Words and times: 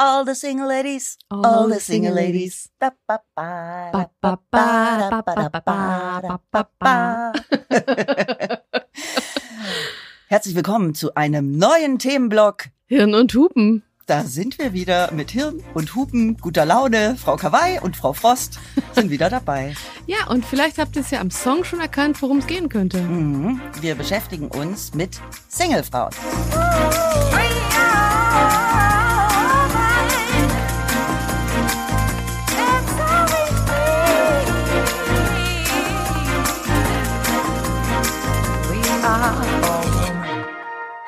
all 0.00 0.24
the 0.24 0.34
single 0.34 0.66
ladies, 0.66 1.18
All 1.30 1.44
all, 1.44 1.68
the 1.68 1.78
single 1.78 2.14
ladies. 2.14 2.70
Ba, 2.80 2.92
ba, 3.06 3.20
ba, 3.36 3.90
Ba, 3.92 4.10
ba, 4.22 4.38
ba, 4.50 5.10
ba, 5.10 5.22
ba, 5.22 5.34
da, 5.36 5.48
ba, 5.48 5.50
ba, 5.50 5.60
ba, 5.60 6.20
da, 6.22 6.28
ba, 6.28 6.40
ba, 6.50 6.68
ba. 6.80 7.32
Herzlich 10.28 10.54
willkommen 10.54 10.94
zu 10.94 11.14
einem 11.14 11.58
neuen 11.58 11.98
Themenblock. 11.98 12.68
Hirn 12.86 13.14
und 13.14 13.34
Hupen. 13.34 13.82
Da 14.06 14.24
sind 14.24 14.58
wir 14.58 14.72
wieder 14.72 15.12
mit 15.12 15.30
Hirn 15.30 15.62
und 15.74 15.94
Hupen, 15.94 16.38
guter 16.38 16.64
Laune. 16.64 17.16
Frau 17.16 17.36
Kawaii 17.36 17.78
und 17.80 17.94
Frau 17.96 18.14
Frost 18.14 18.58
sind 18.94 19.10
wieder 19.10 19.28
dabei. 19.28 19.74
Ja, 20.06 20.26
und 20.28 20.46
vielleicht 20.46 20.78
habt 20.78 20.96
ihr 20.96 21.02
es 21.02 21.10
ja 21.10 21.20
am 21.20 21.30
Song 21.30 21.62
schon 21.62 21.80
erkannt, 21.80 22.20
worum 22.22 22.38
es 22.38 22.46
gehen 22.46 22.70
könnte. 22.70 23.02
Mhm. 23.02 23.60
Wir 23.80 23.94
beschäftigen 23.94 24.48
uns 24.48 24.94
mit 24.94 25.20
Singlefrauen. 25.48 26.14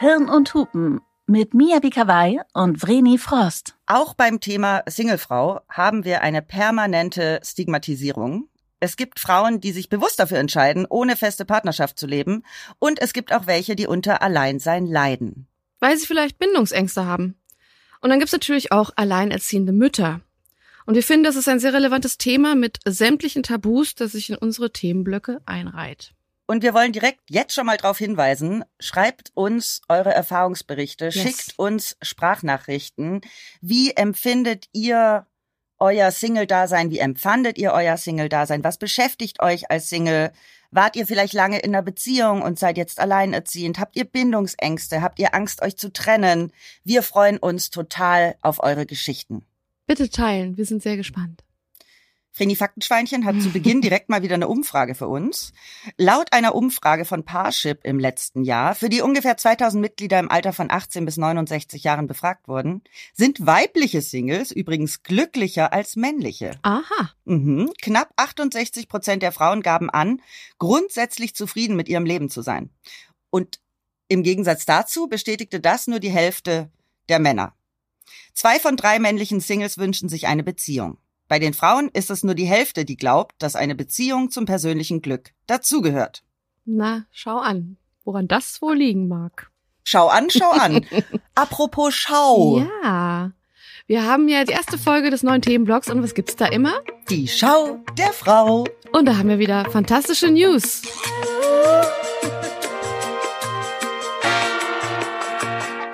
Hirn 0.02 0.28
und 0.28 0.52
Hupen 0.52 1.00
mit 1.28 1.54
Mia 1.54 1.78
Bikawai 1.78 2.40
und 2.54 2.82
Vreni 2.82 3.18
Frost. 3.18 3.76
Auch 3.86 4.14
beim 4.14 4.40
Thema 4.40 4.82
Singlefrau 4.88 5.60
haben 5.68 6.04
wir 6.04 6.22
eine 6.22 6.42
permanente 6.42 7.38
Stigmatisierung. 7.44 8.48
Es 8.80 8.96
gibt 8.96 9.20
Frauen, 9.20 9.60
die 9.60 9.70
sich 9.70 9.88
bewusst 9.88 10.18
dafür 10.18 10.38
entscheiden, 10.38 10.86
ohne 10.90 11.14
feste 11.14 11.44
Partnerschaft 11.44 12.00
zu 12.00 12.08
leben. 12.08 12.42
Und 12.80 13.00
es 13.00 13.12
gibt 13.12 13.32
auch 13.32 13.46
welche, 13.46 13.76
die 13.76 13.86
unter 13.86 14.22
Alleinsein 14.22 14.86
leiden. 14.86 15.46
Weil 15.78 15.96
sie 15.96 16.06
vielleicht 16.06 16.40
Bindungsängste 16.40 17.06
haben. 17.06 17.36
Und 18.00 18.10
dann 18.10 18.18
gibt's 18.18 18.32
natürlich 18.32 18.72
auch 18.72 18.90
alleinerziehende 18.96 19.72
Mütter. 19.72 20.20
Und 20.84 20.96
wir 20.96 21.04
finden, 21.04 21.22
das 21.22 21.36
ist 21.36 21.48
ein 21.48 21.60
sehr 21.60 21.74
relevantes 21.74 22.18
Thema 22.18 22.56
mit 22.56 22.80
sämtlichen 22.84 23.44
Tabus, 23.44 23.94
das 23.94 24.10
sich 24.10 24.30
in 24.30 24.36
unsere 24.36 24.72
Themenblöcke 24.72 25.42
einreiht. 25.46 26.12
Und 26.46 26.62
wir 26.62 26.74
wollen 26.74 26.92
direkt 26.92 27.20
jetzt 27.30 27.54
schon 27.54 27.66
mal 27.66 27.76
darauf 27.76 27.98
hinweisen, 27.98 28.64
schreibt 28.80 29.30
uns 29.34 29.80
eure 29.88 30.12
Erfahrungsberichte, 30.12 31.06
Yes. 31.06 31.14
schickt 31.14 31.58
uns 31.58 31.96
Sprachnachrichten. 32.02 33.20
Wie 33.60 33.92
empfindet 33.92 34.66
ihr 34.72 35.26
euer 35.78 36.10
Single-Dasein? 36.10 36.90
Wie 36.90 36.98
empfandet 36.98 37.58
ihr 37.58 37.72
euer 37.72 37.96
Single-Dasein? 37.96 38.64
Was 38.64 38.78
beschäftigt 38.78 39.40
euch 39.40 39.70
als 39.70 39.88
Single? 39.88 40.32
Wart 40.70 40.96
ihr 40.96 41.06
vielleicht 41.06 41.32
lange 41.34 41.58
in 41.58 41.74
einer 41.74 41.82
Beziehung 41.82 42.40
und 42.42 42.58
seid 42.58 42.76
jetzt 42.78 42.98
alleinerziehend? 42.98 43.78
Habt 43.78 43.96
ihr 43.96 44.04
Bindungsängste? 44.04 45.02
Habt 45.02 45.18
ihr 45.18 45.34
Angst, 45.34 45.60
euch 45.62 45.76
zu 45.76 45.92
trennen? 45.92 46.52
Wir 46.82 47.02
freuen 47.02 47.38
uns 47.38 47.70
total 47.70 48.36
auf 48.40 48.62
eure 48.62 48.86
Geschichten. 48.86 49.44
Bitte 49.86 50.08
teilen, 50.08 50.56
wir 50.56 50.64
sind 50.64 50.82
sehr 50.82 50.96
gespannt. 50.96 51.42
Vreni 52.32 52.56
Faktenschweinchen 52.56 53.24
hat 53.24 53.40
zu 53.40 53.50
Beginn 53.52 53.80
direkt 53.80 54.08
mal 54.08 54.22
wieder 54.22 54.34
eine 54.34 54.48
Umfrage 54.48 54.94
für 54.94 55.08
uns. 55.08 55.52
Laut 55.96 56.32
einer 56.32 56.54
Umfrage 56.54 57.04
von 57.04 57.24
Parship 57.24 57.80
im 57.84 57.98
letzten 57.98 58.42
Jahr, 58.42 58.74
für 58.74 58.88
die 58.88 59.02
ungefähr 59.02 59.36
2000 59.36 59.80
Mitglieder 59.80 60.18
im 60.18 60.30
Alter 60.30 60.52
von 60.52 60.70
18 60.70 61.04
bis 61.04 61.16
69 61.16 61.84
Jahren 61.84 62.06
befragt 62.06 62.48
wurden, 62.48 62.82
sind 63.12 63.46
weibliche 63.46 64.00
Singles 64.00 64.50
übrigens 64.50 65.02
glücklicher 65.02 65.72
als 65.72 65.96
männliche. 65.96 66.52
Aha. 66.62 67.10
Mhm. 67.24 67.70
Knapp 67.80 68.12
68 68.16 68.88
Prozent 68.88 69.22
der 69.22 69.32
Frauen 69.32 69.62
gaben 69.62 69.90
an, 69.90 70.20
grundsätzlich 70.58 71.34
zufrieden 71.34 71.76
mit 71.76 71.88
ihrem 71.88 72.06
Leben 72.06 72.30
zu 72.30 72.42
sein. 72.42 72.70
Und 73.30 73.60
im 74.08 74.22
Gegensatz 74.22 74.64
dazu 74.64 75.08
bestätigte 75.08 75.60
das 75.60 75.86
nur 75.86 76.00
die 76.00 76.10
Hälfte 76.10 76.70
der 77.08 77.18
Männer. 77.18 77.54
Zwei 78.34 78.58
von 78.58 78.76
drei 78.76 78.98
männlichen 78.98 79.40
Singles 79.40 79.78
wünschen 79.78 80.08
sich 80.08 80.26
eine 80.26 80.42
Beziehung. 80.42 80.98
Bei 81.32 81.38
den 81.38 81.54
Frauen 81.54 81.88
ist 81.94 82.10
es 82.10 82.24
nur 82.24 82.34
die 82.34 82.44
Hälfte, 82.44 82.84
die 82.84 82.94
glaubt, 82.94 83.32
dass 83.38 83.56
eine 83.56 83.74
Beziehung 83.74 84.30
zum 84.30 84.44
persönlichen 84.44 85.00
Glück 85.00 85.30
dazugehört. 85.46 86.22
Na, 86.66 87.06
schau 87.10 87.38
an, 87.38 87.78
woran 88.04 88.28
das 88.28 88.60
wohl 88.60 88.76
liegen 88.76 89.08
mag. 89.08 89.50
Schau 89.82 90.08
an, 90.08 90.28
schau 90.28 90.50
an. 90.50 90.84
Apropos 91.34 91.94
Schau. 91.94 92.58
Ja. 92.82 93.32
Wir 93.86 94.04
haben 94.04 94.28
ja 94.28 94.44
die 94.44 94.52
erste 94.52 94.76
Folge 94.76 95.08
des 95.08 95.22
neuen 95.22 95.40
Themenblocks 95.40 95.88
und 95.88 96.02
was 96.02 96.12
gibt's 96.12 96.36
da 96.36 96.44
immer? 96.48 96.74
Die 97.08 97.26
Schau 97.26 97.82
der 97.96 98.12
Frau. 98.12 98.66
Und 98.92 99.06
da 99.06 99.16
haben 99.16 99.30
wir 99.30 99.38
wieder 99.38 99.64
fantastische 99.70 100.30
News. 100.30 100.82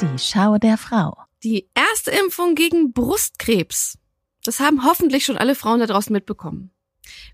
Die 0.01 0.19
Schau 0.19 0.59
der 0.59 0.77
Frau. 0.77 1.17
Die 1.45 1.69
erste 1.77 2.11
Impfung 2.11 2.57
gegen 2.57 2.93
Brustkrebs. 2.93 3.99
Das 4.44 4.60
haben 4.60 4.84
hoffentlich 4.84 5.25
schon 5.25 5.37
alle 5.37 5.54
Frauen 5.54 5.81
da 5.81 5.87
draußen 5.87 6.12
mitbekommen. 6.12 6.71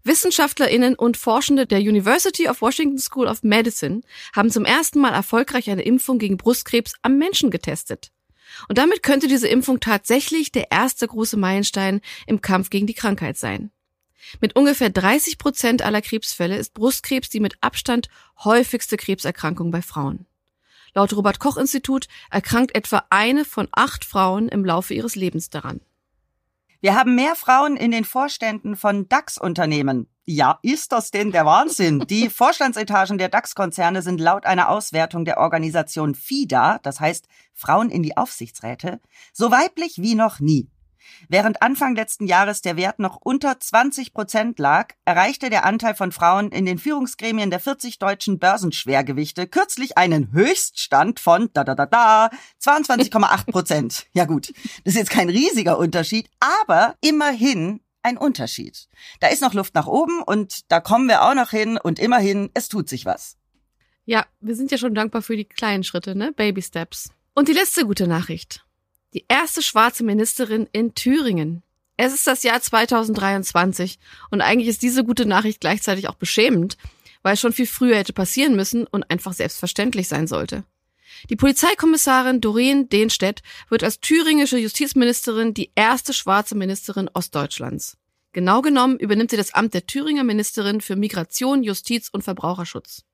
WissenschaftlerInnen 0.05 0.95
und 0.95 1.17
Forschende 1.17 1.67
der 1.67 1.81
University 1.81 2.49
of 2.49 2.61
Washington 2.61 2.99
School 2.99 3.27
of 3.27 3.43
Medicine 3.43 4.03
haben 4.35 4.51
zum 4.51 4.65
ersten 4.65 5.01
Mal 5.01 5.13
erfolgreich 5.13 5.71
eine 5.71 5.83
Impfung 5.83 6.19
gegen 6.19 6.37
Brustkrebs 6.37 6.95
am 7.03 7.19
Menschen 7.19 7.51
getestet. 7.51 8.11
Und 8.69 8.79
damit 8.79 9.03
könnte 9.03 9.27
diese 9.27 9.49
Impfung 9.49 9.81
tatsächlich 9.81 10.53
der 10.53 10.71
erste 10.71 11.09
große 11.09 11.37
Meilenstein 11.37 12.01
im 12.27 12.41
Kampf 12.41 12.71
gegen 12.71 12.87
die 12.87 12.95
Krankheit 12.95 13.37
sein. 13.37 13.71
Mit 14.41 14.57
ungefähr 14.57 14.91
30 14.91 15.39
Prozent 15.39 15.83
aller 15.83 16.03
Krebsfälle 16.03 16.57
ist 16.57 16.75
Brustkrebs 16.75 17.29
die 17.29 17.41
mit 17.41 17.57
Abstand 17.61 18.09
häufigste 18.43 18.97
Krebserkrankung 18.97 19.71
bei 19.71 19.83
Frauen. 19.83 20.27
Laut 20.95 21.13
Robert 21.15 21.41
Koch 21.41 21.57
Institut 21.57 22.07
erkrankt 22.31 22.75
etwa 22.75 23.05
eine 23.11 23.45
von 23.45 23.69
acht 23.73 24.05
Frauen 24.05 24.49
im 24.49 24.65
Laufe 24.65 24.95
ihres 24.95 25.17
Lebens 25.17 25.51
daran. 25.51 25.81
Wir 26.85 26.95
haben 26.97 27.15
mehr 27.15 27.35
Frauen 27.35 27.79
in 27.79 27.93
den 27.93 28.05
Vorständen 28.05 28.77
von 28.77 29.09
DAX-Unternehmen. 29.09 30.07
Ja, 30.27 30.59
ist 30.61 30.93
das 30.93 31.11
denn 31.11 31.33
der 31.33 31.47
Wahnsinn? 31.47 32.01
Die 32.01 32.29
Vorstandsetagen 32.29 33.17
der 33.17 33.31
DAX-Konzerne 33.31 34.03
sind 34.03 34.21
laut 34.21 34.45
einer 34.45 34.69
Auswertung 34.69 35.25
der 35.25 35.39
Organisation 35.39 36.15
FIDA, 36.15 36.81
das 36.83 37.01
heißt 37.01 37.27
Frauen 37.55 37.89
in 37.89 38.03
die 38.03 38.19
Aufsichtsräte, 38.19 39.01
so 39.33 39.51
weiblich 39.51 40.03
wie 40.03 40.15
noch 40.15 40.41
nie. 40.41 40.69
Während 41.29 41.63
Anfang 41.63 41.95
letzten 41.95 42.27
Jahres 42.27 42.63
der 42.63 42.77
Wert 42.77 42.99
noch 42.99 43.19
unter 43.23 43.59
20 43.59 44.13
Prozent 44.13 44.59
lag, 44.59 44.95
erreichte 45.05 45.51
der 45.51 45.65
Anteil 45.65 45.95
von 45.95 46.13
Frauen 46.13 46.51
in 46.51 46.67
den 46.67 46.79
Führungsgremien 46.79 47.51
der 47.51 47.61
40 47.61 47.99
deutschen 47.99 48.39
Börsenschwergewichte 48.39 49.47
kürzlich 49.47 49.99
einen 49.99 50.33
Höchststand 50.33 51.21
von 51.21 51.51
da 51.53 51.65
da 51.65 51.75
da 51.75 51.87
da 51.87 52.31
22,8 52.63 53.51
Prozent. 53.51 54.07
Ja 54.13 54.25
gut, 54.25 54.53
das 54.85 54.95
ist 54.95 54.97
jetzt 54.97 55.11
kein 55.11 55.29
riesiger 55.29 55.79
Unterschied, 55.79 56.29
aber 56.41 56.95
immerhin 57.01 57.81
ein 58.03 58.19
Unterschied. 58.19 58.89
Da 59.21 59.29
ist 59.29 59.43
noch 59.43 59.55
Luft 59.55 59.75
nach 59.75 59.87
oben 59.87 60.23
und 60.23 60.71
da 60.71 60.81
kommen 60.81 61.09
wir 61.09 61.23
auch 61.23 61.35
noch 61.35 61.51
hin 61.51 61.79
und 61.83 61.99
immerhin, 61.99 62.51
es 62.55 62.69
tut 62.69 62.89
sich 62.89 63.07
was. 63.07 63.37
Ja, 64.05 64.27
wir 64.41 64.55
sind 64.55 64.71
ja 64.71 64.79
schon 64.79 64.95
dankbar 64.95 65.23
für 65.23 65.37
die 65.37 65.47
kleinen 65.47 65.83
Schritte, 65.83 66.15
ne? 66.15 66.33
Baby 66.33 66.61
Steps. 66.61 67.11
Und 67.35 67.49
die 67.49 67.53
letzte 67.53 67.87
gute 67.87 68.07
Nachricht. 68.07 68.64
Die 69.15 69.25
erste 69.29 69.63
schwarze 69.63 70.03
Ministerin 70.03 70.69
in 70.73 70.95
Thüringen. 70.95 71.63
Es 71.97 72.13
ist 72.13 72.27
das 72.27 72.43
Jahr 72.43 72.61
2023 72.61 74.01
und 74.31 74.41
eigentlich 74.41 74.69
ist 74.69 74.83
diese 74.83 75.05
gute 75.05 75.25
Nachricht 75.25 75.61
gleichzeitig 75.61 76.09
auch 76.09 76.17
beschämend, 76.17 76.77
weil 77.23 77.35
es 77.35 77.41
schon 77.41 77.53
viel 77.53 77.69
früher 77.69 77.97
hätte 77.97 78.13
passieren 78.13 78.57
müssen 78.57 78.89
und 78.89 79.09
einfach 79.11 79.33
selbstverständlich 79.33 80.09
sein 80.09 80.27
sollte. 80.27 80.65
Die 81.31 81.37
Polizeikommissarin 81.37 82.41
Doreen 82.41 82.89
Dehnstedt 82.89 83.43
wird 83.69 83.85
als 83.85 84.01
thüringische 84.01 84.59
Justizministerin 84.59 85.55
die 85.55 85.71
erste 85.77 86.13
schwarze 86.13 86.57
Ministerin 86.57 87.09
Ostdeutschlands. 87.15 87.97
Genau 88.33 88.63
genommen 88.63 88.99
übernimmt 88.99 89.31
sie 89.31 89.37
das 89.37 89.55
Amt 89.55 89.75
der 89.75 89.87
Thüringer 89.87 90.25
Ministerin 90.25 90.81
für 90.81 90.97
Migration, 90.97 91.63
Justiz 91.63 92.09
und 92.09 92.23
Verbraucherschutz. 92.23 93.05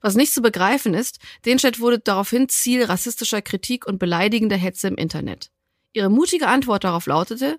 Was 0.00 0.14
nicht 0.14 0.32
zu 0.32 0.42
begreifen 0.42 0.94
ist, 0.94 1.18
Dehnstedt 1.44 1.80
wurde 1.80 1.98
daraufhin 1.98 2.48
Ziel 2.48 2.84
rassistischer 2.84 3.42
Kritik 3.42 3.86
und 3.86 3.98
beleidigender 3.98 4.56
Hetze 4.56 4.88
im 4.88 4.96
Internet. 4.96 5.50
Ihre 5.92 6.10
mutige 6.10 6.48
Antwort 6.48 6.84
darauf 6.84 7.06
lautete, 7.06 7.58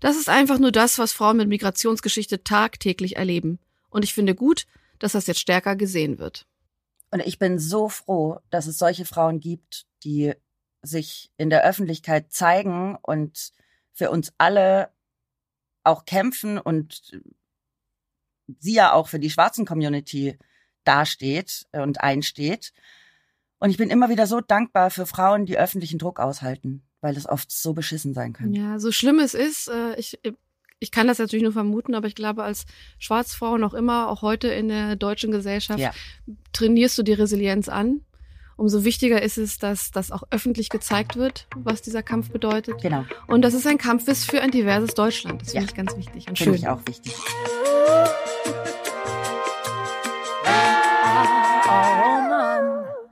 das 0.00 0.16
ist 0.16 0.28
einfach 0.28 0.58
nur 0.58 0.72
das, 0.72 0.98
was 0.98 1.12
Frauen 1.12 1.38
mit 1.38 1.48
Migrationsgeschichte 1.48 2.44
tagtäglich 2.44 3.16
erleben. 3.16 3.58
Und 3.88 4.04
ich 4.04 4.12
finde 4.12 4.34
gut, 4.34 4.66
dass 4.98 5.12
das 5.12 5.26
jetzt 5.26 5.40
stärker 5.40 5.76
gesehen 5.76 6.18
wird. 6.18 6.46
Und 7.10 7.20
ich 7.20 7.38
bin 7.38 7.58
so 7.58 7.88
froh, 7.88 8.40
dass 8.50 8.66
es 8.66 8.78
solche 8.78 9.04
Frauen 9.04 9.40
gibt, 9.40 9.86
die 10.04 10.34
sich 10.82 11.30
in 11.36 11.50
der 11.50 11.64
Öffentlichkeit 11.64 12.32
zeigen 12.32 12.96
und 13.02 13.52
für 13.92 14.10
uns 14.10 14.32
alle 14.38 14.90
auch 15.84 16.04
kämpfen 16.04 16.58
und 16.58 17.12
sie 18.58 18.74
ja 18.74 18.92
auch 18.92 19.08
für 19.08 19.18
die 19.18 19.30
schwarzen 19.30 19.64
Community 19.64 20.38
dasteht 20.86 21.66
und 21.72 22.00
einsteht. 22.00 22.72
Und 23.58 23.70
ich 23.70 23.76
bin 23.78 23.90
immer 23.90 24.08
wieder 24.10 24.26
so 24.26 24.40
dankbar 24.40 24.90
für 24.90 25.06
Frauen, 25.06 25.46
die 25.46 25.58
öffentlichen 25.58 25.98
Druck 25.98 26.20
aushalten, 26.20 26.82
weil 27.00 27.16
es 27.16 27.26
oft 27.28 27.50
so 27.50 27.72
beschissen 27.72 28.12
sein 28.14 28.32
kann. 28.32 28.52
Ja, 28.52 28.78
so 28.78 28.92
schlimm 28.92 29.18
es 29.18 29.32
ist, 29.34 29.68
äh, 29.68 29.94
ich, 29.96 30.18
ich 30.78 30.90
kann 30.90 31.06
das 31.06 31.18
natürlich 31.18 31.42
nur 31.42 31.52
vermuten, 31.52 31.94
aber 31.94 32.06
ich 32.06 32.14
glaube, 32.14 32.42
als 32.44 32.66
Schwarzfrau 32.98 33.56
noch 33.56 33.72
immer, 33.72 34.08
auch 34.10 34.20
heute 34.20 34.48
in 34.48 34.68
der 34.68 34.96
deutschen 34.96 35.30
Gesellschaft, 35.30 35.78
Ja. 35.80 35.92
trainierst 36.52 36.98
du 36.98 37.02
die 37.02 37.14
Resilienz 37.14 37.68
an. 37.68 38.02
umso 38.58 38.84
wichtiger 38.84 39.20
ist 39.20 39.36
es, 39.36 39.58
dass 39.58 39.90
das 39.90 40.10
auch 40.10 40.22
öffentlich 40.30 40.70
gezeigt 40.70 41.16
wird, 41.16 41.46
was 41.56 41.82
dieser 41.82 42.02
Kampf 42.02 42.30
bedeutet. 42.30 42.80
Genau. 42.80 43.04
Und 43.26 43.42
dass 43.42 43.52
es 43.52 43.66
ein 43.66 43.76
Kampf 43.76 44.08
ist 44.08 44.30
für 44.30 44.40
ein 44.40 44.50
diverses 44.50 44.94
Deutschland. 44.94 45.42
Das 45.42 45.50
finde 45.50 45.64
Ja. 45.66 45.70
ich 45.70 45.76
ganz 45.76 45.94
wichtig 45.96 46.26
und 46.28 46.38
Finde 46.38 46.54
schön. 46.58 46.62
ich 46.62 46.68
auch 46.68 46.80
wichtig. 46.86 47.12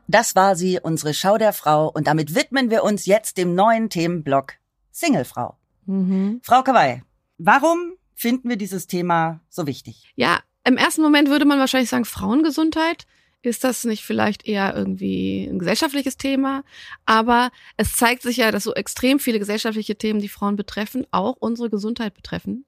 Das 0.08 0.36
war 0.36 0.56
sie, 0.56 0.78
unsere 0.82 1.14
Schau 1.14 1.38
der 1.38 1.52
Frau. 1.52 1.88
Und 1.88 2.06
damit 2.06 2.34
widmen 2.34 2.70
wir 2.70 2.84
uns 2.84 3.06
jetzt 3.06 3.36
dem 3.38 3.54
neuen 3.54 3.90
Themenblock 3.90 4.54
Singlefrau. 4.90 5.56
Mhm. 5.86 6.40
Frau 6.42 6.62
Kawai, 6.62 7.02
warum 7.38 7.94
finden 8.14 8.48
wir 8.48 8.56
dieses 8.56 8.86
Thema 8.86 9.40
so 9.48 9.66
wichtig? 9.66 10.12
Ja, 10.16 10.40
im 10.64 10.76
ersten 10.76 11.02
Moment 11.02 11.28
würde 11.28 11.44
man 11.44 11.58
wahrscheinlich 11.58 11.90
sagen, 11.90 12.04
Frauengesundheit. 12.04 13.06
Ist 13.42 13.62
das 13.62 13.84
nicht 13.84 14.02
vielleicht 14.02 14.46
eher 14.46 14.74
irgendwie 14.74 15.44
ein 15.44 15.58
gesellschaftliches 15.58 16.16
Thema? 16.16 16.64
Aber 17.04 17.50
es 17.76 17.94
zeigt 17.94 18.22
sich 18.22 18.38
ja, 18.38 18.50
dass 18.50 18.64
so 18.64 18.72
extrem 18.72 19.18
viele 19.18 19.38
gesellschaftliche 19.38 19.96
Themen, 19.96 20.20
die 20.20 20.30
Frauen 20.30 20.56
betreffen, 20.56 21.06
auch 21.10 21.36
unsere 21.38 21.68
Gesundheit 21.68 22.14
betreffen. 22.14 22.64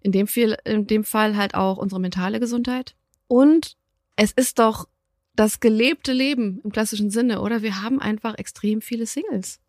In 0.00 0.12
dem, 0.12 0.26
viel, 0.26 0.56
in 0.64 0.86
dem 0.86 1.04
Fall 1.04 1.36
halt 1.36 1.54
auch 1.54 1.76
unsere 1.76 2.00
mentale 2.00 2.40
Gesundheit. 2.40 2.94
Und 3.28 3.76
es 4.16 4.32
ist 4.32 4.58
doch 4.58 4.88
das 5.36 5.60
gelebte 5.60 6.12
Leben 6.12 6.60
im 6.64 6.72
klassischen 6.72 7.10
Sinne, 7.10 7.40
oder? 7.40 7.62
Wir 7.62 7.82
haben 7.82 8.00
einfach 8.00 8.36
extrem 8.38 8.80
viele 8.80 9.06
Singles. 9.06 9.60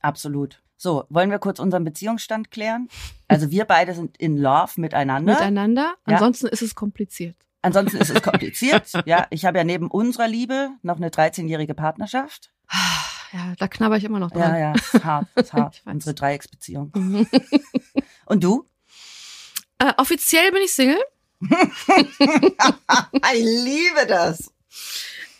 Absolut. 0.00 0.60
So, 0.76 1.04
wollen 1.10 1.30
wir 1.30 1.38
kurz 1.38 1.60
unseren 1.60 1.84
Beziehungsstand 1.84 2.50
klären? 2.50 2.88
Also 3.28 3.50
wir 3.52 3.64
beide 3.64 3.94
sind 3.94 4.16
in 4.16 4.36
Love 4.36 4.80
miteinander. 4.80 5.34
Miteinander. 5.34 5.94
Ja. 6.08 6.14
Ansonsten 6.14 6.48
ist 6.48 6.60
es 6.62 6.74
kompliziert. 6.74 7.36
Ansonsten 7.62 7.98
ist 7.98 8.10
es 8.10 8.20
kompliziert. 8.22 8.90
ja, 9.06 9.26
ich 9.30 9.44
habe 9.44 9.58
ja 9.58 9.64
neben 9.64 9.88
unserer 9.88 10.26
Liebe 10.26 10.70
noch 10.82 10.96
eine 10.96 11.10
13-jährige 11.10 11.74
Partnerschaft. 11.74 12.52
Ja, 13.32 13.54
da 13.58 13.68
knabber 13.68 13.96
ich 13.96 14.04
immer 14.04 14.18
noch 14.18 14.32
Ja, 14.34 14.38
dran. 14.48 14.58
ja, 14.58 14.72
ist 14.72 15.04
hart, 15.04 15.26
ist 15.36 15.52
hart. 15.52 15.82
Unsere 15.84 16.14
Dreiecksbeziehung. 16.14 16.92
Und 18.26 18.42
du? 18.42 18.68
Äh, 19.78 19.92
offiziell 19.98 20.50
bin 20.50 20.62
ich 20.64 20.72
Single. 20.72 20.98
Ich 23.32 23.44
liebe 23.44 24.06
das. 24.08 24.52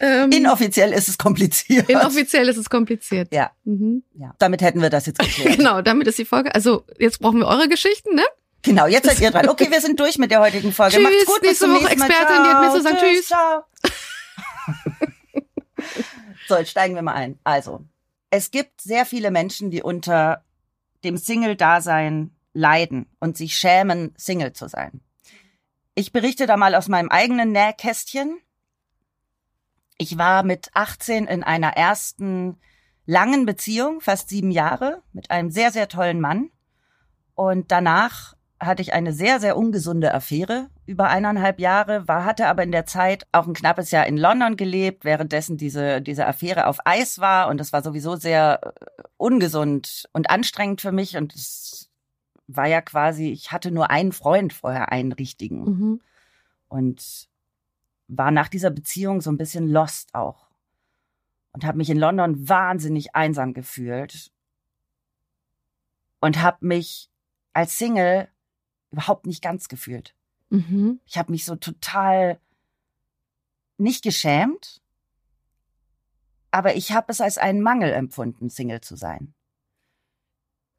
Ähm, 0.05 0.33
Inoffiziell 0.33 0.93
ist 0.93 1.09
es 1.09 1.17
kompliziert. 1.17 1.89
inoffiziell 1.89 2.49
ist 2.49 2.57
es 2.57 2.69
kompliziert. 2.69 3.33
Ja. 3.33 3.53
Mhm. 3.63 4.03
ja. 4.15 4.35
Damit 4.41 4.61
hätten 4.61 4.83
wir 4.83 4.91
das 4.91 5.07
jetzt 5.07 5.21
geklärt. 5.21 5.57
Genau, 5.57 5.81
damit 5.81 6.09
ist 6.09 6.19
die 6.19 6.25
Folge. 6.25 6.53
Also 6.55 6.85
jetzt 6.99 7.21
brauchen 7.21 7.39
wir 7.39 7.47
eure 7.47 7.69
Geschichten, 7.69 8.17
ne? 8.17 8.25
Genau, 8.63 8.89
jetzt 8.89 9.07
seid 9.07 9.21
ihr 9.21 9.31
dran. 9.31 9.49
Okay, 9.49 9.71
wir 9.71 9.81
sind 9.81 10.01
durch 10.01 10.19
mit 10.19 10.33
der 10.33 10.41
heutigen 10.41 10.73
Folge. 10.73 10.97
Tschüss, 10.97 11.05
Macht's 11.05 11.27
gut, 11.27 11.41
bis 11.41 11.51
nächste 11.51 11.65
zum 11.67 11.75
Woche 11.75 11.85
nächsten 11.85 11.99
Mal. 12.01 12.09
Expertin, 12.11 12.43
die 12.43 12.51
hat 12.51 12.63
mir 12.63 12.73
zu 12.73 12.83
sagen, 12.83 12.97
tschüss. 12.99 13.27
Ciao. 13.29 13.65
so, 16.49 16.57
jetzt 16.57 16.71
steigen 16.71 16.97
wir 16.97 17.03
mal 17.03 17.15
ein. 17.15 17.39
Also, 17.45 17.85
es 18.31 18.51
gibt 18.51 18.81
sehr 18.81 19.07
viele 19.07 19.31
Menschen, 19.31 19.71
die 19.71 19.83
unter 19.83 20.43
dem 21.05 21.17
Single-Dasein 21.17 22.33
leiden 22.55 23.07
und 23.21 23.37
sich 23.37 23.55
schämen, 23.55 24.15
Single 24.17 24.53
zu 24.53 24.69
sein. 24.69 25.01
Ich 25.95 26.11
berichte 26.11 26.47
da 26.47 26.57
mal 26.57 26.75
aus 26.75 26.89
meinem 26.89 27.09
eigenen 27.09 27.53
Nähkästchen. 27.53 28.41
Ich 30.03 30.19
war 30.19 30.43
mit 30.43 30.69
18 30.75 31.27
in 31.27 31.45
einer 31.45 31.77
ersten 31.77 32.57
langen 33.07 33.47
Beziehung, 33.47 34.01
fast 34.01 34.31
sieben 34.31 34.51
Jahre, 34.51 35.01
mit 35.13 35.31
einem 35.31 35.53
sehr, 35.53 35.71
sehr 35.71 35.87
tollen 35.87 36.21
Mann. 36.21 36.51
Und 37.37 37.71
danach 37.71 38.35
hatte 38.59 38.83
ich 38.83 38.95
eine 38.95 39.13
sehr, 39.13 39.39
sehr 39.39 39.57
ungesunde 39.57 40.13
Affäre 40.13 40.71
über 40.87 41.09
eineinhalb 41.09 41.61
Jahre, 41.61 42.09
war, 42.09 42.25
hatte 42.25 42.49
aber 42.49 42.65
in 42.65 42.73
der 42.73 42.85
Zeit 42.85 43.29
auch 43.31 43.47
ein 43.47 43.55
knappes 43.55 43.93
Jahr 43.93 44.09
in 44.09 44.17
London 44.17 44.57
gelebt, 44.57 45.05
währenddessen 45.05 45.57
diese, 45.57 46.03
diese 46.03 46.27
Affäre 46.27 46.67
auf 46.67 46.79
Eis 46.85 47.21
war 47.21 47.47
und 47.47 47.59
das 47.59 47.73
war 47.73 47.85
sowieso 47.85 48.17
sehr 48.17 48.59
äh, 48.61 49.03
ungesund 49.19 50.09
und 50.13 50.31
anstrengend 50.31 50.81
für 50.81 50.91
mich 50.91 51.17
und 51.17 51.33
es 51.33 51.91
war 52.49 52.67
ja 52.67 52.81
quasi, 52.81 53.31
ich 53.31 53.53
hatte 53.53 53.71
nur 53.71 53.91
einen 53.91 54.11
Freund 54.11 54.53
vorher, 54.53 54.91
einen 54.91 55.13
richtigen 55.13 55.63
Mhm. 55.63 56.01
und 56.67 57.29
war 58.17 58.31
nach 58.31 58.49
dieser 58.49 58.71
Beziehung 58.71 59.21
so 59.21 59.31
ein 59.31 59.39
bisschen 59.39 59.69
lost 59.69 60.15
auch 60.15 60.51
und 61.53 61.65
habe 61.65 61.79
mich 61.79 61.91
in 61.91 61.99
London 61.99 62.49
wahnsinnig 62.49 63.15
einsam 63.15 63.55
gefühlt 63.55 64.31
und 66.21 66.41
habe 66.43 66.67
mich 66.67 67.11
als 67.53 67.77
Single 67.79 68.29
überhaupt 68.91 69.27
nicht 69.27 69.43
ganz 69.43 69.69
gefühlt. 69.69 70.15
Mhm. 70.51 71.01
Ich 71.07 71.17
habe 71.17 71.33
mich 71.33 71.45
so 71.45 71.57
total 71.57 72.39
nicht 73.79 74.03
geschämt, 74.03 74.83
aber 76.51 76.77
ich 76.77 76.93
habe 76.93 77.11
es 77.11 77.21
als 77.21 77.39
einen 77.39 77.63
Mangel 77.63 77.93
empfunden, 77.93 78.51
Single 78.51 78.83
zu 78.83 78.97
sein. 78.97 79.35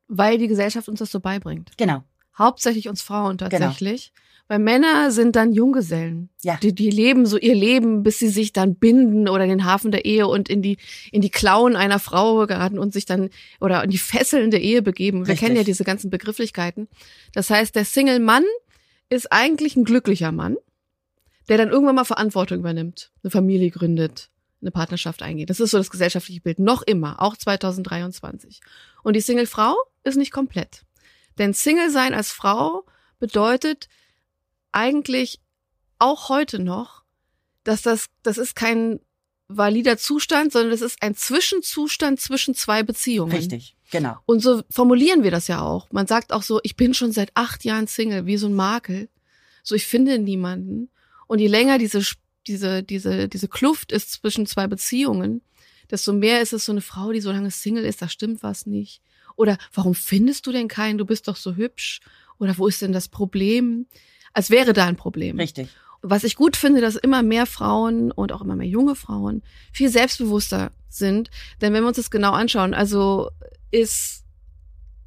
Weil 0.07 0.37
die 0.37 0.47
Gesellschaft 0.47 0.87
uns 0.87 0.99
das 0.99 1.11
so 1.11 1.19
beibringt. 1.19 1.75
Genau. 1.77 2.03
Hauptsächlich 2.37 2.87
uns 2.87 3.01
Frauen 3.01 3.37
tatsächlich. 3.37 4.13
Weil 4.47 4.59
Männer 4.59 5.11
sind 5.11 5.35
dann 5.35 5.53
Junggesellen. 5.53 6.29
Ja. 6.43 6.57
Die, 6.57 6.75
die 6.75 6.89
leben 6.89 7.25
so 7.25 7.37
ihr 7.37 7.55
Leben, 7.55 8.03
bis 8.03 8.19
sie 8.19 8.27
sich 8.27 8.51
dann 8.51 8.75
binden 8.75 9.29
oder 9.29 9.45
in 9.45 9.49
den 9.49 9.65
Hafen 9.65 9.91
der 9.91 10.05
Ehe 10.05 10.27
und 10.27 10.49
in 10.49 10.61
die, 10.61 10.77
in 11.11 11.21
die 11.21 11.29
Klauen 11.29 11.75
einer 11.75 11.99
Frau 11.99 12.45
geraten 12.45 12.77
und 12.77 12.91
sich 12.93 13.05
dann 13.05 13.29
oder 13.61 13.83
in 13.83 13.89
die 13.89 13.97
Fesseln 13.97 14.51
der 14.51 14.61
Ehe 14.61 14.81
begeben. 14.81 15.19
Wir 15.19 15.33
Richtig. 15.33 15.39
kennen 15.39 15.55
ja 15.55 15.63
diese 15.63 15.85
ganzen 15.85 16.09
Begrifflichkeiten. 16.09 16.89
Das 17.33 17.49
heißt, 17.49 17.75
der 17.75 17.85
Single-Mann 17.85 18.43
ist 19.09 19.31
eigentlich 19.31 19.75
ein 19.77 19.85
glücklicher 19.85 20.31
Mann, 20.31 20.57
der 21.47 21.57
dann 21.57 21.69
irgendwann 21.69 21.95
mal 21.95 22.03
Verantwortung 22.03 22.59
übernimmt, 22.59 23.11
eine 23.23 23.31
Familie 23.31 23.71
gründet, 23.71 24.29
eine 24.61 24.71
Partnerschaft 24.71 25.23
eingeht. 25.23 25.49
Das 25.49 25.61
ist 25.61 25.71
so 25.71 25.77
das 25.77 25.89
gesellschaftliche 25.89 26.41
Bild. 26.41 26.59
Noch 26.59 26.81
immer, 26.81 27.21
auch 27.21 27.37
2023. 27.37 28.59
Und 29.03 29.15
die 29.15 29.21
Single-Frau 29.21 29.75
ist 30.03 30.17
nicht 30.17 30.31
komplett. 30.31 30.83
Denn 31.37 31.53
Single 31.53 31.89
sein 31.89 32.13
als 32.13 32.31
Frau 32.31 32.85
bedeutet 33.19 33.87
eigentlich 34.73 35.39
auch 35.99 36.29
heute 36.29 36.59
noch, 36.59 37.03
dass 37.63 37.81
das, 37.81 38.07
das 38.23 38.37
ist 38.37 38.55
kein 38.55 38.99
valider 39.47 39.97
Zustand, 39.97 40.51
sondern 40.51 40.71
das 40.71 40.81
ist 40.81 41.01
ein 41.01 41.15
Zwischenzustand 41.15 42.19
zwischen 42.19 42.55
zwei 42.55 42.83
Beziehungen. 42.83 43.31
Richtig. 43.31 43.75
Genau. 43.91 44.17
Und 44.25 44.41
so 44.41 44.63
formulieren 44.69 45.23
wir 45.23 45.31
das 45.31 45.47
ja 45.47 45.61
auch. 45.61 45.91
Man 45.91 46.07
sagt 46.07 46.33
auch 46.33 46.43
so, 46.43 46.59
ich 46.63 46.75
bin 46.75 46.93
schon 46.93 47.11
seit 47.11 47.31
acht 47.35 47.63
Jahren 47.63 47.87
Single, 47.87 48.25
wie 48.25 48.37
so 48.37 48.47
ein 48.47 48.53
Makel. 48.53 49.09
So, 49.61 49.75
ich 49.75 49.85
finde 49.85 50.17
niemanden. 50.17 50.89
Und 51.27 51.39
je 51.39 51.47
länger 51.47 51.77
diese, 51.77 52.03
diese, 52.47 52.83
diese, 52.83 53.29
diese 53.29 53.47
Kluft 53.47 53.91
ist 53.91 54.11
zwischen 54.11 54.47
zwei 54.47 54.67
Beziehungen, 54.67 55.41
desto 55.91 56.11
mehr 56.11 56.41
ist 56.41 56.53
es 56.53 56.65
so 56.65 56.71
eine 56.71 56.81
Frau, 56.81 57.11
die 57.11 57.21
so 57.21 57.31
lange 57.31 57.51
Single 57.51 57.85
ist, 57.85 58.01
da 58.01 58.09
stimmt 58.09 58.41
was 58.41 58.65
nicht. 58.65 59.01
Oder 59.35 59.57
warum 59.73 59.95
findest 59.95 60.47
du 60.47 60.51
denn 60.51 60.67
keinen? 60.67 60.97
Du 60.97 61.05
bist 61.05 61.27
doch 61.27 61.35
so 61.35 61.55
hübsch. 61.55 62.01
Oder 62.39 62.57
wo 62.57 62.67
ist 62.67 62.81
denn 62.81 62.93
das 62.93 63.09
Problem? 63.09 63.87
Als 64.33 64.49
wäre 64.49 64.73
da 64.73 64.85
ein 64.85 64.95
Problem. 64.95 65.39
Richtig. 65.39 65.69
Was 66.01 66.23
ich 66.23 66.35
gut 66.35 66.57
finde, 66.57 66.81
dass 66.81 66.95
immer 66.95 67.23
mehr 67.23 67.45
Frauen 67.45 68.11
und 68.11 68.31
auch 68.31 68.41
immer 68.41 68.55
mehr 68.55 68.67
junge 68.67 68.95
Frauen 68.95 69.41
viel 69.71 69.89
selbstbewusster 69.89 70.71
sind. 70.89 71.29
Denn 71.61 71.73
wenn 71.73 71.83
wir 71.83 71.87
uns 71.87 71.97
das 71.97 72.11
genau 72.11 72.33
anschauen, 72.33 72.73
also 72.73 73.29
ist 73.71 74.23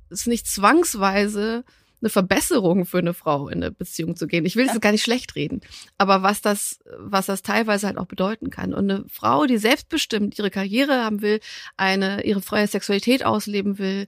es 0.08 0.26
nicht 0.26 0.46
zwangsweise 0.46 1.64
eine 2.00 2.10
Verbesserung 2.10 2.84
für 2.84 2.98
eine 2.98 3.14
Frau 3.14 3.48
in 3.48 3.62
eine 3.62 3.72
Beziehung 3.72 4.16
zu 4.16 4.26
gehen. 4.26 4.44
Ich 4.44 4.56
will 4.56 4.66
das 4.66 4.80
gar 4.80 4.92
nicht 4.92 5.02
schlecht 5.02 5.34
reden, 5.34 5.60
aber 5.98 6.22
was 6.22 6.42
das, 6.42 6.78
was 6.98 7.26
das 7.26 7.42
teilweise 7.42 7.86
halt 7.86 7.98
auch 7.98 8.06
bedeuten 8.06 8.50
kann. 8.50 8.74
Und 8.74 8.90
eine 8.90 9.04
Frau, 9.08 9.46
die 9.46 9.58
selbstbestimmt 9.58 10.38
ihre 10.38 10.50
Karriere 10.50 11.04
haben 11.04 11.22
will, 11.22 11.40
eine 11.76 12.22
ihre 12.24 12.42
freie 12.42 12.66
Sexualität 12.66 13.24
ausleben 13.24 13.78
will, 13.78 14.06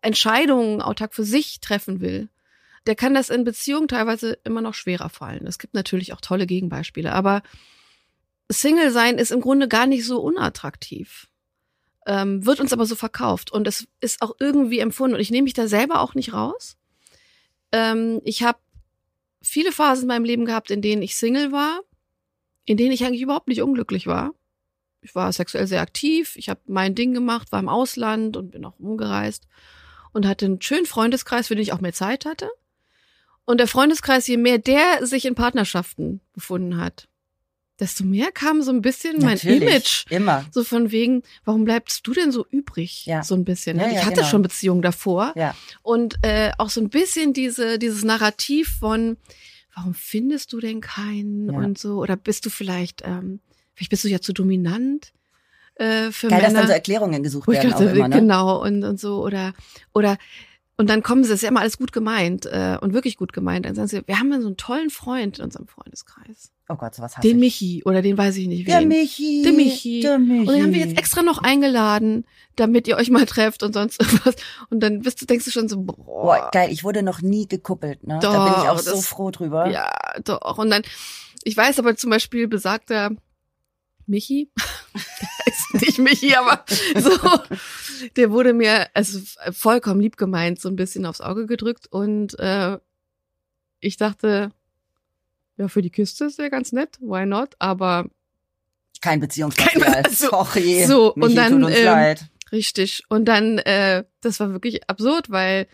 Entscheidungen 0.00 0.80
autark 0.80 1.14
für 1.14 1.24
sich 1.24 1.60
treffen 1.60 2.00
will, 2.00 2.28
der 2.86 2.94
kann 2.94 3.14
das 3.14 3.30
in 3.30 3.44
Beziehungen 3.44 3.88
teilweise 3.88 4.38
immer 4.44 4.60
noch 4.60 4.74
schwerer 4.74 5.08
fallen. 5.08 5.46
Es 5.46 5.58
gibt 5.58 5.74
natürlich 5.74 6.12
auch 6.12 6.20
tolle 6.20 6.46
Gegenbeispiele, 6.46 7.12
aber 7.12 7.42
Single 8.50 8.90
sein 8.90 9.18
ist 9.18 9.30
im 9.30 9.40
Grunde 9.40 9.68
gar 9.68 9.86
nicht 9.86 10.04
so 10.04 10.20
unattraktiv. 10.20 11.28
Ähm, 12.06 12.44
wird 12.44 12.60
uns 12.60 12.74
aber 12.74 12.84
so 12.84 12.96
verkauft 12.96 13.50
und 13.50 13.66
es 13.66 13.88
ist 14.00 14.20
auch 14.20 14.36
irgendwie 14.38 14.80
empfunden 14.80 15.14
und 15.14 15.20
ich 15.20 15.30
nehme 15.30 15.44
mich 15.44 15.54
da 15.54 15.66
selber 15.68 16.00
auch 16.00 16.14
nicht 16.14 16.34
raus. 16.34 16.76
Ähm, 17.72 18.20
ich 18.24 18.42
habe 18.42 18.58
viele 19.40 19.72
Phasen 19.72 20.02
in 20.02 20.08
meinem 20.08 20.24
Leben 20.24 20.44
gehabt, 20.44 20.70
in 20.70 20.82
denen 20.82 21.00
ich 21.00 21.16
Single 21.16 21.50
war, 21.50 21.80
in 22.66 22.76
denen 22.76 22.92
ich 22.92 23.04
eigentlich 23.04 23.22
überhaupt 23.22 23.48
nicht 23.48 23.62
unglücklich 23.62 24.06
war. 24.06 24.34
Ich 25.00 25.14
war 25.14 25.32
sexuell 25.32 25.66
sehr 25.66 25.80
aktiv, 25.80 26.36
ich 26.36 26.50
habe 26.50 26.60
mein 26.66 26.94
Ding 26.94 27.14
gemacht, 27.14 27.52
war 27.52 27.60
im 27.60 27.68
Ausland 27.70 28.36
und 28.36 28.50
bin 28.50 28.66
auch 28.66 28.78
umgereist 28.78 29.46
und 30.12 30.26
hatte 30.26 30.44
einen 30.44 30.60
schönen 30.60 30.86
Freundeskreis, 30.86 31.48
für 31.48 31.54
den 31.54 31.62
ich 31.62 31.72
auch 31.72 31.80
mehr 31.80 31.92
Zeit 31.94 32.26
hatte. 32.26 32.50
Und 33.44 33.58
der 33.58 33.68
Freundeskreis, 33.68 34.26
je 34.26 34.36
mehr 34.36 34.58
der 34.58 35.06
sich 35.06 35.26
in 35.26 35.34
Partnerschaften 35.34 36.20
befunden 36.32 36.78
hat, 36.78 37.08
desto 37.80 38.04
mehr 38.04 38.30
kam 38.32 38.62
so 38.62 38.70
ein 38.70 38.80
bisschen 38.80 39.18
mein 39.18 39.34
Natürlich. 39.34 39.62
Image. 39.62 40.04
Immer. 40.10 40.44
So 40.50 40.64
von 40.64 40.90
wegen, 40.92 41.22
warum 41.44 41.64
bleibst 41.64 42.06
du 42.06 42.12
denn 42.12 42.30
so 42.32 42.46
übrig? 42.50 43.04
Ja. 43.06 43.22
So 43.22 43.34
ein 43.34 43.44
bisschen. 43.44 43.78
Ja, 43.78 43.86
ne? 43.86 43.94
ja, 43.94 44.00
ich 44.00 44.06
hatte 44.06 44.16
genau. 44.16 44.28
schon 44.28 44.42
Beziehungen 44.42 44.82
davor. 44.82 45.32
Ja. 45.34 45.54
Und 45.82 46.14
äh, 46.22 46.52
auch 46.58 46.70
so 46.70 46.80
ein 46.80 46.88
bisschen 46.88 47.32
diese, 47.32 47.78
dieses 47.78 48.04
Narrativ 48.04 48.76
von, 48.78 49.16
warum 49.74 49.92
findest 49.94 50.52
du 50.52 50.60
denn 50.60 50.80
keinen 50.80 51.52
Ja. 51.52 51.58
und 51.58 51.76
so? 51.76 51.98
Oder 51.98 52.16
bist 52.16 52.46
du 52.46 52.50
vielleicht, 52.50 53.02
ähm, 53.04 53.40
vielleicht 53.74 53.90
bist 53.90 54.04
du 54.04 54.08
ja 54.08 54.20
zu 54.20 54.32
dominant? 54.32 55.12
äh, 55.76 56.10
für 56.10 56.28
Geil, 56.28 56.38
Männer. 56.38 56.42
dass 56.42 56.52
dann 56.60 56.66
so 56.68 56.72
Erklärungen 56.72 57.22
gesucht 57.22 57.48
werden 57.48 57.70
dachte, 57.70 57.90
auch 57.90 57.94
immer, 57.94 58.08
ne? 58.08 58.20
Genau, 58.20 58.62
und, 58.62 58.84
und 58.84 59.00
so, 59.00 59.22
oder, 59.22 59.54
oder, 59.92 60.18
und 60.76 60.90
dann 60.90 61.02
kommen 61.02 61.22
sie, 61.24 61.30
das 61.30 61.36
ist 61.36 61.42
ja 61.42 61.48
immer 61.50 61.60
alles 61.60 61.78
gut 61.78 61.92
gemeint 61.92 62.46
äh, 62.46 62.76
und 62.80 62.92
wirklich 62.94 63.16
gut 63.16 63.32
gemeint. 63.32 63.64
Dann 63.66 63.74
sagen 63.76 63.88
sie, 63.88 64.02
wir 64.06 64.18
haben 64.18 64.32
ja 64.32 64.40
so 64.40 64.48
einen 64.48 64.56
tollen 64.56 64.90
Freund 64.90 65.38
in 65.38 65.44
unserem 65.44 65.66
Freundeskreis. 65.68 66.50
Oh 66.68 66.74
Gott, 66.76 66.94
sowas 66.94 67.16
hasse 67.16 67.26
Den 67.28 67.36
ich. 67.36 67.60
Michi 67.60 67.82
oder 67.84 68.02
den 68.02 68.16
weiß 68.18 68.36
ich 68.36 68.48
nicht 68.48 68.66
Der 68.66 68.80
wen. 68.80 68.88
Michi. 68.88 69.42
Der 69.44 69.52
Michi. 69.52 70.00
Der 70.00 70.18
Michi. 70.18 70.40
Und 70.48 70.48
den 70.54 70.62
haben 70.62 70.72
wir 70.72 70.80
jetzt 70.84 70.98
extra 70.98 71.22
noch 71.22 71.42
eingeladen, 71.42 72.24
damit 72.56 72.88
ihr 72.88 72.96
euch 72.96 73.10
mal 73.10 73.26
trefft 73.26 73.62
und 73.62 73.72
sonst 73.74 74.00
irgendwas. 74.02 74.34
Und 74.70 74.80
dann 74.80 75.00
bist 75.00 75.20
du, 75.20 75.26
denkst 75.26 75.44
du 75.44 75.50
schon 75.50 75.68
so, 75.68 75.80
boah, 75.80 75.94
Boah, 75.96 76.50
geil, 76.52 76.70
ich 76.72 76.82
wurde 76.82 77.02
noch 77.02 77.20
nie 77.22 77.46
gekuppelt, 77.46 78.06
ne? 78.06 78.18
da 78.20 78.44
bin 78.44 78.52
ich 78.64 78.68
auch 78.70 78.76
Doch, 78.76 78.82
so 78.82 78.90
das- 78.92 79.06
froh 79.06 79.30
drüber. 79.30 79.68
ja, 79.70 79.90
doch. 80.24 80.58
Und 80.58 80.70
dann, 80.70 80.82
ich 81.44 81.56
weiß 81.56 81.78
aber 81.78 81.96
zum 81.96 82.10
Beispiel 82.10 82.48
besagter 82.48 83.10
Michi, 84.06 84.50
der 84.94 85.46
ist 85.52 85.74
nicht 85.74 85.98
Michi, 85.98 86.34
aber 86.34 86.64
so, 86.98 87.10
der 88.16 88.30
wurde 88.30 88.52
mir 88.52 88.88
also 88.94 89.20
vollkommen 89.52 90.00
lieb 90.00 90.16
gemeint, 90.16 90.60
so 90.60 90.68
ein 90.68 90.76
bisschen 90.76 91.06
aufs 91.06 91.20
Auge 91.20 91.46
gedrückt 91.46 91.86
und 91.90 92.38
äh, 92.38 92.78
ich 93.80 93.96
dachte, 93.96 94.50
ja, 95.56 95.68
für 95.68 95.82
die 95.82 95.90
Küste 95.90 96.24
ist 96.26 96.38
der 96.38 96.50
ganz 96.50 96.72
nett, 96.72 96.98
why 97.00 97.26
not? 97.26 97.54
Aber 97.58 98.06
Kein 99.00 99.20
Beziehungsmaterial. 99.20 100.02
Kein- 100.02 100.12
so- 100.12 100.28
Sorry. 100.28 100.84
so, 100.84 101.14
und 101.14 101.20
Michi, 101.22 101.34
dann, 101.34 101.52
tut 101.52 101.64
uns 101.64 101.76
ähm, 101.78 101.84
leid. 101.84 102.24
Richtig. 102.52 103.02
Und 103.08 103.24
dann, 103.26 103.58
äh, 103.58 104.04
das 104.20 104.38
war 104.40 104.52
wirklich 104.52 104.88
absurd, 104.88 105.30
weil 105.30 105.66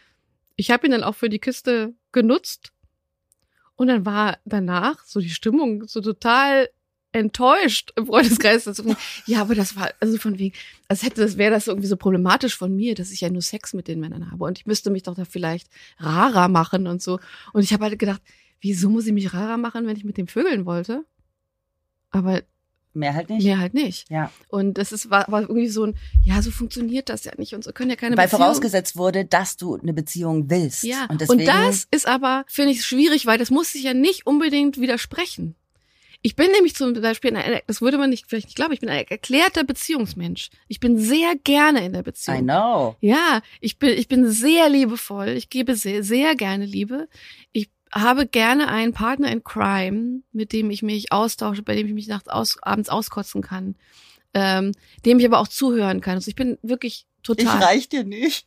ich 0.56 0.70
habe 0.70 0.86
ihn 0.86 0.92
dann 0.92 1.04
auch 1.04 1.14
für 1.14 1.28
die 1.28 1.38
Küste 1.40 1.94
genutzt. 2.12 2.72
Und 3.76 3.86
dann 3.88 4.04
war 4.04 4.38
danach 4.44 5.04
so 5.06 5.20
die 5.20 5.30
Stimmung 5.30 5.86
so 5.86 6.00
total 6.00 6.68
enttäuscht 7.12 7.92
im 7.96 8.06
Freundeskreis. 8.06 8.68
Also, 8.68 8.94
ja, 9.26 9.40
aber 9.40 9.54
das 9.54 9.76
war, 9.76 9.90
also 10.00 10.16
von 10.18 10.38
wegen, 10.38 10.54
als 10.88 11.02
hätte 11.02 11.20
das, 11.22 11.36
wäre 11.38 11.50
das 11.52 11.66
irgendwie 11.66 11.88
so 11.88 11.96
problematisch 11.96 12.56
von 12.56 12.74
mir, 12.74 12.94
dass 12.94 13.10
ich 13.10 13.20
ja 13.20 13.30
nur 13.30 13.42
Sex 13.42 13.74
mit 13.74 13.88
den 13.88 14.00
Männern 14.00 14.30
habe. 14.30 14.44
Und 14.44 14.58
ich 14.58 14.66
müsste 14.66 14.90
mich 14.90 15.02
doch 15.02 15.14
da 15.14 15.24
vielleicht 15.24 15.68
rarer 15.98 16.48
machen 16.48 16.86
und 16.86 17.02
so. 17.02 17.18
Und 17.52 17.62
ich 17.62 17.72
habe 17.72 17.84
halt 17.84 17.98
gedacht, 17.98 18.22
wieso 18.60 18.90
muss 18.90 19.06
ich 19.06 19.12
mich 19.12 19.32
rarer 19.34 19.56
machen, 19.56 19.86
wenn 19.86 19.96
ich 19.96 20.04
mit 20.04 20.16
dem 20.18 20.28
Vögeln 20.28 20.66
wollte? 20.66 21.04
Aber 22.10 22.42
Mehr 22.92 23.14
halt 23.14 23.30
nicht. 23.30 23.44
mehr 23.44 23.58
halt 23.60 23.72
nicht. 23.72 24.10
Ja. 24.10 24.32
Und 24.48 24.74
das 24.76 24.90
ist, 24.90 25.10
war, 25.10 25.30
war 25.30 25.42
irgendwie 25.42 25.68
so 25.68 25.84
ein, 25.84 25.94
ja, 26.24 26.42
so 26.42 26.50
funktioniert 26.50 27.08
das 27.08 27.24
ja 27.24 27.32
nicht 27.38 27.54
und 27.54 27.62
so 27.62 27.70
können 27.72 27.90
ja 27.90 27.94
keine 27.96 28.16
Weil 28.16 28.26
Beziehung. 28.26 28.42
vorausgesetzt 28.42 28.96
wurde, 28.96 29.24
dass 29.24 29.56
du 29.56 29.76
eine 29.76 29.92
Beziehung 29.92 30.50
willst. 30.50 30.82
Ja, 30.82 31.06
Und, 31.08 31.20
deswegen, 31.20 31.40
und 31.40 31.46
das 31.46 31.86
ist 31.92 32.08
aber, 32.08 32.44
finde 32.48 32.72
ich, 32.72 32.84
schwierig, 32.84 33.26
weil 33.26 33.38
das 33.38 33.50
muss 33.50 33.72
sich 33.72 33.84
ja 33.84 33.94
nicht 33.94 34.26
unbedingt 34.26 34.80
widersprechen. 34.80 35.54
Ich 36.22 36.36
bin 36.36 36.50
nämlich 36.52 36.74
zum 36.74 36.92
Beispiel, 37.00 37.34
ein, 37.34 37.60
das 37.66 37.80
würde 37.80 37.96
man 37.96 38.10
nicht, 38.10 38.26
vielleicht 38.28 38.46
nicht 38.48 38.56
glauben, 38.56 38.72
ich 38.74 38.80
bin 38.80 38.90
ein 38.90 39.06
erklärter 39.08 39.64
Beziehungsmensch. 39.64 40.50
Ich 40.68 40.78
bin 40.78 40.98
sehr 40.98 41.34
gerne 41.44 41.84
in 41.84 41.92
der 41.92 42.02
I 42.02 42.04
Beziehung. 42.04 42.42
know. 42.44 42.96
Ja, 43.00 43.40
ich 43.60 43.78
bin, 43.78 43.90
ich 43.98 44.06
bin 44.08 44.28
sehr 44.30 44.68
liebevoll. 44.68 45.28
Ich 45.28 45.48
gebe 45.48 45.74
sehr, 45.76 46.02
sehr 46.02 46.34
gerne 46.36 46.66
Liebe. 46.66 47.08
Ich 47.52 47.70
habe 47.92 48.26
gerne 48.26 48.68
einen 48.68 48.92
Partner 48.92 49.32
in 49.32 49.42
Crime, 49.42 50.20
mit 50.32 50.52
dem 50.52 50.70
ich 50.70 50.82
mich 50.82 51.10
austausche, 51.10 51.62
bei 51.62 51.74
dem 51.74 51.86
ich 51.86 51.94
mich 51.94 52.06
nachts 52.06 52.28
aus, 52.28 52.58
abends 52.62 52.88
auskotzen 52.90 53.40
kann, 53.42 53.74
ähm, 54.34 54.72
dem 55.06 55.18
ich 55.18 55.24
aber 55.26 55.38
auch 55.38 55.48
zuhören 55.48 56.00
kann. 56.02 56.16
Also 56.16 56.28
ich 56.28 56.36
bin 56.36 56.58
wirklich 56.62 57.06
Ich 57.18 57.22
total. 57.22 57.62
reich 57.62 57.88
dir 57.88 58.04
nicht. 58.04 58.46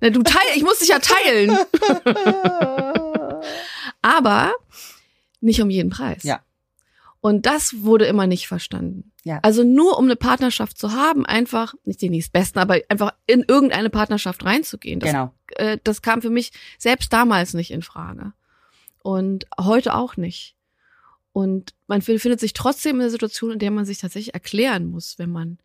Na, 0.00 0.08
du 0.10 0.22
teil, 0.22 0.42
ich 0.56 0.62
muss 0.64 0.78
dich 0.78 0.88
ja 0.88 0.98
teilen, 0.98 1.56
aber 4.02 4.52
nicht 5.40 5.60
um 5.60 5.70
jeden 5.70 5.90
Preis. 5.90 6.22
Ja. 6.22 6.40
Und 7.24 7.46
das 7.46 7.82
wurde 7.82 8.04
immer 8.04 8.26
nicht 8.26 8.48
verstanden. 8.48 9.10
Ja. 9.22 9.38
Also 9.40 9.64
nur 9.64 9.98
um 9.98 10.04
eine 10.04 10.14
Partnerschaft 10.14 10.76
zu 10.76 10.92
haben, 10.92 11.24
einfach, 11.24 11.72
nicht 11.86 12.02
den 12.02 12.10
nächstbesten, 12.10 12.60
aber 12.60 12.82
einfach 12.90 13.14
in 13.26 13.42
irgendeine 13.48 13.88
Partnerschaft 13.88 14.44
reinzugehen. 14.44 15.00
Das, 15.00 15.10
genau. 15.10 15.32
äh, 15.56 15.78
das 15.82 16.02
kam 16.02 16.20
für 16.20 16.28
mich 16.28 16.52
selbst 16.76 17.14
damals 17.14 17.54
nicht 17.54 17.70
in 17.70 17.80
Frage. 17.80 18.34
Und 19.02 19.46
heute 19.58 19.94
auch 19.94 20.18
nicht. 20.18 20.54
Und 21.32 21.74
man 21.86 22.02
findet 22.02 22.40
sich 22.40 22.52
trotzdem 22.52 22.96
in 22.96 23.00
der 23.00 23.10
Situation, 23.10 23.52
in 23.52 23.58
der 23.58 23.70
man 23.70 23.86
sich 23.86 24.00
tatsächlich 24.00 24.34
erklären 24.34 24.84
muss, 24.84 25.18
wenn 25.18 25.30
man 25.30 25.56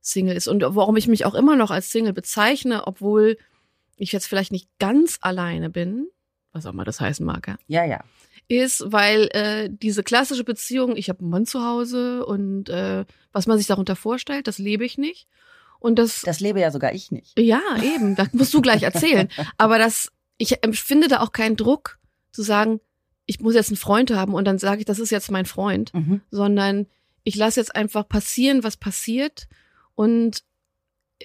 Single 0.00 0.36
ist. 0.36 0.46
Und 0.46 0.62
warum 0.62 0.96
ich 0.96 1.08
mich 1.08 1.26
auch 1.26 1.34
immer 1.34 1.56
noch 1.56 1.72
als 1.72 1.90
Single 1.90 2.12
bezeichne, 2.12 2.86
obwohl 2.86 3.36
ich 3.96 4.12
jetzt 4.12 4.26
vielleicht 4.26 4.52
nicht 4.52 4.68
ganz 4.78 5.18
alleine 5.22 5.70
bin, 5.70 6.06
was 6.52 6.66
auch 6.66 6.72
mal 6.72 6.84
das 6.84 7.00
heißen 7.00 7.26
mag, 7.26 7.48
ja, 7.48 7.56
Ja, 7.66 7.84
ja. 7.84 8.04
Ist, 8.48 8.84
weil 8.86 9.28
äh, 9.32 9.68
diese 9.70 10.02
klassische 10.02 10.44
Beziehung, 10.44 10.96
ich 10.96 11.08
habe 11.08 11.20
einen 11.20 11.30
Mann 11.30 11.46
zu 11.46 11.64
Hause 11.64 12.24
und 12.26 12.68
äh, 12.68 13.04
was 13.32 13.46
man 13.46 13.58
sich 13.58 13.66
darunter 13.66 13.96
vorstellt, 13.96 14.46
das 14.46 14.58
lebe 14.58 14.84
ich 14.84 14.98
nicht. 14.98 15.26
Und 15.80 15.98
das, 15.98 16.22
Das 16.22 16.40
lebe 16.40 16.60
ja 16.60 16.70
sogar 16.70 16.94
ich 16.94 17.10
nicht. 17.10 17.38
ja, 17.38 17.60
eben, 17.82 18.16
das 18.16 18.32
musst 18.32 18.54
du 18.54 18.62
gleich 18.62 18.82
erzählen. 18.82 19.28
Aber 19.58 19.78
das, 19.78 20.10
ich 20.38 20.62
empfinde 20.64 21.08
da 21.08 21.20
auch 21.20 21.32
keinen 21.32 21.56
Druck 21.56 21.98
zu 22.32 22.42
sagen, 22.42 22.80
ich 23.26 23.40
muss 23.40 23.54
jetzt 23.54 23.68
einen 23.70 23.76
Freund 23.76 24.10
haben 24.10 24.34
und 24.34 24.44
dann 24.46 24.58
sage 24.58 24.80
ich, 24.80 24.84
das 24.86 24.98
ist 24.98 25.10
jetzt 25.10 25.30
mein 25.30 25.46
Freund, 25.46 25.92
Mhm. 25.94 26.20
sondern 26.30 26.86
ich 27.22 27.36
lasse 27.36 27.60
jetzt 27.60 27.74
einfach 27.74 28.06
passieren, 28.08 28.62
was 28.64 28.76
passiert. 28.76 29.46
Und 29.94 30.42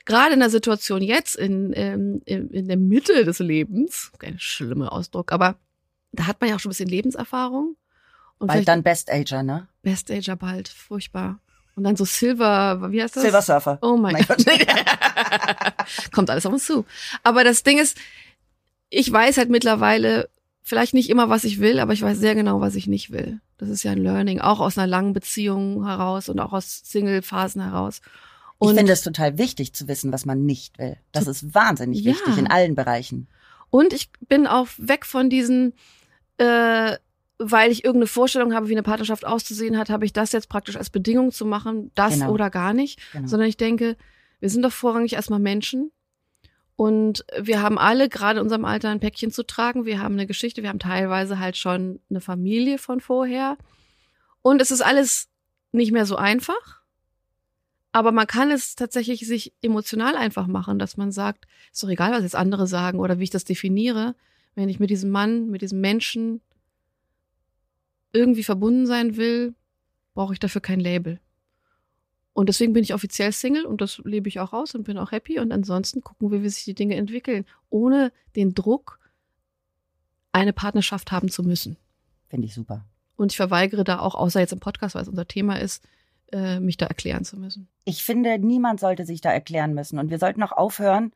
gerade 0.06 0.34
in 0.34 0.40
der 0.40 0.50
Situation 0.50 1.02
jetzt, 1.02 1.36
in, 1.36 1.72
ähm, 1.76 2.22
in, 2.26 2.50
in 2.52 2.68
der 2.68 2.78
Mitte 2.78 3.26
des 3.26 3.40
Lebens, 3.40 4.12
kein 4.20 4.40
schlimmer 4.40 4.94
Ausdruck, 4.94 5.32
aber 5.34 5.58
da 6.12 6.28
hat 6.28 6.40
man 6.42 6.50
ja 6.50 6.56
auch 6.56 6.60
schon 6.60 6.70
ein 6.70 6.72
bisschen 6.74 6.90
Lebenserfahrung. 6.90 7.76
Und 8.40 8.48
Bald 8.48 8.68
dann 8.68 8.84
Best 8.84 9.12
Ager, 9.12 9.44
ne? 9.44 9.68
Best 9.84 10.10
Ager 10.12 10.36
bald, 10.36 10.68
furchtbar. 10.70 11.40
Und 11.76 11.84
dann 11.84 11.96
so 11.96 12.06
Silver, 12.06 12.92
wie 12.92 13.02
heißt 13.02 13.16
das? 13.16 13.24
Silver 13.24 13.42
Surfer. 13.42 13.80
Oh 13.82 13.96
mein 13.98 14.14
Mein 14.14 14.26
Gott. 14.26 14.46
Kommt 16.12 16.30
alles 16.30 16.46
auf 16.46 16.54
uns 16.54 16.66
zu. 16.66 16.86
Aber 17.24 17.44
das 17.44 17.64
Ding 17.64 17.78
ist, 17.78 17.98
ich 18.90 19.12
weiß 19.12 19.38
halt 19.38 19.50
mittlerweile 19.50 20.30
vielleicht 20.64 20.94
nicht 20.94 21.10
immer, 21.10 21.30
was 21.30 21.44
ich 21.44 21.60
will, 21.60 21.80
aber 21.80 21.94
ich 21.94 22.02
weiß 22.02 22.18
sehr 22.18 22.36
genau, 22.36 22.62
was 22.62 22.76
ich 22.76 22.88
nicht 22.88 23.12
will. 23.12 23.40
Das 23.58 23.70
ist 23.70 23.84
ja 23.84 23.92
ein 23.92 23.98
Learning, 23.98 24.40
auch 24.40 24.60
aus 24.60 24.78
einer 24.78 24.88
langen 24.88 25.14
Beziehung 25.14 25.86
heraus 25.86 26.30
und 26.30 26.40
auch 26.40 26.54
aus 26.54 26.82
Single-Phasen 26.86 27.62
heraus. 27.62 28.02
Und, 28.58 28.72
ich 28.72 28.78
finde 28.78 28.94
es 28.94 29.02
total 29.02 29.38
wichtig 29.38 29.74
zu 29.74 29.88
wissen, 29.88 30.12
was 30.12 30.26
man 30.26 30.46
nicht 30.46 30.78
will. 30.80 30.98
Das 31.12 31.28
ist 31.28 31.54
wahnsinnig 31.56 32.02
Ja. 32.02 32.12
wichtig 32.14 32.38
in 32.38 32.48
allen 32.50 32.76
Bereichen. 32.76 33.28
und 33.70 33.94
ich 33.94 34.10
bin 34.28 34.48
auch 34.48 34.68
weg 34.78 35.06
von 35.06 35.30
diesen, 35.30 35.74
äh, 36.40 36.98
weil 37.38 37.72
ich 37.72 37.84
irgendeine 37.86 38.08
Vorstellung 38.08 38.54
habe, 38.54 38.68
wie 38.68 38.74
eine 38.74 38.84
Partnerschaft 38.84 39.26
auszusehen 39.26 39.78
hat, 39.78 39.90
habe 39.90 40.06
ich 40.06 40.12
das 40.14 40.32
jetzt 40.32 40.50
praktisch 40.50 40.76
als 40.76 40.90
Bedingung 40.90 41.32
zu 41.32 41.46
machen, 41.46 41.92
das 41.96 42.16
Genau. 42.16 42.32
oder 42.32 42.50
gar 42.50 42.74
nicht. 42.74 43.00
Genau. 43.14 43.28
sondern 43.28 43.48
ich 43.48 43.58
denke, 43.58 43.96
wir 44.40 44.50
sind 44.50 44.64
doch 44.64 44.72
vorrangig 44.72 45.14
erstmal 45.14 45.40
Menschen 45.40 45.92
und 46.76 47.26
wir 47.40 47.62
haben 47.62 47.78
alle 47.78 48.10
gerade 48.10 48.40
in 48.40 48.44
unserem 48.44 48.66
Alter 48.66 48.90
ein 48.90 49.00
Päckchen 49.00 49.32
zu 49.32 49.44
tragen. 49.44 49.86
Wir 49.86 50.02
haben 50.02 50.14
eine 50.16 50.28
Geschichte, 50.28 50.64
wir 50.64 50.70
haben 50.70 50.80
teilweise 50.80 51.40
halt 51.40 51.56
schon 51.58 52.00
eine 52.10 52.22
Familie 52.22 52.78
von 52.78 53.00
vorher 53.00 53.58
und 54.42 54.62
es 54.62 54.72
ist 54.72 54.82
alles 54.82 55.28
nicht 55.72 55.92
mehr 55.92 56.06
so 56.06 56.16
einfach. 56.16 56.80
Aber 57.92 58.12
man 58.12 58.28
kann 58.28 58.52
es 58.52 58.76
tatsächlich 58.76 59.26
sich 59.26 59.54
emotional 59.62 60.16
einfach 60.16 60.46
machen, 60.48 60.78
dass 60.78 60.96
man 60.96 61.12
sagt, 61.12 61.48
ist 61.72 61.82
doch 61.84 61.90
egal, 61.90 62.12
was 62.12 62.22
jetzt 62.24 62.36
andere 62.36 62.68
sagen 62.68 63.00
oder 63.00 63.18
wie 63.18 63.24
ich 63.24 63.30
das 63.30 63.46
definiere. 63.46 64.16
Wenn 64.60 64.68
ich 64.68 64.82
mit 64.82 64.90
diesem 64.90 65.10
Mann, 65.10 65.50
mit 65.50 65.62
diesem 65.62 65.80
Menschen 65.80 66.42
irgendwie 68.12 68.44
verbunden 68.44 68.86
sein 68.86 69.16
will, 69.16 69.56
brauche 70.14 70.34
ich 70.34 70.40
dafür 70.40 70.60
kein 70.60 70.82
Label. 70.82 71.22
Und 72.34 72.50
deswegen 72.50 72.74
bin 72.74 72.84
ich 72.84 72.94
offiziell 72.94 73.32
Single 73.32 73.66
und 73.66 73.80
das 73.80 74.00
lebe 74.00 74.28
ich 74.28 74.42
auch 74.42 74.52
aus 74.52 74.76
und 74.76 74.84
bin 74.84 74.98
auch 74.98 75.14
happy. 75.14 75.40
Und 75.40 75.54
ansonsten 75.54 76.02
gucken 76.02 76.30
wir, 76.30 76.44
wie 76.44 76.50
sich 76.50 76.66
die 76.66 76.74
Dinge 76.74 76.96
entwickeln, 76.96 77.46
ohne 77.70 78.12
den 78.36 78.54
Druck, 78.54 79.00
eine 80.34 80.52
Partnerschaft 80.52 81.14
haben 81.14 81.30
zu 81.30 81.42
müssen. 81.42 81.78
Finde 82.28 82.46
ich 82.46 82.54
super. 82.54 82.84
Und 83.16 83.32
ich 83.32 83.38
verweigere 83.38 83.86
da 83.86 84.00
auch, 84.00 84.14
außer 84.14 84.42
jetzt 84.42 84.52
im 84.52 84.60
Podcast, 84.60 84.94
weil 84.94 85.04
es 85.04 85.08
unser 85.08 85.26
Thema 85.26 85.56
ist, 85.56 85.88
äh, 86.34 86.60
mich 86.60 86.76
da 86.76 86.88
erklären 86.88 87.24
zu 87.24 87.38
müssen. 87.38 87.70
Ich 87.86 88.04
finde, 88.04 88.38
niemand 88.40 88.82
sollte 88.82 89.06
sich 89.06 89.22
da 89.22 89.32
erklären 89.32 89.74
müssen. 89.74 90.00
Und 90.00 90.10
wir 90.10 90.20
sollten 90.20 90.44
auch 90.44 90.52
aufhören, 90.52 91.14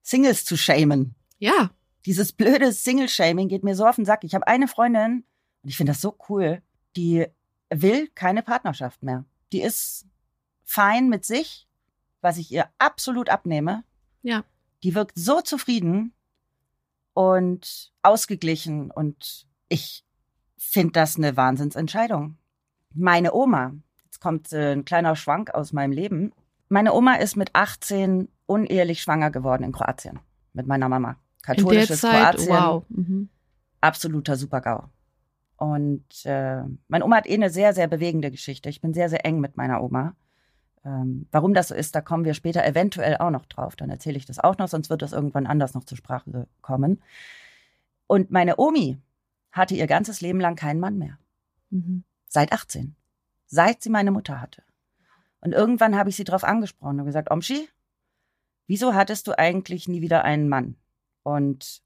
Singles 0.00 0.44
zu 0.44 0.56
shamen. 0.56 1.16
Ja, 1.40 1.72
Dieses 2.08 2.32
blöde 2.32 2.72
Single-Shaming 2.72 3.48
geht 3.48 3.64
mir 3.64 3.74
so 3.74 3.86
auf 3.86 3.96
den 3.96 4.06
Sack. 4.06 4.24
Ich 4.24 4.34
habe 4.34 4.46
eine 4.46 4.66
Freundin, 4.66 5.26
und 5.62 5.68
ich 5.68 5.76
finde 5.76 5.92
das 5.92 6.00
so 6.00 6.16
cool, 6.30 6.62
die 6.96 7.26
will 7.68 8.08
keine 8.14 8.42
Partnerschaft 8.42 9.02
mehr. 9.02 9.26
Die 9.52 9.60
ist 9.60 10.06
fein 10.64 11.10
mit 11.10 11.26
sich, 11.26 11.68
was 12.22 12.38
ich 12.38 12.50
ihr 12.50 12.66
absolut 12.78 13.28
abnehme. 13.28 13.84
Ja. 14.22 14.42
Die 14.84 14.94
wirkt 14.94 15.18
so 15.18 15.42
zufrieden 15.42 16.14
und 17.12 17.92
ausgeglichen 18.00 18.90
und 18.90 19.46
ich 19.68 20.02
finde 20.56 20.92
das 20.92 21.18
eine 21.18 21.36
Wahnsinnsentscheidung. 21.36 22.38
Meine 22.94 23.34
Oma, 23.34 23.74
jetzt 24.06 24.18
kommt 24.18 24.50
äh, 24.54 24.72
ein 24.72 24.86
kleiner 24.86 25.14
Schwank 25.14 25.50
aus 25.50 25.74
meinem 25.74 25.92
Leben. 25.92 26.32
Meine 26.70 26.94
Oma 26.94 27.16
ist 27.16 27.36
mit 27.36 27.54
18 27.54 28.30
unehelich 28.46 29.02
schwanger 29.02 29.30
geworden 29.30 29.62
in 29.62 29.72
Kroatien 29.72 30.20
mit 30.54 30.66
meiner 30.66 30.88
Mama. 30.88 31.18
Katholisches 31.42 32.00
Zeit, 32.00 32.36
Kroatien, 32.36 32.48
wow. 32.48 32.84
Mhm. 32.88 33.28
absoluter 33.80 34.36
Supergau. 34.36 34.88
Und 35.56 36.04
äh, 36.24 36.62
meine 36.86 37.04
Oma 37.04 37.16
hat 37.16 37.26
eh 37.26 37.34
eine 37.34 37.50
sehr, 37.50 37.74
sehr 37.74 37.88
bewegende 37.88 38.30
Geschichte. 38.30 38.68
Ich 38.68 38.80
bin 38.80 38.94
sehr, 38.94 39.08
sehr 39.08 39.26
eng 39.26 39.40
mit 39.40 39.56
meiner 39.56 39.82
Oma. 39.82 40.14
Ähm, 40.84 41.26
warum 41.32 41.52
das 41.52 41.68
so 41.68 41.74
ist, 41.74 41.94
da 41.94 42.00
kommen 42.00 42.24
wir 42.24 42.34
später 42.34 42.64
eventuell 42.64 43.16
auch 43.16 43.30
noch 43.30 43.44
drauf. 43.46 43.74
Dann 43.74 43.90
erzähle 43.90 44.16
ich 44.16 44.24
das 44.24 44.38
auch 44.38 44.56
noch, 44.58 44.68
sonst 44.68 44.88
wird 44.88 45.02
das 45.02 45.12
irgendwann 45.12 45.46
anders 45.46 45.74
noch 45.74 45.84
zur 45.84 45.98
Sprache 45.98 46.46
kommen. 46.62 47.02
Und 48.06 48.30
meine 48.30 48.58
Omi 48.58 48.98
hatte 49.50 49.74
ihr 49.74 49.88
ganzes 49.88 50.20
Leben 50.20 50.40
lang 50.40 50.54
keinen 50.54 50.80
Mann 50.80 50.96
mehr. 50.96 51.18
Mhm. 51.70 52.04
Seit 52.26 52.52
18. 52.52 52.94
Seit 53.46 53.82
sie 53.82 53.90
meine 53.90 54.12
Mutter 54.12 54.40
hatte. 54.40 54.62
Und 55.40 55.52
irgendwann 55.52 55.96
habe 55.96 56.10
ich 56.10 56.16
sie 56.16 56.24
darauf 56.24 56.44
angesprochen 56.44 57.00
und 57.00 57.06
gesagt, 57.06 57.30
Omschi, 57.30 57.68
wieso 58.66 58.94
hattest 58.94 59.26
du 59.26 59.38
eigentlich 59.38 59.88
nie 59.88 60.02
wieder 60.02 60.24
einen 60.24 60.48
Mann? 60.48 60.76
Und 61.28 61.82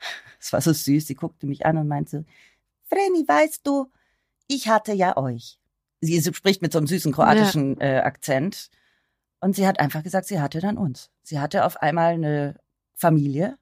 es 0.40 0.52
war 0.52 0.60
so 0.60 0.72
süß, 0.72 1.06
sie 1.06 1.14
guckte 1.14 1.46
mich 1.46 1.66
an 1.66 1.76
und 1.76 1.88
meinte, 1.88 2.24
Vreni, 2.88 3.26
weißt 3.26 3.66
du, 3.66 3.90
ich 4.46 4.68
hatte 4.68 4.92
ja 4.92 5.16
euch. 5.16 5.58
Sie 6.00 6.20
spricht 6.22 6.62
mit 6.62 6.72
so 6.72 6.78
einem 6.78 6.86
süßen 6.86 7.12
kroatischen 7.12 7.76
ja. 7.80 7.86
äh, 7.86 7.98
Akzent. 8.00 8.70
Und 9.40 9.56
sie 9.56 9.66
hat 9.66 9.80
einfach 9.80 10.02
gesagt, 10.02 10.26
sie 10.26 10.40
hatte 10.40 10.60
dann 10.60 10.76
uns. 10.76 11.10
Sie 11.22 11.38
hatte 11.40 11.64
auf 11.64 11.78
einmal 11.78 12.14
eine 12.14 12.60
Familie, 12.94 13.58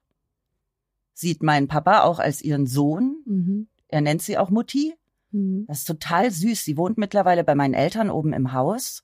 sieht 1.13 1.41
meinen 1.41 1.67
Papa 1.67 2.03
auch 2.03 2.19
als 2.19 2.41
ihren 2.41 2.67
Sohn. 2.67 3.17
Mhm. 3.25 3.67
Er 3.87 4.01
nennt 4.01 4.21
sie 4.21 4.37
auch 4.37 4.49
Mutti. 4.49 4.95
Mhm. 5.31 5.65
Das 5.67 5.79
ist 5.79 5.87
total 5.87 6.31
süß. 6.31 6.63
Sie 6.63 6.77
wohnt 6.77 6.97
mittlerweile 6.97 7.43
bei 7.43 7.55
meinen 7.55 7.73
Eltern 7.73 8.09
oben 8.09 8.33
im 8.33 8.53
Haus. 8.53 9.03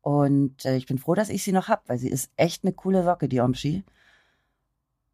Und 0.00 0.64
äh, 0.64 0.76
ich 0.76 0.86
bin 0.86 0.98
froh, 0.98 1.14
dass 1.14 1.30
ich 1.30 1.42
sie 1.42 1.52
noch 1.52 1.68
hab, 1.68 1.88
weil 1.88 1.98
sie 1.98 2.10
ist 2.10 2.30
echt 2.36 2.64
eine 2.64 2.72
coole 2.72 3.04
Socke, 3.04 3.28
die 3.28 3.40
Omschi. 3.40 3.84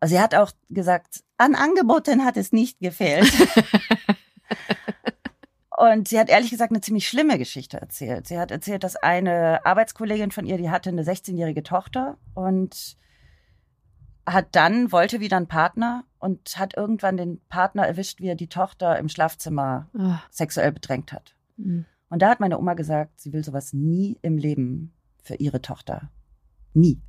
Sie 0.04 0.20
hat 0.20 0.34
auch 0.34 0.52
gesagt, 0.70 1.22
an 1.36 1.54
Angeboten 1.54 2.24
hat 2.24 2.36
es 2.36 2.52
nicht 2.52 2.80
gefehlt. 2.80 3.30
Und 5.76 6.08
sie 6.08 6.18
hat 6.18 6.28
ehrlich 6.28 6.50
gesagt 6.50 6.72
eine 6.72 6.82
ziemlich 6.82 7.08
schlimme 7.08 7.38
Geschichte 7.38 7.80
erzählt. 7.80 8.26
Sie 8.26 8.38
hat 8.38 8.50
erzählt, 8.50 8.84
dass 8.84 8.96
eine 8.96 9.64
Arbeitskollegin 9.64 10.30
von 10.30 10.44
ihr, 10.44 10.58
die 10.58 10.68
hatte 10.68 10.90
eine 10.90 11.02
16-jährige 11.04 11.62
Tochter 11.62 12.18
und 12.34 12.98
hat 14.26 14.48
dann, 14.52 14.92
wollte 14.92 15.20
wieder 15.20 15.38
einen 15.38 15.48
Partner 15.48 16.04
und 16.18 16.58
hat 16.58 16.76
irgendwann 16.76 17.16
den 17.16 17.40
Partner 17.48 17.86
erwischt, 17.86 18.20
wie 18.20 18.28
er 18.28 18.34
die 18.34 18.48
Tochter 18.48 18.98
im 18.98 19.08
Schlafzimmer 19.08 19.88
Oh. 19.94 20.12
sexuell 20.30 20.72
bedrängt 20.72 21.12
hat. 21.12 21.34
Mhm. 21.56 21.86
Und 22.10 22.20
da 22.20 22.28
hat 22.28 22.40
meine 22.40 22.58
Oma 22.58 22.74
gesagt, 22.74 23.18
sie 23.18 23.32
will 23.32 23.42
sowas 23.42 23.72
nie 23.72 24.18
im 24.20 24.36
Leben 24.36 24.92
für 25.22 25.36
ihre 25.36 25.62
Tochter. 25.62 26.10
Nie. 26.74 27.00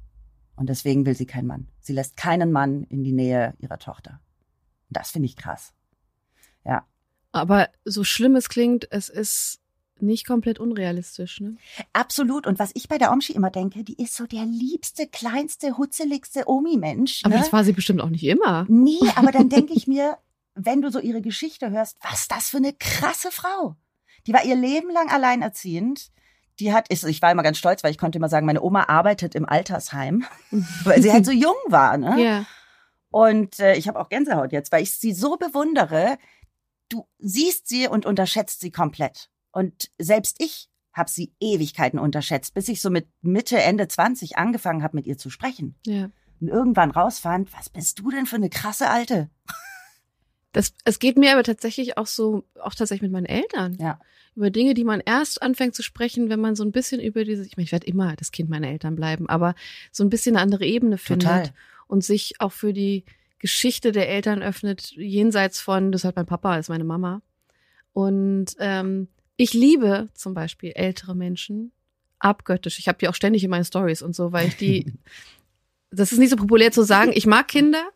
Und 0.61 0.67
deswegen 0.67 1.07
will 1.07 1.15
sie 1.15 1.25
keinen 1.25 1.47
Mann. 1.47 1.67
Sie 1.79 1.91
lässt 1.91 2.15
keinen 2.15 2.51
Mann 2.51 2.83
in 2.83 3.03
die 3.03 3.13
Nähe 3.13 3.55
ihrer 3.57 3.79
Tochter. 3.79 4.21
Und 4.89 4.97
das 4.97 5.09
finde 5.09 5.25
ich 5.25 5.35
krass. 5.35 5.73
Ja. 6.63 6.85
Aber 7.31 7.69
so 7.83 8.03
schlimm 8.03 8.35
es 8.35 8.47
klingt, 8.47 8.87
es 8.91 9.09
ist 9.09 9.59
nicht 10.01 10.27
komplett 10.27 10.59
unrealistisch, 10.59 11.39
ne? 11.39 11.55
Absolut. 11.93 12.45
Und 12.45 12.59
was 12.59 12.69
ich 12.75 12.87
bei 12.87 12.99
der 12.99 13.11
Omschi 13.11 13.33
immer 13.33 13.49
denke, 13.49 13.83
die 13.83 13.99
ist 13.99 14.13
so 14.13 14.27
der 14.27 14.45
liebste, 14.45 15.07
kleinste, 15.07 15.79
hutzeligste 15.79 16.47
Omi-Mensch. 16.47 17.21
Aber 17.23 17.33
ne? 17.33 17.41
das 17.41 17.51
war 17.51 17.63
sie 17.63 17.73
bestimmt 17.73 18.01
auch 18.01 18.11
nicht 18.11 18.23
immer. 18.23 18.67
Nee, 18.69 18.99
aber 19.15 19.31
dann 19.31 19.49
denke 19.49 19.73
ich 19.73 19.87
mir, 19.87 20.19
wenn 20.53 20.83
du 20.83 20.91
so 20.91 20.99
ihre 20.99 21.23
Geschichte 21.23 21.71
hörst, 21.71 21.97
was 22.01 22.27
das 22.27 22.51
für 22.51 22.57
eine 22.57 22.73
krasse 22.73 23.31
Frau. 23.31 23.77
Die 24.27 24.33
war 24.33 24.45
ihr 24.45 24.55
Leben 24.55 24.91
lang 24.91 25.09
alleinerziehend. 25.09 26.11
Die 26.59 26.73
hat, 26.73 26.87
ich 26.89 27.21
war 27.21 27.31
immer 27.31 27.43
ganz 27.43 27.57
stolz, 27.57 27.83
weil 27.83 27.91
ich 27.91 27.97
konnte 27.97 28.17
immer 28.17 28.29
sagen, 28.29 28.45
meine 28.45 28.61
Oma 28.61 28.83
arbeitet 28.83 29.35
im 29.35 29.47
Altersheim, 29.47 30.25
weil 30.83 31.01
sie 31.01 31.11
halt 31.11 31.25
so 31.25 31.31
jung 31.31 31.55
war. 31.67 31.97
Ne? 31.97 32.23
Ja. 32.23 32.45
Und 33.09 33.59
äh, 33.59 33.75
ich 33.75 33.87
habe 33.87 33.99
auch 33.99 34.09
Gänsehaut 34.09 34.51
jetzt, 34.51 34.71
weil 34.71 34.83
ich 34.83 34.91
sie 34.91 35.13
so 35.13 35.37
bewundere. 35.37 36.17
Du 36.89 37.07
siehst 37.19 37.67
sie 37.67 37.87
und 37.87 38.05
unterschätzt 38.05 38.61
sie 38.61 38.71
komplett. 38.71 39.29
Und 39.51 39.91
selbst 39.97 40.37
ich 40.39 40.69
habe 40.93 41.09
sie 41.09 41.33
Ewigkeiten 41.39 41.99
unterschätzt, 41.99 42.53
bis 42.53 42.67
ich 42.67 42.81
so 42.81 42.89
mit 42.89 43.07
Mitte, 43.21 43.61
Ende 43.61 43.87
20 43.87 44.37
angefangen 44.37 44.83
habe, 44.83 44.97
mit 44.97 45.07
ihr 45.07 45.17
zu 45.17 45.29
sprechen. 45.29 45.75
Ja. 45.85 46.09
Und 46.39 46.47
irgendwann 46.47 46.91
rausfand, 46.91 47.53
was 47.53 47.69
bist 47.69 47.99
du 47.99 48.09
denn 48.11 48.25
für 48.25 48.35
eine 48.37 48.49
krasse 48.49 48.89
Alte? 48.89 49.29
Das, 50.51 50.73
es 50.83 50.99
geht 50.99 51.17
mir 51.17 51.31
aber 51.33 51.43
tatsächlich 51.43 51.97
auch 51.97 52.07
so, 52.07 52.43
auch 52.61 52.75
tatsächlich 52.75 53.03
mit 53.03 53.11
meinen 53.11 53.25
Eltern. 53.25 53.77
Ja. 53.79 53.99
Über 54.35 54.49
Dinge, 54.49 54.73
die 54.73 54.83
man 54.83 55.01
erst 55.01 55.41
anfängt 55.41 55.75
zu 55.75 55.83
sprechen, 55.83 56.29
wenn 56.29 56.39
man 56.39 56.55
so 56.55 56.63
ein 56.63 56.71
bisschen 56.71 57.01
über 57.01 57.23
diese, 57.23 57.45
ich 57.45 57.57
meine, 57.57 57.65
ich 57.65 57.71
werde 57.71 57.87
immer 57.87 58.15
das 58.15 58.31
Kind 58.31 58.49
meiner 58.49 58.69
Eltern 58.69 58.95
bleiben, 58.95 59.27
aber 59.29 59.55
so 59.91 60.03
ein 60.03 60.09
bisschen 60.09 60.35
eine 60.35 60.43
andere 60.43 60.65
Ebene 60.65 60.97
findet 60.97 61.27
Total. 61.27 61.53
und 61.87 62.03
sich 62.03 62.39
auch 62.39 62.51
für 62.51 62.73
die 62.73 63.05
Geschichte 63.39 63.91
der 63.91 64.09
Eltern 64.09 64.41
öffnet, 64.41 64.91
jenseits 64.91 65.59
von, 65.59 65.91
das 65.91 66.01
ist 66.01 66.05
halt 66.05 66.15
mein 66.15 66.27
Papa, 66.27 66.55
das 66.55 66.65
ist 66.65 66.69
meine 66.69 66.83
Mama. 66.83 67.21
Und 67.93 68.55
ähm, 68.59 69.07
ich 69.35 69.53
liebe 69.53 70.09
zum 70.13 70.33
Beispiel 70.33 70.71
ältere 70.75 71.15
Menschen 71.15 71.71
abgöttisch. 72.19 72.77
Ich 72.79 72.87
habe 72.87 72.99
die 72.99 73.07
auch 73.07 73.15
ständig 73.15 73.43
in 73.43 73.49
meinen 73.49 73.65
Stories 73.65 74.01
und 74.01 74.15
so, 74.15 74.31
weil 74.31 74.47
ich 74.47 74.57
die, 74.57 74.93
das 75.91 76.11
ist 76.11 76.19
nicht 76.19 76.29
so 76.29 76.35
populär 76.35 76.71
zu 76.71 76.83
sagen, 76.83 77.11
ich 77.13 77.25
mag 77.25 77.47
Kinder, 77.47 77.89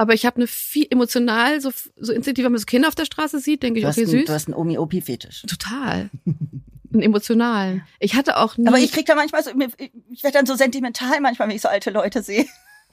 aber 0.00 0.14
ich 0.14 0.24
habe 0.24 0.36
eine 0.36 0.46
viel 0.46 0.86
emotional, 0.88 1.60
so, 1.60 1.70
so 1.96 2.14
instinktiv, 2.14 2.46
wenn 2.46 2.52
man 2.52 2.58
so 2.58 2.64
Kinder 2.64 2.88
auf 2.88 2.94
der 2.94 3.04
Straße 3.04 3.38
sieht, 3.38 3.62
denke 3.62 3.80
ich, 3.80 3.86
okay, 3.86 4.06
süß. 4.06 4.24
du 4.24 4.32
hast 4.32 4.46
einen 4.48 4.54
Omi-Opi-Fetisch. 4.54 5.42
Total. 5.42 6.08
Einen 6.92 7.02
emotionalen. 7.02 7.82
Ich 7.98 8.14
hatte 8.14 8.38
auch 8.38 8.56
nie. 8.56 8.66
Aber 8.66 8.78
ich 8.78 8.90
krieg 8.90 9.04
da 9.04 9.14
manchmal 9.14 9.44
so, 9.44 9.50
ich 10.10 10.24
werde 10.24 10.38
dann 10.38 10.46
so 10.46 10.56
sentimental 10.56 11.20
manchmal, 11.20 11.48
wenn 11.48 11.54
ich 11.54 11.62
so 11.62 11.68
alte 11.68 11.90
Leute 11.90 12.22
sehe. 12.22 12.46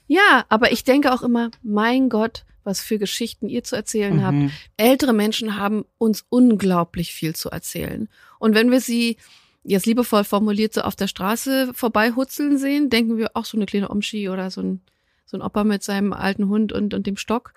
ja, 0.08 0.46
aber 0.50 0.74
ich 0.74 0.84
denke 0.84 1.14
auch 1.14 1.24
immer, 1.24 1.50
mein 1.64 2.10
Gott, 2.10 2.44
was 2.66 2.82
für 2.82 3.00
Geschichten 3.00 3.48
ihr 3.48 3.64
zu 3.64 3.78
erzählen 3.78 4.24
habt. 4.24 4.36
Mhm. 4.36 4.52
Ältere 4.76 5.14
Menschen 5.14 5.56
haben 5.56 5.86
uns 5.98 6.26
unglaublich 6.28 7.14
viel 7.14 7.36
zu 7.36 7.50
erzählen. 7.50 8.10
Und 8.38 8.54
wenn 8.54 8.70
wir 8.70 8.82
sie 8.82 9.16
jetzt 9.64 9.86
liebevoll 9.86 10.26
formuliert 10.26 10.74
so 10.74 10.82
auf 10.82 10.98
der 10.98 11.08
Straße 11.08 11.74
vorbeihutzeln 11.74 12.58
sehen, 12.58 12.90
denken 12.90 13.18
wir 13.18 13.32
auch 13.34 13.46
so 13.46 13.58
eine 13.58 13.66
kleine 13.66 13.90
Omschi 13.90 14.28
oder 14.28 14.52
so 14.52 14.62
ein, 14.62 14.82
so 15.28 15.38
ein 15.38 15.44
Opa 15.44 15.64
mit 15.64 15.84
seinem 15.84 16.12
alten 16.14 16.50
Hund 16.50 16.74
und, 16.74 16.96
und 16.96 17.06
dem 17.06 17.18
Stock 17.18 17.54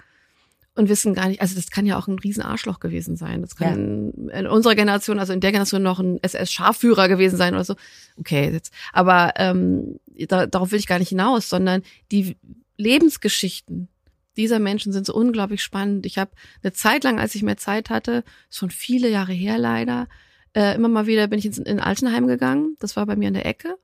und 0.74 0.88
wissen 0.88 1.14
gar 1.14 1.28
nicht, 1.28 1.40
also 1.40 1.54
das 1.54 1.70
kann 1.70 1.86
ja 1.86 1.98
auch 1.98 2.06
ein 2.06 2.18
riesen 2.18 2.42
Arschloch 2.42 2.80
gewesen 2.80 3.16
sein. 3.16 3.40
Das 3.40 3.56
kann 3.56 4.12
in 4.32 4.46
unserer 4.46 4.74
Generation, 4.74 5.18
also 5.18 5.32
in 5.32 5.40
der 5.40 5.52
Generation 5.52 5.82
noch 5.82 5.98
ein 5.98 6.18
SS-Scharführer 6.22 7.08
gewesen 7.08 7.36
sein 7.36 7.54
oder 7.54 7.64
so. 7.64 7.74
Okay, 8.16 8.50
jetzt, 8.52 8.72
aber 8.92 9.32
ähm, 9.36 9.98
da, 10.28 10.46
darauf 10.46 10.70
will 10.70 10.78
ich 10.78 10.86
gar 10.86 10.98
nicht 10.98 11.08
hinaus, 11.08 11.48
sondern 11.48 11.82
die 12.12 12.36
Lebensgeschichten 12.76 13.88
dieser 14.36 14.58
Menschen 14.58 14.92
sind 14.92 15.06
so 15.06 15.14
unglaublich 15.14 15.62
spannend. 15.62 16.06
Ich 16.06 16.18
habe 16.18 16.30
eine 16.62 16.72
Zeit 16.72 17.04
lang, 17.04 17.18
als 17.18 17.34
ich 17.34 17.42
mehr 17.42 17.56
Zeit 17.56 17.90
hatte, 17.90 18.24
schon 18.48 18.70
viele 18.70 19.08
Jahre 19.08 19.32
her 19.32 19.58
leider, 19.58 20.08
äh, 20.54 20.74
immer 20.74 20.88
mal 20.88 21.06
wieder 21.06 21.26
bin 21.28 21.38
ich 21.38 21.46
ins, 21.46 21.58
in 21.58 21.80
Altenheim 21.80 22.26
gegangen. 22.26 22.76
Das 22.80 22.96
war 22.96 23.06
bei 23.06 23.16
mir 23.16 23.28
an 23.28 23.34
der 23.34 23.46
Ecke. 23.46 23.76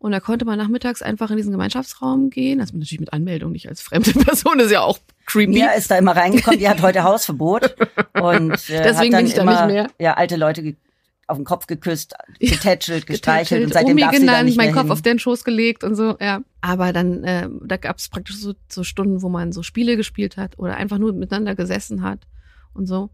Und 0.00 0.12
da 0.12 0.20
konnte 0.20 0.46
man 0.46 0.56
nachmittags 0.56 1.02
einfach 1.02 1.30
in 1.30 1.36
diesen 1.36 1.52
Gemeinschaftsraum 1.52 2.30
gehen. 2.30 2.60
Also 2.60 2.74
natürlich 2.74 3.00
mit 3.00 3.12
Anmeldung, 3.12 3.52
nicht 3.52 3.68
als 3.68 3.82
fremde 3.82 4.12
Person, 4.24 4.58
ist 4.58 4.70
ja 4.70 4.80
auch 4.80 4.98
creepy. 5.26 5.52
Mia 5.52 5.72
ist 5.72 5.90
da 5.90 5.98
immer 5.98 6.16
reingekommen, 6.16 6.58
die 6.58 6.70
hat 6.70 6.80
heute 6.80 7.02
Hausverbot 7.02 7.76
und 8.14 8.52
äh, 8.70 8.82
Deswegen 8.82 9.14
bin 9.14 9.26
ich 9.26 9.34
da 9.34 9.42
immer, 9.42 9.66
nicht 9.66 9.74
mehr. 9.74 9.90
Ja, 9.98 10.14
alte 10.14 10.36
Leute 10.36 10.74
auf 11.26 11.36
den 11.36 11.44
Kopf 11.44 11.66
geküsst, 11.66 12.14
getätschelt, 12.40 13.06
gestreichelt 13.06 13.62
und 13.62 13.74
seitdem 13.74 13.92
Omi 13.92 14.00
darf 14.00 14.12
sie 14.12 14.20
da 14.20 14.32
genannt, 14.32 14.46
nicht 14.46 14.56
meinen 14.56 14.72
Kopf 14.72 14.84
hin. 14.84 14.92
auf 14.92 15.02
den 15.02 15.18
Schoß 15.18 15.44
gelegt 15.44 15.84
und 15.84 15.94
so, 15.94 16.16
ja. 16.18 16.40
Aber 16.62 16.94
dann, 16.94 17.22
äh, 17.22 17.50
da 17.62 17.76
gab 17.76 17.98
es 17.98 18.08
praktisch 18.08 18.36
so, 18.38 18.54
so 18.70 18.82
Stunden, 18.82 19.20
wo 19.20 19.28
man 19.28 19.52
so 19.52 19.62
Spiele 19.62 19.98
gespielt 19.98 20.38
hat 20.38 20.58
oder 20.58 20.78
einfach 20.78 20.96
nur 20.96 21.12
miteinander 21.12 21.54
gesessen 21.54 22.02
hat 22.02 22.20
und 22.72 22.86
so. 22.86 23.10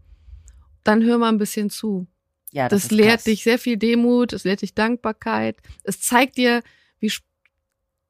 Dann 0.85 1.03
hör 1.03 1.17
mal 1.17 1.29
ein 1.29 1.37
bisschen 1.37 1.69
zu. 1.69 2.07
Ja, 2.51 2.69
Das, 2.69 2.85
ist 2.85 2.91
lehrt 2.91 3.15
krass. 3.15 3.23
dich 3.25 3.43
sehr 3.43 3.59
viel 3.59 3.77
Demut, 3.77 4.33
es 4.33 4.43
lehrt 4.43 4.61
dich 4.61 4.73
Dankbarkeit. 4.73 5.57
Es 5.83 5.99
zeigt 6.01 6.37
dir, 6.37 6.63
wie 6.99 7.11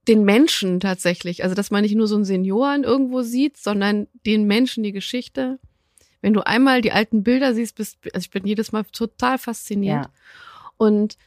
den 0.07 0.23
Menschen 0.23 0.79
tatsächlich, 0.79 1.43
also 1.43 1.55
dass 1.55 1.71
man 1.71 1.81
nicht 1.81 1.95
nur 1.95 2.07
so 2.07 2.15
einen 2.15 2.25
Senioren 2.25 2.83
irgendwo 2.83 3.23
sieht, 3.23 3.57
sondern 3.57 4.07
den 4.25 4.45
Menschen 4.45 4.83
die 4.83 4.93
Geschichte. 4.93 5.59
Wenn 6.21 6.33
du 6.33 6.45
einmal 6.45 6.81
die 6.81 6.91
alten 6.91 7.23
Bilder 7.23 7.53
siehst, 7.53 7.75
bist, 7.75 7.97
also 8.13 8.23
ich 8.25 8.31
bin 8.31 8.45
jedes 8.45 8.71
Mal 8.71 8.83
total 8.85 9.37
fasziniert. 9.37 10.05
Ja. 10.05 10.11
Und 10.77 11.17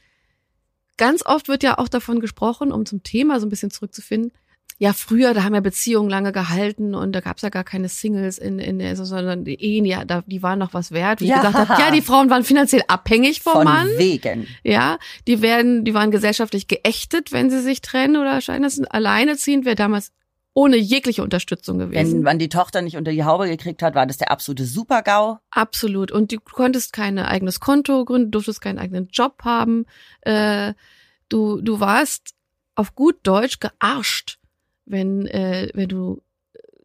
ganz 0.97 1.25
oft 1.25 1.47
wird 1.47 1.63
ja 1.63 1.77
auch 1.77 1.89
davon 1.89 2.19
gesprochen, 2.19 2.71
um 2.71 2.85
zum 2.85 3.03
Thema 3.03 3.39
so 3.39 3.45
ein 3.45 3.49
bisschen 3.49 3.71
zurückzufinden. 3.71 4.31
Ja, 4.83 4.93
früher, 4.93 5.35
da 5.35 5.43
haben 5.43 5.53
ja 5.53 5.59
Beziehungen 5.61 6.09
lange 6.09 6.31
gehalten 6.31 6.95
und 6.95 7.11
da 7.11 7.19
gab 7.19 7.35
es 7.37 7.43
ja 7.43 7.49
gar 7.49 7.63
keine 7.63 7.87
Singles 7.87 8.39
in, 8.39 8.57
in 8.57 8.79
der, 8.79 8.95
sondern 8.95 9.45
die 9.45 9.53
Ehen, 9.63 9.85
ja, 9.85 10.05
da, 10.05 10.23
die 10.25 10.41
waren 10.41 10.57
noch 10.57 10.73
was 10.73 10.91
wert. 10.91 11.21
Wie 11.21 11.27
Ja. 11.27 11.35
ich 11.35 11.41
gesagt 11.43 11.69
habe, 11.69 11.79
ja, 11.79 11.91
die 11.91 12.01
Frauen 12.01 12.31
waren 12.31 12.43
finanziell 12.43 12.81
abhängig 12.87 13.41
vom 13.43 13.53
Von 13.53 13.63
Mann. 13.65 13.87
wegen. 13.97 14.47
Ja, 14.63 14.97
die 15.27 15.43
werden, 15.43 15.85
die 15.85 15.93
waren 15.93 16.09
gesellschaftlich 16.09 16.67
geächtet, 16.67 17.31
wenn 17.31 17.51
sie 17.51 17.61
sich 17.61 17.81
trennen 17.81 18.15
oder 18.15 18.41
scheinen 18.41 18.63
das 18.63 18.79
alleineziehend, 18.81 19.65
wäre 19.65 19.75
damals 19.75 20.11
ohne 20.55 20.77
jegliche 20.77 21.21
Unterstützung 21.21 21.77
gewesen. 21.77 22.13
Wenn 22.15 22.23
man 22.23 22.39
die 22.39 22.49
Tochter 22.49 22.81
nicht 22.81 22.97
unter 22.97 23.11
die 23.11 23.23
Haube 23.23 23.47
gekriegt 23.47 23.83
hat, 23.83 23.93
war 23.93 24.07
das 24.07 24.17
der 24.17 24.31
absolute 24.31 24.65
Super-GAU. 24.65 25.37
Absolut. 25.51 26.11
Und 26.11 26.31
du 26.31 26.37
konntest 26.39 26.91
kein 26.91 27.19
eigenes 27.19 27.59
Konto 27.59 28.03
gründen, 28.03 28.31
durftest 28.31 28.61
keinen 28.61 28.79
eigenen 28.79 29.09
Job 29.13 29.43
haben. 29.43 29.85
Äh, 30.21 30.73
du, 31.29 31.61
du 31.61 31.79
warst 31.79 32.31
auf 32.73 32.95
gut 32.95 33.17
Deutsch 33.21 33.59
gearscht, 33.59 34.39
wenn, 34.85 35.25
äh, 35.27 35.69
wenn 35.73 35.89
du 35.89 36.21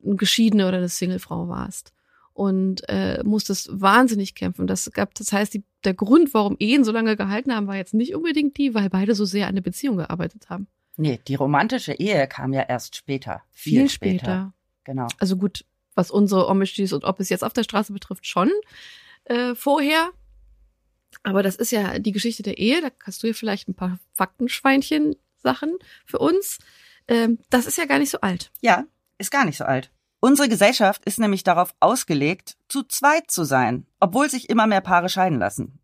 eine 0.05 0.17
geschiedene 0.17 0.69
oder 0.69 0.79
eine 0.79 0.89
Singlefrau 0.89 1.49
warst. 1.49 1.93
Und 2.33 2.87
äh, 2.91 3.23
musstest 3.25 3.71
wahnsinnig 3.73 4.35
kämpfen. 4.35 4.67
Das 4.67 4.91
gab, 4.93 5.15
das 5.15 5.33
heißt, 5.33 5.55
die 5.55 5.65
der 5.85 5.95
Grund, 5.95 6.35
warum 6.35 6.57
Ehen 6.59 6.85
so 6.85 6.93
lange 6.93 7.17
gehalten 7.17 7.55
haben, 7.55 7.67
war 7.67 7.77
jetzt 7.77 7.95
nicht 7.95 8.15
unbedingt 8.15 8.59
die, 8.59 8.75
weil 8.75 8.91
beide 8.91 9.15
so 9.15 9.25
sehr 9.25 9.47
an 9.47 9.55
der 9.55 9.63
Beziehung 9.63 9.97
gearbeitet 9.97 10.51
haben. 10.51 10.67
Nee, 10.97 11.19
die 11.27 11.35
romantische 11.35 11.95
Ehe 11.95 12.27
kam 12.27 12.53
ja 12.53 12.63
erst 12.63 12.97
später. 12.97 13.43
Viel, 13.53 13.81
Viel, 13.81 13.89
später. 13.89 14.19
später. 14.19 14.55
Genau. 14.85 15.07
Also 15.19 15.37
gut, 15.37 15.65
was 15.95 16.11
unsere 16.11 16.49
Omischies 16.49 16.93
und 16.93 17.05
ob 17.05 17.21
es 17.21 17.29
jetzt 17.29 17.45
auf 17.45 17.53
der 17.53 17.63
Straße 17.63 17.93
betrifft, 17.93 18.27
schon 18.27 18.51
äh, 19.25 19.55
vorher. 19.55 20.11
Aber 21.23 21.43
das 21.43 21.57
ist 21.57 21.73
ja 21.73 21.99
die 21.99 22.13
Geschichte 22.13 22.43
der 22.43 22.59
Ehe. 22.59 22.81
Da 22.83 22.89
hast 23.05 23.23
du 23.23 23.29
ja 23.29 23.33
vielleicht 23.33 23.69
ein 23.69 23.75
paar 23.75 23.99
Faktenschweinchen-Sachen 24.15 25.79
für 26.05 26.19
uns. 26.19 26.59
Ähm, 27.09 27.39
das 27.51 27.67
ist 27.67 27.79
ja 27.79 27.87
gar 27.87 27.99
nicht 27.99 28.11
so 28.11 28.21
alt. 28.21 28.51
Ja, 28.61 28.85
ist 29.19 29.31
gar 29.31 29.45
nicht 29.45 29.59
so 29.59 29.65
alt. 29.65 29.91
Unsere 30.21 30.49
Gesellschaft 30.49 31.05
ist 31.05 31.19
nämlich 31.19 31.45
darauf 31.45 31.75
ausgelegt, 31.79 32.57
zu 32.69 32.83
zweit 32.83 33.31
zu 33.31 33.45
sein, 33.45 33.87
obwohl 34.01 34.29
sich 34.29 34.49
immer 34.49 34.67
mehr 34.67 34.81
Paare 34.81 35.09
scheiden 35.09 35.39
lassen. 35.39 35.79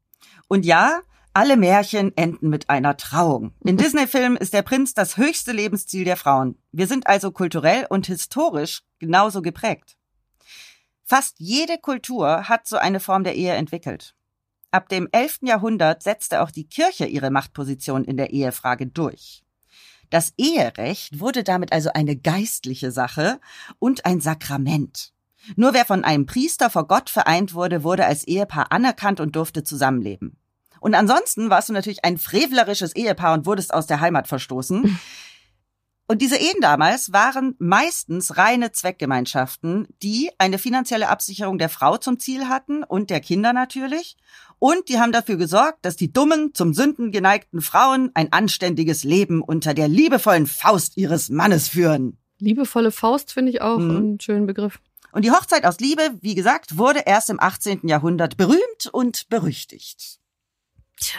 Und 0.49 0.65
ja, 0.65 1.01
alle 1.35 1.57
Märchen 1.57 2.17
enden 2.17 2.49
mit 2.49 2.69
einer 2.69 2.97
Trauung. 2.97 3.53
In 3.65 3.77
Disney-Filmen 3.79 4.37
ist 4.37 4.53
der 4.53 4.63
Prinz 4.63 4.95
das 4.95 5.17
höchste 5.17 5.53
Lebensziel 5.53 6.05
der 6.05 6.17
Frauen. 6.17 6.59
Wir 6.73 6.87
sind 6.87 7.07
also 7.07 7.31
kulturell 7.31 7.87
und 7.89 8.07
historisch 8.07 8.83
genauso 8.99 9.43
geprägt. 9.43 9.97
Fast 11.05 11.37
jede 11.39 11.79
Kultur 11.79 12.49
hat 12.49 12.67
so 12.67 12.77
eine 12.77 13.01
Form 13.01 13.25
der 13.25 13.35
Ehe 13.35 13.53
entwickelt. 13.53 14.15
Ab 14.71 14.89
dem 14.89 15.09
11. 15.13 15.41
Jahrhundert 15.43 16.03
setzte 16.03 16.41
auch 16.41 16.51
die 16.51 16.67
Kirche 16.67 17.05
ihre 17.05 17.31
Machtposition 17.31 18.05
in 18.05 18.17
der 18.17 18.31
Ehefrage 18.31 18.87
durch. 18.87 19.45
Das 20.13 20.35
Eherecht 20.37 21.21
wurde 21.21 21.43
damit 21.43 21.73
also 21.73 21.91
eine 21.95 22.17
geistliche 22.17 22.93
Sache 22.93 23.41
und 23.79 24.05
ein 24.05 24.21
Sakrament. 24.21 25.15
Nur 25.57 25.73
wer 25.73 25.87
von 25.87 26.05
einem 26.05 26.27
Priester 26.27 26.69
vor 26.69 26.87
Gott 26.87 27.09
vereint 27.09 27.55
wurde, 27.55 27.83
wurde 27.83 28.05
als 28.05 28.25
Ehepaar 28.25 28.71
anerkannt 28.73 29.21
und 29.21 29.35
durfte 29.35 29.65
zusammenleben. 29.65 30.37
Und 30.81 30.95
ansonsten 30.95 31.49
warst 31.49 31.71
du 31.71 31.73
natürlich 31.73 32.05
ein 32.05 32.19
frevlerisches 32.19 32.95
Ehepaar 32.95 33.33
und 33.33 33.47
wurdest 33.47 33.73
aus 33.73 33.87
der 33.87 34.01
Heimat 34.01 34.29
verstoßen. 34.29 34.99
Und 36.09 36.21
diese 36.21 36.37
Ehen 36.37 36.61
damals 36.61 37.13
waren 37.15 37.55
meistens 37.59 38.37
reine 38.37 38.73
Zweckgemeinschaften, 38.73 39.87
die 40.03 40.31
eine 40.37 40.59
finanzielle 40.59 41.09
Absicherung 41.09 41.57
der 41.57 41.71
Frau 41.71 41.97
zum 41.97 42.19
Ziel 42.19 42.49
hatten 42.49 42.85
und 42.85 43.09
der 43.09 43.21
Kinder 43.21 43.55
natürlich. 43.55 44.19
Und 44.65 44.89
die 44.89 45.01
haben 45.01 45.11
dafür 45.11 45.35
gesorgt, 45.39 45.85
dass 45.85 45.97
die 45.97 46.13
dummen, 46.13 46.55
zum 46.55 46.73
Sünden 46.73 47.11
geneigten 47.11 47.61
Frauen 47.63 48.13
ein 48.15 48.33
anständiges 48.33 49.03
Leben 49.03 49.43
unter 49.43 49.75
der 49.75 49.89
liebevollen 49.89 50.47
Faust 50.47 50.97
ihres 50.97 51.31
Mannes 51.31 51.67
führen. 51.67 52.17
Liebevolle 52.39 52.93
Faust 52.93 53.33
finde 53.33 53.51
ich 53.51 53.61
auch 53.61 53.79
Mhm. 53.79 53.91
einen 53.97 54.21
schönen 54.21 54.47
Begriff. 54.47 54.79
Und 55.11 55.25
die 55.25 55.33
Hochzeit 55.33 55.65
aus 55.65 55.81
Liebe, 55.81 56.03
wie 56.21 56.37
gesagt, 56.37 56.79
wurde 56.79 57.01
erst 57.07 57.29
im 57.29 57.41
18. 57.41 57.89
Jahrhundert 57.89 58.37
berühmt 58.37 58.87
und 58.93 59.29
berüchtigt. 59.29 60.21
Tja. 60.97 61.19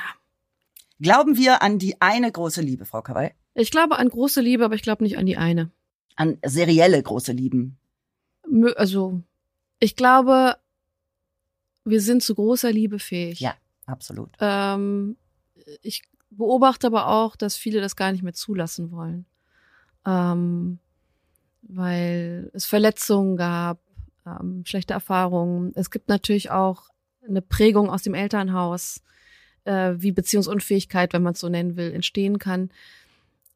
Glauben 1.01 1.35
wir 1.35 1.61
an 1.61 1.79
die 1.79 1.99
eine 2.01 2.31
große 2.31 2.61
Liebe, 2.61 2.85
Frau 2.85 3.01
Kawai? 3.01 3.33
Ich 3.55 3.71
glaube 3.71 3.97
an 3.97 4.07
große 4.07 4.39
Liebe, 4.39 4.63
aber 4.63 4.75
ich 4.75 4.83
glaube 4.83 5.03
nicht 5.03 5.17
an 5.17 5.25
die 5.25 5.35
eine. 5.35 5.69
An 6.15 6.37
serielle 6.45 7.03
große 7.03 7.33
Lieben. 7.33 7.77
Also, 8.77 9.19
ich 9.79 9.97
glaube, 9.97 10.55
wir 11.85 12.01
sind 12.01 12.23
zu 12.23 12.35
großer 12.35 12.71
Liebe 12.71 12.99
fähig. 12.99 13.39
Ja. 13.39 13.55
Absolut. 13.85 14.29
Ähm, 14.39 15.17
ich 15.81 16.03
beobachte 16.29 16.87
aber 16.87 17.07
auch, 17.07 17.35
dass 17.35 17.55
viele 17.55 17.81
das 17.81 17.95
gar 17.95 18.11
nicht 18.11 18.23
mehr 18.23 18.33
zulassen 18.33 18.91
wollen. 18.91 19.25
Ähm, 20.05 20.79
weil 21.61 22.49
es 22.53 22.65
Verletzungen 22.65 23.37
gab, 23.37 23.79
ähm, 24.25 24.63
schlechte 24.65 24.93
Erfahrungen. 24.93 25.71
Es 25.75 25.91
gibt 25.91 26.09
natürlich 26.09 26.51
auch 26.51 26.89
eine 27.27 27.41
Prägung 27.41 27.89
aus 27.89 28.03
dem 28.03 28.13
Elternhaus, 28.13 29.01
äh, 29.63 29.93
wie 29.97 30.11
Beziehungsunfähigkeit, 30.11 31.13
wenn 31.13 31.23
man 31.23 31.33
es 31.33 31.39
so 31.39 31.49
nennen 31.49 31.77
will, 31.77 31.93
entstehen 31.93 32.37
kann. 32.37 32.69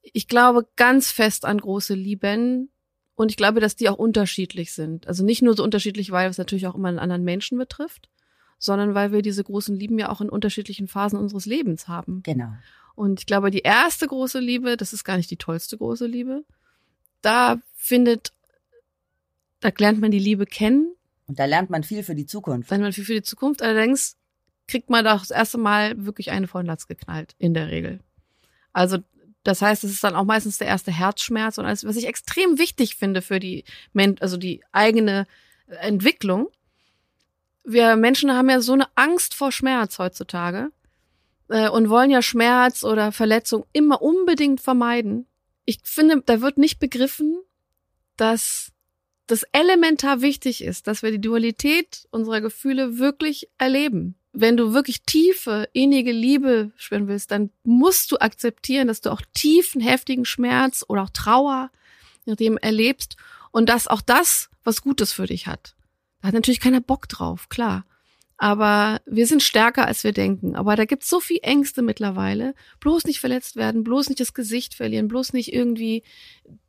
Ich 0.02 0.28
glaube 0.30 0.68
ganz 0.78 1.12
fest 1.12 1.44
an 1.44 1.58
große 1.58 1.94
Lieben 1.94 2.70
und 3.16 3.30
ich 3.30 3.38
glaube, 3.38 3.60
dass 3.60 3.76
die 3.76 3.90
auch 3.90 3.98
unterschiedlich 3.98 4.72
sind. 4.72 5.08
Also 5.08 5.26
nicht 5.26 5.42
nur 5.42 5.56
so 5.56 5.64
unterschiedlich, 5.64 6.12
weil 6.12 6.30
es 6.30 6.38
natürlich 6.38 6.68
auch 6.68 6.76
immer 6.76 6.88
einen 6.88 7.00
anderen 7.00 7.26
Menschen 7.26 7.58
betrifft, 7.58 8.10
sondern 8.60 8.94
weil 8.96 9.12
wir 9.12 9.22
diese 9.22 9.44
großen 9.44 9.76
Lieben 9.76 10.00
ja 10.00 10.10
auch 10.10 10.22
in 10.22 10.30
unterschiedlichen 10.30 10.88
Phasen 10.88 11.20
unseres 11.20 11.46
Lebens 11.46 11.88
haben. 11.88 12.22
Genau. 12.24 12.52
Und 12.96 13.20
ich 13.20 13.26
glaube, 13.26 13.52
die 13.52 13.60
erste 13.60 14.08
große 14.08 14.40
Liebe, 14.40 14.76
das 14.78 14.94
ist 14.94 15.04
gar 15.04 15.18
nicht 15.18 15.30
die 15.30 15.38
tollste 15.38 15.78
große 15.78 16.08
Liebe. 16.08 16.44
Da 17.22 17.60
findet, 17.76 18.34
da 19.60 19.70
lernt 19.78 20.02
man 20.02 20.12
die 20.12 20.20
Liebe 20.20 20.46
kennen, 20.46 20.96
Und 21.28 21.40
da 21.40 21.46
lernt 21.46 21.70
man 21.70 21.84
viel 21.84 22.04
für 22.04 22.16
die 22.16 22.26
Zukunft. 22.26 22.72
dann 22.72 22.82
man 22.82 22.94
viel 22.94 23.06
für 23.06 23.14
die 23.14 23.22
Zukunft. 23.22 23.62
Allerdings 23.62 24.16
kriegt 24.68 24.90
man 24.90 25.06
doch 25.06 25.20
das 25.20 25.32
erste 25.32 25.58
Mal 25.58 26.06
wirklich 26.06 26.32
eine 26.32 26.48
von 26.48 26.66
Latz 26.66 26.88
geknallt, 26.88 27.36
in 27.38 27.54
der 27.54 27.70
Regel. 27.70 28.00
Also, 28.74 28.98
das 29.44 29.62
heißt, 29.62 29.84
es 29.84 29.92
ist 29.92 30.04
dann 30.04 30.16
auch 30.16 30.26
meistens 30.26 30.58
der 30.58 30.68
erste 30.68 30.92
Herzschmerz 30.92 31.58
und 31.58 31.66
alles, 31.66 31.86
was 31.86 31.96
ich 31.96 32.08
extrem 32.08 32.58
wichtig 32.58 32.96
finde 32.96 33.22
für 33.22 33.40
die, 33.40 33.64
also 34.20 34.38
die 34.38 34.62
eigene 34.72 35.28
Entwicklung. 35.68 36.50
Wir 37.70 37.98
Menschen 37.98 38.32
haben 38.32 38.50
ja 38.50 38.62
so 38.62 38.72
eine 38.72 38.88
Angst 38.96 39.34
vor 39.34 39.52
Schmerz 39.52 40.00
heutzutage 40.00 40.72
äh, 41.50 41.68
und 41.68 41.90
wollen 41.90 42.10
ja 42.10 42.22
Schmerz 42.22 42.86
oder 42.86 43.12
Verletzung 43.12 43.66
immer 43.74 44.02
unbedingt 44.02 44.62
vermeiden. 44.62 45.28
Ich 45.66 45.80
finde, 45.84 46.24
da 46.26 46.40
wird 46.40 46.58
nicht 46.58 46.80
begriffen, 46.80 47.42
dass 48.16 48.72
das 49.28 49.44
elementar 49.52 50.22
wichtig 50.22 50.64
ist, 50.64 50.88
dass 50.88 51.04
wir 51.04 51.12
die 51.12 51.20
Dualität 51.20 52.08
unserer 52.10 52.40
Gefühle 52.40 53.00
wirklich 53.00 53.50
erleben. 53.58 54.16
Wenn 54.32 54.56
du 54.56 54.74
wirklich 54.74 55.02
tiefe, 55.02 55.68
innige 55.74 56.14
Liebe 56.14 56.72
spüren 56.78 57.10
willst, 57.10 57.32
dann 57.32 57.50
musst 57.64 58.14
du 58.14 58.18
akzeptieren, 58.20 58.88
dass 58.88 59.02
du 59.02 59.10
auch 59.10 59.22
tiefen, 59.34 59.82
heftigen 59.82 60.24
Schmerz 60.24 60.86
oder 60.88 61.04
auch 61.04 61.10
Trauer, 61.10 61.70
je 62.24 62.32
nachdem, 62.32 62.56
erlebst 62.56 63.18
und 63.52 63.68
dass 63.68 63.90
auch 63.90 64.02
das 64.02 64.50
was 64.64 64.82
Gutes 64.82 65.12
für 65.12 65.26
dich 65.26 65.48
hat. 65.48 65.76
Da 66.28 66.32
hat 66.32 66.36
natürlich 66.36 66.60
keiner 66.60 66.82
Bock 66.82 67.08
drauf, 67.08 67.48
klar. 67.48 67.86
Aber 68.36 69.00
wir 69.06 69.26
sind 69.26 69.42
stärker, 69.42 69.88
als 69.88 70.04
wir 70.04 70.12
denken. 70.12 70.58
Aber 70.58 70.76
da 70.76 70.84
gibt's 70.84 71.08
so 71.08 71.22
viel 71.22 71.40
Ängste 71.42 71.82
mittlerweile. 71.82 72.54
Bloß 72.82 73.06
nicht 73.06 73.22
verletzt 73.22 73.56
werden, 73.56 73.86
bloß 73.86 74.10
nicht 74.10 74.20
das 74.20 74.34
Gesicht 74.34 74.74
verlieren, 74.74 75.08
bloß 75.08 75.32
nicht 75.32 75.54
irgendwie 75.54 76.04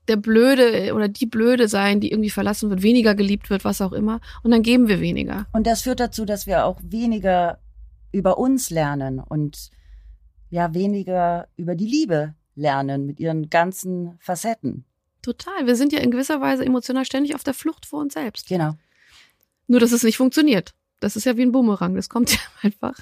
der 0.07 0.15
Blöde 0.15 0.95
oder 0.95 1.09
die 1.09 1.27
Blöde 1.27 1.67
sein, 1.67 1.99
die 1.99 2.13
irgendwie 2.13 2.31
verlassen 2.31 2.71
wird, 2.71 2.83
weniger 2.83 3.17
geliebt 3.17 3.51
wird, 3.51 3.65
was 3.65 3.81
auch 3.81 3.91
immer. 3.91 4.21
Und 4.45 4.53
dann 4.53 4.63
geben 4.63 4.87
wir 4.87 5.01
weniger. 5.01 5.49
Und 5.53 5.67
das 5.67 5.83
führt 5.83 5.99
dazu, 5.99 6.25
dass 6.25 6.47
wir 6.47 6.65
auch 6.65 6.79
weniger 6.85 7.59
über 8.13 8.39
uns 8.39 8.71
lernen 8.71 9.19
und 9.19 9.71
ja 10.51 10.73
weniger 10.73 11.49
über 11.57 11.75
die 11.75 11.89
Liebe 11.89 12.37
lernen 12.55 13.07
mit 13.07 13.19
ihren 13.19 13.51
ganzen 13.51 14.19
Facetten. 14.21 14.85
Total. 15.21 15.67
Wir 15.67 15.75
sind 15.75 15.93
ja 15.93 15.99
in 15.99 16.13
gewisser 16.13 16.41
Weise 16.41 16.65
emotional 16.65 17.05
ständig 17.05 17.35
auf 17.35 17.43
der 17.43 17.55
Flucht 17.55 17.87
vor 17.87 17.99
uns 17.99 18.15
selbst. 18.15 18.49
Genau. 18.49 18.75
Nur, 19.69 19.79
dass 19.81 19.93
es 19.93 20.03
nicht 20.03 20.17
funktioniert. 20.17 20.75
Das 21.01 21.15
ist 21.15 21.25
ja 21.25 21.37
wie 21.37 21.43
ein 21.43 21.53
Bumerang. 21.53 21.95
Das 21.95 22.09
kommt 22.09 22.33
ja 22.33 22.39
einfach 22.63 22.99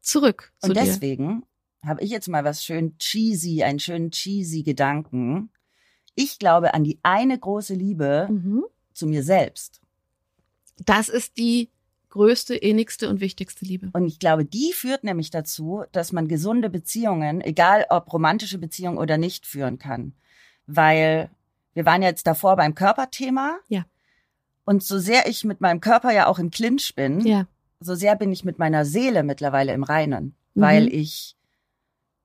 zurück 0.00 0.52
zu 0.58 0.68
Und 0.70 0.76
dir. 0.76 0.84
deswegen 0.84 1.44
habe 1.84 2.02
ich 2.02 2.10
jetzt 2.10 2.28
mal 2.28 2.44
was 2.44 2.64
schön 2.64 2.98
cheesy, 2.98 3.62
einen 3.62 3.78
schönen 3.78 4.10
cheesy 4.10 4.62
Gedanken. 4.64 5.50
Ich 6.16 6.38
glaube 6.40 6.74
an 6.74 6.82
die 6.82 6.98
eine 7.04 7.38
große 7.38 7.74
Liebe 7.74 8.26
Mhm. 8.30 8.64
zu 8.92 9.06
mir 9.06 9.22
selbst. 9.22 9.80
Das 10.84 11.08
ist 11.08 11.36
die 11.38 11.68
größte, 12.10 12.56
innigste 12.56 13.08
und 13.08 13.20
wichtigste 13.20 13.64
Liebe. 13.64 13.90
Und 13.92 14.06
ich 14.06 14.18
glaube, 14.18 14.44
die 14.44 14.72
führt 14.72 15.04
nämlich 15.04 15.30
dazu, 15.30 15.84
dass 15.92 16.10
man 16.12 16.26
gesunde 16.26 16.70
Beziehungen, 16.70 17.40
egal 17.42 17.84
ob 17.90 18.12
romantische 18.12 18.58
Beziehungen 18.58 18.98
oder 18.98 19.18
nicht, 19.18 19.46
führen 19.46 19.78
kann. 19.78 20.14
Weil 20.66 21.30
wir 21.74 21.84
waren 21.86 22.02
jetzt 22.02 22.26
davor 22.26 22.56
beim 22.56 22.74
Körperthema. 22.74 23.58
Ja. 23.68 23.84
Und 24.68 24.82
so 24.82 24.98
sehr 24.98 25.26
ich 25.28 25.44
mit 25.44 25.60
meinem 25.62 25.80
Körper 25.80 26.12
ja 26.12 26.26
auch 26.26 26.38
im 26.38 26.50
Clinch 26.50 26.94
bin, 26.94 27.20
Ja. 27.20 27.46
so 27.80 27.94
sehr 27.94 28.16
bin 28.16 28.30
ich 28.32 28.44
mit 28.44 28.58
meiner 28.58 28.84
Seele 28.84 29.22
mittlerweile 29.22 29.72
im 29.72 29.82
Reinen. 29.82 30.34
Mhm. 30.54 30.60
Weil 30.60 30.94
ich, 30.94 31.36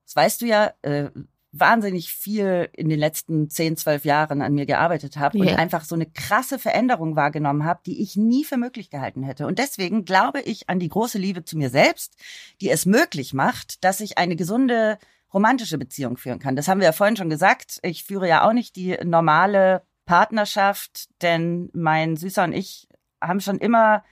das 0.06 0.16
weißt 0.18 0.42
du 0.42 0.46
ja, 0.48 0.74
äh, 0.82 1.10
wahnsinnig 1.54 2.12
viel 2.12 2.68
in 2.74 2.90
den 2.90 3.00
letzten 3.00 3.50
10, 3.50 3.78
12 3.78 4.06
Jahren 4.06 4.42
an 4.42 4.54
mir 4.56 4.66
gearbeitet 4.66 5.18
habe 5.18 5.38
und 5.38 5.48
Ja. 5.48 5.56
einfach 5.58 5.86
so 5.86 5.94
eine 5.96 6.08
krasse 6.08 6.58
Veränderung 6.60 7.16
wahrgenommen 7.16 7.64
habe, 7.64 7.80
die 7.86 8.02
ich 8.02 8.18
nie 8.18 8.44
für 8.44 8.58
möglich 8.58 8.90
gehalten 8.90 9.22
hätte. 9.24 9.46
Und 9.48 9.60
deswegen 9.60 10.04
glaube 10.04 10.42
ich 10.42 10.68
an 10.68 10.80
die 10.80 10.90
große 10.90 11.20
Liebe 11.20 11.46
zu 11.46 11.58
mir 11.58 11.70
selbst, 11.70 12.16
die 12.60 12.70
es 12.72 12.86
möglich 12.88 13.34
macht, 13.34 13.84
dass 13.84 14.00
ich 14.02 14.18
eine 14.18 14.36
gesunde 14.36 14.98
romantische 15.34 15.78
Beziehung 15.78 16.18
führen 16.18 16.40
kann. 16.40 16.56
Das 16.56 16.68
haben 16.68 16.80
wir 16.80 16.86
ja 16.88 16.92
vorhin 16.92 17.16
schon 17.18 17.30
gesagt. 17.30 17.80
Ich 17.84 18.04
führe 18.04 18.28
ja 18.28 18.46
auch 18.48 18.54
nicht 18.54 18.76
die 18.76 18.98
normale 19.04 19.84
Partnerschaft, 20.06 21.10
denn 21.22 21.70
mein 21.74 22.18
Süßer 22.18 22.44
und 22.44 22.54
ich 22.54 22.88
haben 23.22 23.40
schon 23.40 23.58
immer 23.58 24.04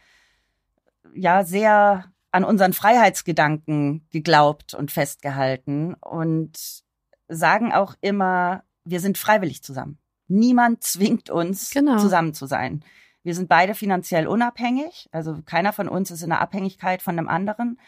ja 1.14 1.44
sehr 1.44 2.12
an 2.32 2.44
unseren 2.46 2.74
Freiheitsgedanken 2.74 4.08
geglaubt 4.10 4.74
und 4.74 4.92
festgehalten 4.92 5.96
und 5.96 6.84
sagen 7.28 7.74
auch 7.74 7.96
immer, 8.02 8.64
wir 8.86 9.00
sind 9.00 9.18
freiwillig 9.18 9.64
zusammen. 9.64 10.00
Niemand 10.28 10.84
zwingt 10.84 11.30
uns, 11.30 11.72
Genau. 11.72 11.98
zusammen 11.98 12.34
zu 12.34 12.46
sein. 12.46 12.86
Wir 13.24 13.36
sind 13.36 13.50
beide 13.50 13.76
finanziell 13.76 14.28
unabhängig, 14.28 15.10
also 15.12 15.42
keiner 15.46 15.74
von 15.74 15.88
uns 15.90 16.10
ist 16.10 16.24
in 16.24 16.32
einer 16.32 16.42
Abhängigkeit 16.42 17.02
von 17.02 17.18
dem 17.18 17.28
anderen. 17.28 17.80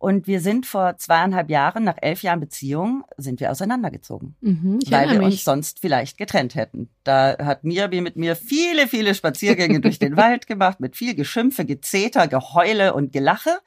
Und 0.00 0.28
wir 0.28 0.40
sind 0.40 0.64
vor 0.64 0.96
zweieinhalb 0.96 1.50
Jahren, 1.50 1.82
nach 1.82 1.96
elf 2.00 2.22
Jahren 2.22 2.38
Beziehung, 2.38 3.04
sind 3.16 3.40
wir 3.40 3.50
auseinandergezogen. 3.50 4.36
Mhm, 4.40 4.78
weil 4.90 5.10
wir 5.10 5.18
mich. 5.18 5.26
uns 5.26 5.44
sonst 5.44 5.80
vielleicht 5.80 6.18
getrennt 6.18 6.54
hätten. 6.54 6.88
Da 7.02 7.36
hat 7.44 7.64
Mirabi 7.64 8.00
mit 8.00 8.14
mir 8.16 8.36
viele, 8.36 8.86
viele 8.86 9.14
Spaziergänge 9.16 9.80
durch 9.80 9.98
den 9.98 10.16
Wald 10.16 10.46
gemacht, 10.46 10.78
mit 10.78 10.96
viel 10.96 11.16
Geschimpfe, 11.16 11.64
Gezeter, 11.64 12.28
Geheule 12.28 12.94
und 12.94 13.12
Gelache. 13.12 13.58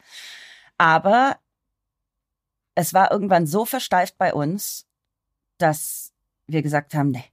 Aber 0.78 1.36
es 2.76 2.94
war 2.94 3.12
irgendwann 3.12 3.46
so 3.46 3.66
versteift 3.66 4.18
bei 4.18 4.34
uns, 4.34 4.88
dass 5.58 6.14
wir 6.48 6.62
gesagt 6.62 6.94
haben, 6.94 7.10
nee, 7.12 7.26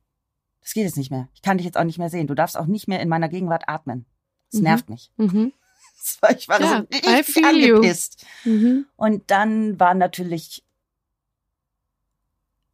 das 0.61 0.75
geht 0.75 0.85
jetzt 0.85 0.97
nicht 0.99 1.11
mehr. 1.13 1.29
Ich 1.35 1.43
kann 1.43 1.57
dich 1.59 1.65
jetzt 1.67 1.79
auch 1.79 1.85
nicht 1.85 1.99
mehr 1.99 2.11
sehen. 2.11 2.27
Du 2.27 2.35
darfst 2.35 2.59
auch 2.59 2.67
nicht 2.67 2.89
mehr 2.89 3.01
in 3.01 3.09
meiner 3.09 3.29
Gegenwart 3.29 3.69
atmen. 3.69 4.07
Das 4.51 4.59
Mhm. 4.59 4.65
nervt 4.65 4.91
mich. 4.91 5.13
Mhm. 5.17 5.53
War- 6.21 6.37
Ich 6.37 6.49
war 6.49 6.61
Ja, 6.61 6.85
so 6.91 6.99
richtig 7.17 7.45
angepisst. 7.45 8.25
Mhm. 8.45 8.87
Und 8.97 9.31
dann 9.31 9.79
war 9.81 9.95
natürlich, 9.95 10.63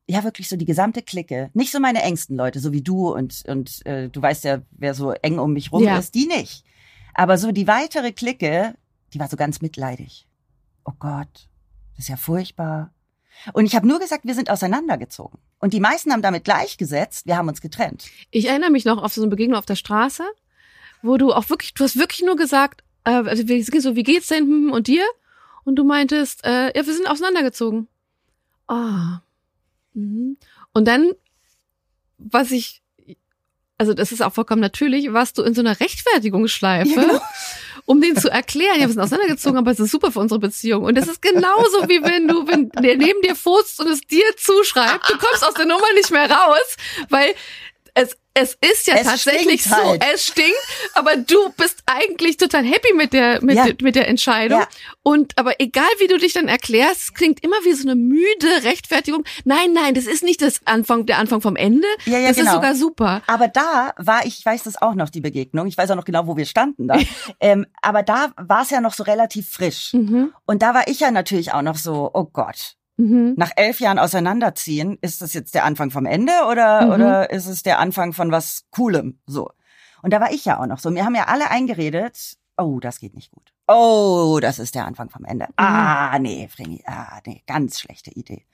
ja, 0.07 0.23
wirklich 0.25 0.49
so 0.49 0.57
die 0.57 0.65
gesamte 0.67 1.03
Clique. 1.03 1.51
Nicht 1.55 1.73
so 1.73 1.81
meine 1.81 2.03
engsten 2.03 2.37
Leute, 2.37 2.61
so 2.61 2.73
wie 2.73 2.83
du 2.83 3.09
und, 3.15 3.43
und 3.47 3.85
äh, 3.87 4.09
du 4.09 4.21
weißt 4.21 4.45
ja, 4.45 4.61
wer 4.73 4.95
so 4.95 5.13
eng 5.13 5.39
um 5.39 5.53
mich 5.55 5.73
rum 5.73 5.83
Ja. 5.83 5.99
ist, 5.99 6.15
die 6.15 6.27
nicht. 6.27 6.65
Aber 7.15 7.39
so 7.39 7.53
die 7.53 7.67
weitere 7.67 8.13
Clique, 8.13 8.75
die 9.13 9.21
war 9.21 9.29
so 9.29 9.37
ganz 9.37 9.61
mitleidig. 9.63 10.27
Oh 10.85 10.93
Gott, 10.99 11.49
das 11.97 12.05
ist 12.05 12.09
ja 12.09 12.17
furchtbar. 12.17 12.93
Und 13.53 13.65
ich 13.65 13.75
habe 13.75 13.87
nur 13.89 13.99
gesagt, 13.99 14.25
wir 14.27 14.35
sind 14.35 14.51
auseinandergezogen. 14.51 15.39
Und 15.59 15.73
die 15.73 15.81
meisten 15.81 16.13
haben 16.13 16.23
damit 16.23 16.45
gleichgesetzt, 16.45 17.27
wir 17.27 17.37
haben 17.37 17.49
uns 17.49 17.61
getrennt. 17.61 18.07
Ich 18.31 18.49
erinnere 18.49 18.71
mich 18.71 18.85
noch 18.85 19.03
auf 19.03 19.13
so 19.15 19.23
eine 19.23 19.31
Begegnung 19.31 19.59
auf 19.59 19.67
der 19.67 19.77
Straße, 19.77 20.25
wo 21.03 21.17
du 21.17 21.33
auch 21.33 21.49
wirklich, 21.49 21.73
du 21.75 21.85
hast 21.85 21.99
wirklich 21.99 22.23
nur 22.23 22.37
gesagt, 22.37 22.83
äh, 23.05 23.11
also 23.11 23.47
wir 23.49 23.63
so, 23.81 23.97
wie 23.97 24.03
geht's 24.03 24.29
denn 24.29 24.45
hm, 24.45 24.73
und 24.73 24.87
dir? 24.87 25.05
Und 25.65 25.77
du 25.77 25.85
meintest, 25.85 26.45
äh, 26.45 26.77
ja, 26.77 26.87
wir 26.87 26.95
sind 26.95 27.09
auseinandergezogen. 27.09 27.89
Ah. 28.67 29.21
Mhm. 29.95 30.37
Und 30.73 30.89
dann, 30.89 31.13
was 32.19 32.51
ich, 32.51 32.83
also 33.79 33.95
das 33.95 34.13
ist 34.13 34.23
auch 34.23 34.33
vollkommen 34.33 34.61
natürlich, 34.61 35.13
warst 35.13 35.39
du 35.39 35.43
in 35.43 35.55
so 35.55 35.61
einer 35.61 35.81
Rechtfertigungsschleife, 35.81 36.89
Ja, 36.89 37.03
genau. 37.03 37.21
um 37.87 38.01
den 38.01 38.17
zu 38.17 38.31
erklären, 38.31 38.77
ja, 38.77 38.87
wir 38.87 38.93
sind 38.93 39.01
auseinandergezogen, 39.01 39.59
aber 39.59 39.71
es 39.71 39.81
ist 39.81 39.91
super 39.91 40.11
für 40.11 40.21
unsere 40.21 40.41
Beziehung. 40.41 40.85
Und 40.85 40.97
das 40.97 41.09
ist 41.09 41.21
genauso 41.21 41.89
wie 41.89 42.03
wenn 42.03 42.29
du, 42.29 42.47
wenn 42.47 42.71
der 42.71 42.97
neben 42.97 43.21
dir 43.23 43.37
furzt 43.37 43.81
und 43.81 43.89
es 43.89 44.01
dir 44.01 44.25
zuschreibt, 44.37 45.09
du 45.11 45.19
kommst 45.19 45.45
aus 45.45 45.55
der 45.55 45.67
Nummer 45.67 45.87
nicht 45.95 46.11
mehr 46.11 46.31
raus, 46.31 46.77
weil 47.11 47.35
es, 47.95 48.17
es 48.35 48.59
ist 48.61 48.89
ja 48.89 48.97
Es 48.97 49.07
tatsächlich 49.07 49.63
so, 49.63 49.75
halt. 49.77 50.05
es 50.13 50.27
stinkt, 50.27 50.51
aber 50.95 51.17
du 51.17 51.51
bist 51.57 51.83
eigentlich 51.87 52.37
total 52.37 52.65
happy 52.65 52.93
mit 52.95 53.13
der, 53.13 53.43
mit, 53.45 53.57
Ja. 53.57 53.67
mit 53.81 53.95
der 53.95 54.09
Entscheidung. 54.09 54.61
Ja. 54.61 54.69
Und, 55.05 55.39
aber 55.39 55.61
egal 55.61 55.89
wie 56.01 56.09
du 56.09 56.19
dich 56.19 56.33
dann 56.33 56.49
erklärst, 56.49 57.01
es 57.01 57.15
klingt 57.15 57.45
immer 57.45 57.57
wie 57.65 57.73
so 57.75 57.83
eine 57.89 57.95
müde 57.95 58.65
Rechtfertigung. 58.65 59.25
Nein, 59.45 59.73
nein, 59.73 59.95
das 59.95 60.07
ist 60.07 60.25
nicht 60.25 60.43
das 60.43 60.61
Anfang, 60.65 61.07
der 61.07 61.19
Anfang 61.19 61.41
vom 61.41 61.55
Ende. 61.55 61.87
Ja, 62.07 62.19
ja, 62.19 62.29
das 62.29 62.37
genau. 62.37 62.51
ist 62.51 62.55
sogar 62.57 62.75
super. 62.75 63.23
Aber 63.29 63.47
da 63.49 63.93
war 63.99 64.27
ich, 64.27 64.41
ich 64.41 64.47
weiß 64.47 64.65
das 64.65 64.83
auch 64.83 64.95
noch, 64.95 65.11
die 65.11 65.21
Begegnung. 65.21 65.67
Ich 65.69 65.79
weiß 65.79 65.91
auch 65.93 65.97
noch 65.97 66.05
genau, 66.05 66.27
wo 66.27 66.37
wir 66.37 66.47
standen 66.47 66.89
da. 66.89 66.99
ähm, 67.41 67.67
aber 67.83 68.03
da 68.03 68.33
war 68.37 68.63
es 68.63 68.71
ja 68.71 68.81
noch 68.81 68.95
so 68.95 69.05
relativ 69.05 69.49
frisch. 69.49 69.93
Mhm. 69.93 70.33
Und 70.45 70.63
da 70.63 70.75
war 70.75 70.89
ich 70.89 71.01
ja 71.01 71.11
natürlich 71.13 71.53
auch 71.53 71.63
noch 71.63 71.77
so, 71.77 72.11
oh 72.13 72.25
Gott, 72.25 72.75
Mhm. 72.97 73.35
nach 73.37 73.51
elf 73.57 73.81
Jahren 73.81 73.99
auseinanderziehen, 73.99 74.99
ist 75.01 75.21
das 75.21 75.33
jetzt 75.35 75.55
der 75.55 75.65
Anfang 75.65 75.91
vom 75.91 76.07
Ende 76.07 76.33
oder, 76.49 76.83
Mhm. 76.87 76.93
oder 76.93 77.31
ist 77.31 77.47
es 77.47 77.63
der 77.63 77.79
Anfang 77.81 78.13
von 78.13 78.31
was 78.31 78.65
Coolem? 78.71 79.19
So. 79.27 79.51
Und 80.03 80.13
da 80.13 80.21
war 80.21 80.33
ich 80.33 80.45
ja 80.45 80.61
auch 80.61 80.67
noch 80.67 80.79
so. 80.79 80.91
Mir 80.91 81.05
haben 81.05 81.15
ja 81.15 81.25
alle 81.25 81.51
eingeredet, 81.51 82.37
oh, 82.57 82.79
das 82.79 83.01
geht 83.01 83.15
nicht 83.15 83.33
gut. 83.33 83.53
Oh, 83.67 84.39
das 84.41 84.59
ist 84.59 84.75
der 84.75 84.85
Anfang 84.87 85.09
vom 85.11 85.25
Ende. 85.25 85.47
Ah, 85.57 86.19
nee, 86.19 86.47
Vreni, 86.49 86.83
ah, 86.87 87.21
nee, 87.27 87.43
ganz 87.47 87.81
schlechte 87.81 88.11
Idee. 88.13 88.45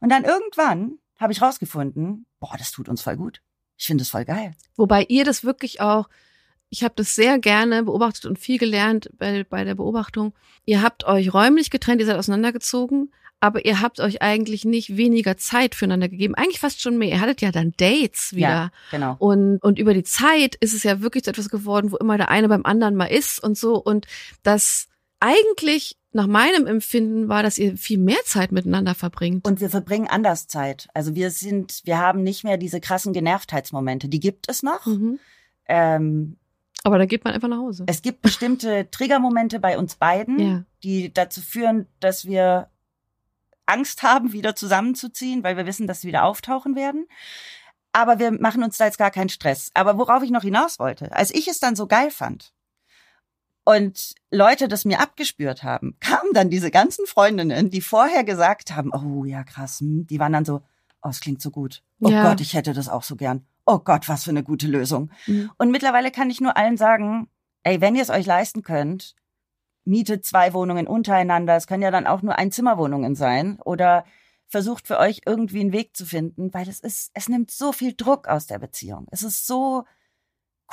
Und 0.00 0.08
dann 0.10 0.24
irgendwann 0.24 0.98
habe 1.20 1.32
ich 1.32 1.40
rausgefunden, 1.42 2.26
boah, 2.40 2.54
das 2.58 2.72
tut 2.72 2.88
uns 2.88 3.02
voll 3.02 3.16
gut. 3.16 3.42
Ich 3.76 3.86
finde 3.86 4.02
es 4.02 4.08
voll 4.10 4.24
geil. 4.24 4.54
Wobei 4.76 5.04
ihr 5.08 5.24
das 5.24 5.44
wirklich 5.44 5.80
auch, 5.80 6.08
ich 6.70 6.82
habe 6.82 6.94
das 6.96 7.14
sehr 7.14 7.38
gerne 7.38 7.84
beobachtet 7.84 8.24
und 8.26 8.38
viel 8.38 8.58
gelernt 8.58 9.10
bei, 9.18 9.44
bei 9.44 9.62
der 9.64 9.74
Beobachtung. 9.76 10.32
Ihr 10.64 10.82
habt 10.82 11.04
euch 11.04 11.32
räumlich 11.32 11.70
getrennt, 11.70 12.00
ihr 12.00 12.06
seid 12.06 12.16
auseinandergezogen, 12.16 13.12
aber 13.44 13.66
ihr 13.66 13.82
habt 13.82 14.00
euch 14.00 14.22
eigentlich 14.22 14.64
nicht 14.64 14.96
weniger 14.96 15.36
Zeit 15.36 15.74
füreinander 15.74 16.08
gegeben. 16.08 16.34
Eigentlich 16.34 16.60
fast 16.60 16.80
schon 16.80 16.96
mehr. 16.96 17.08
Ihr 17.08 17.20
hattet 17.20 17.42
ja 17.42 17.52
dann 17.52 17.74
Dates 17.76 18.32
wieder. 18.34 18.48
Ja, 18.48 18.70
genau. 18.90 19.16
Und, 19.18 19.58
und 19.58 19.78
über 19.78 19.92
die 19.92 20.02
Zeit 20.02 20.54
ist 20.54 20.72
es 20.72 20.82
ja 20.82 21.02
wirklich 21.02 21.24
zu 21.24 21.30
etwas 21.30 21.50
geworden, 21.50 21.92
wo 21.92 21.98
immer 21.98 22.16
der 22.16 22.30
eine 22.30 22.48
beim 22.48 22.64
anderen 22.64 22.96
mal 22.96 23.04
ist 23.04 23.38
und 23.44 23.58
so. 23.58 23.74
Und 23.76 24.06
das 24.44 24.88
eigentlich 25.20 25.98
nach 26.12 26.26
meinem 26.26 26.66
Empfinden 26.66 27.28
war, 27.28 27.42
dass 27.42 27.58
ihr 27.58 27.76
viel 27.76 27.98
mehr 27.98 28.16
Zeit 28.24 28.50
miteinander 28.50 28.94
verbringt. 28.94 29.46
Und 29.46 29.60
wir 29.60 29.68
verbringen 29.68 30.08
anders 30.08 30.46
Zeit. 30.46 30.88
Also 30.94 31.14
wir 31.14 31.30
sind, 31.30 31.82
wir 31.84 31.98
haben 31.98 32.22
nicht 32.22 32.44
mehr 32.44 32.56
diese 32.56 32.80
krassen 32.80 33.12
Genervtheitsmomente. 33.12 34.08
Die 34.08 34.20
gibt 34.20 34.48
es 34.48 34.62
noch. 34.62 34.86
Mhm. 34.86 35.18
Ähm, 35.68 36.36
Aber 36.82 36.96
da 36.96 37.04
geht 37.04 37.24
man 37.24 37.34
einfach 37.34 37.48
nach 37.48 37.58
Hause. 37.58 37.84
es 37.88 38.00
gibt 38.00 38.22
bestimmte 38.22 38.88
Triggermomente 38.90 39.60
bei 39.60 39.76
uns 39.76 39.96
beiden, 39.96 40.38
Ja. 40.38 40.64
die 40.82 41.12
dazu 41.12 41.42
führen, 41.42 41.86
dass 42.00 42.24
wir 42.24 42.68
Angst 43.66 44.02
haben, 44.02 44.32
wieder 44.32 44.54
zusammenzuziehen, 44.56 45.42
weil 45.42 45.56
wir 45.56 45.66
wissen, 45.66 45.86
dass 45.86 46.00
sie 46.00 46.08
wieder 46.08 46.24
auftauchen 46.24 46.76
werden. 46.76 47.06
Aber 47.92 48.18
wir 48.18 48.32
machen 48.32 48.62
uns 48.64 48.76
da 48.76 48.86
jetzt 48.86 48.98
gar 48.98 49.10
keinen 49.10 49.28
Stress. 49.28 49.70
Aber 49.74 49.98
worauf 49.98 50.22
ich 50.22 50.30
noch 50.30 50.42
hinaus 50.42 50.78
wollte, 50.78 51.12
als 51.12 51.32
ich 51.32 51.48
es 51.48 51.60
dann 51.60 51.76
so 51.76 51.86
geil 51.86 52.10
fand 52.10 52.52
und 53.64 54.14
Leute 54.30 54.68
das 54.68 54.84
mir 54.84 55.00
abgespürt 55.00 55.62
haben, 55.62 55.96
kamen 56.00 56.32
dann 56.32 56.50
diese 56.50 56.70
ganzen 56.70 57.06
Freundinnen, 57.06 57.70
die 57.70 57.80
vorher 57.80 58.24
gesagt 58.24 58.74
haben, 58.74 58.90
oh 58.92 59.24
ja, 59.24 59.44
krass, 59.44 59.80
hm, 59.80 60.06
die 60.06 60.18
waren 60.18 60.32
dann 60.32 60.44
so, 60.44 60.62
oh, 61.02 61.08
es 61.08 61.20
klingt 61.20 61.40
so 61.40 61.50
gut. 61.50 61.82
Oh 62.00 62.08
Ja. 62.08 62.28
Gott, 62.28 62.40
ich 62.40 62.54
hätte 62.54 62.72
das 62.72 62.88
auch 62.88 63.02
so 63.02 63.16
gern. 63.16 63.46
Oh 63.66 63.78
Gott, 63.78 64.08
was 64.08 64.24
für 64.24 64.30
eine 64.30 64.42
gute 64.42 64.66
Lösung. 64.66 65.10
Mhm. 65.26 65.50
Und 65.56 65.70
mittlerweile 65.70 66.10
kann 66.10 66.28
ich 66.28 66.40
nur 66.40 66.56
allen 66.56 66.76
sagen, 66.76 67.28
ey, 67.62 67.80
wenn 67.80 67.94
ihr 67.94 68.02
es 68.02 68.10
euch 68.10 68.26
leisten 68.26 68.62
könnt, 68.62 69.14
mietet 69.84 70.24
zwei 70.24 70.52
Wohnungen 70.52 70.86
untereinander. 70.86 71.56
Es 71.56 71.66
können 71.66 71.82
ja 71.82 71.90
dann 71.90 72.06
auch 72.06 72.22
nur 72.22 72.38
Einzimmerwohnungen 72.38 73.14
sein. 73.14 73.58
Oder 73.64 74.04
versucht 74.46 74.86
für 74.86 74.98
euch 74.98 75.22
irgendwie 75.26 75.60
einen 75.60 75.72
Weg 75.72 75.96
zu 75.96 76.06
finden, 76.06 76.52
weil 76.54 76.68
es 76.68 76.80
ist, 76.80 77.10
es 77.14 77.28
nimmt 77.28 77.50
so 77.50 77.72
viel 77.72 77.94
Druck 77.94 78.28
aus 78.28 78.46
der 78.46 78.58
Beziehung. 78.58 79.06
Es 79.10 79.22
ist 79.22 79.46
so 79.46 79.84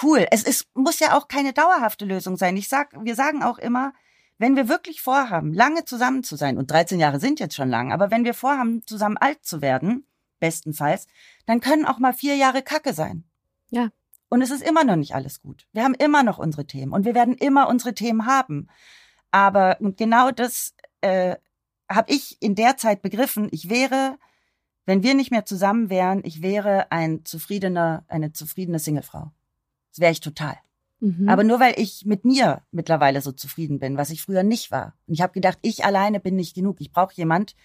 cool. 0.03 0.25
Es 0.31 0.43
ist, 0.43 0.67
muss 0.75 0.99
ja 0.99 1.17
auch 1.17 1.27
keine 1.27 1.53
dauerhafte 1.53 2.05
Lösung 2.05 2.37
sein. 2.37 2.57
Ich 2.57 2.69
sag, 2.69 2.93
wir 3.03 3.15
sagen 3.15 3.43
auch 3.43 3.57
immer, 3.57 3.93
wenn 4.37 4.55
wir 4.55 4.67
wirklich 4.67 5.01
vorhaben, 5.01 5.53
lange 5.53 5.85
zusammen 5.85 6.23
zu 6.23 6.35
sein, 6.35 6.57
und 6.57 6.71
13 6.71 6.99
Jahre 6.99 7.19
sind 7.19 7.39
jetzt 7.39 7.55
schon 7.55 7.69
lang, 7.69 7.91
aber 7.91 8.09
wenn 8.09 8.25
wir 8.25 8.33
vorhaben, 8.33 8.85
zusammen 8.87 9.17
alt 9.17 9.45
zu 9.45 9.61
werden, 9.61 10.05
bestenfalls, 10.39 11.07
dann 11.45 11.59
können 11.59 11.85
auch 11.85 11.99
mal 11.99 12.13
vier 12.13 12.35
Jahre 12.35 12.63
Kacke 12.63 12.93
sein. 12.93 13.23
Ja. 13.69 13.89
Und 14.29 14.41
es 14.41 14.49
ist 14.49 14.63
immer 14.63 14.83
noch 14.83 14.95
nicht 14.95 15.13
alles 15.13 15.41
gut. 15.41 15.67
Wir 15.73 15.83
haben 15.83 15.93
immer 15.93 16.23
noch 16.23 16.37
unsere 16.37 16.65
Themen 16.65 16.93
und 16.93 17.05
wir 17.05 17.13
werden 17.13 17.35
immer 17.35 17.67
unsere 17.67 17.93
Themen 17.93 18.25
haben. 18.25 18.67
Aber 19.31 19.77
und 19.79 19.97
genau 19.97 20.31
das 20.31 20.75
äh, 21.01 21.35
habe 21.89 22.11
ich 22.11 22.37
in 22.41 22.55
der 22.55 22.77
Zeit 22.77 23.01
begriffen. 23.01 23.49
Ich 23.51 23.69
wäre, 23.69 24.17
wenn 24.85 25.03
wir 25.03 25.13
nicht 25.13 25.31
mehr 25.31 25.45
zusammen 25.45 25.89
wären, 25.89 26.21
ich 26.23 26.41
wäre 26.41 26.91
ein 26.91 27.25
zufriedener, 27.25 28.05
eine 28.07 28.33
zufriedene 28.33 28.79
Singlefrau. 28.79 29.31
Das 29.91 29.99
wäre 29.99 30.11
ich 30.11 30.19
total. 30.19 30.57
Mhm. 30.99 31.27
Aber 31.27 31.43
nur 31.43 31.59
weil 31.59 31.73
ich 31.77 32.05
mit 32.05 32.25
mir 32.25 32.61
mittlerweile 32.71 33.21
so 33.21 33.31
zufrieden 33.31 33.79
bin, 33.79 33.97
was 33.97 34.11
ich 34.11 34.21
früher 34.21 34.43
nicht 34.43 34.71
war. 34.71 34.93
Und 35.07 35.15
ich 35.15 35.21
habe 35.21 35.33
gedacht, 35.33 35.57
ich 35.61 35.83
alleine 35.83 36.19
bin 36.19 36.35
nicht 36.35 36.55
genug. 36.55 36.79
Ich 36.79 36.91
brauche 36.91 37.15
jemand, 37.15 37.55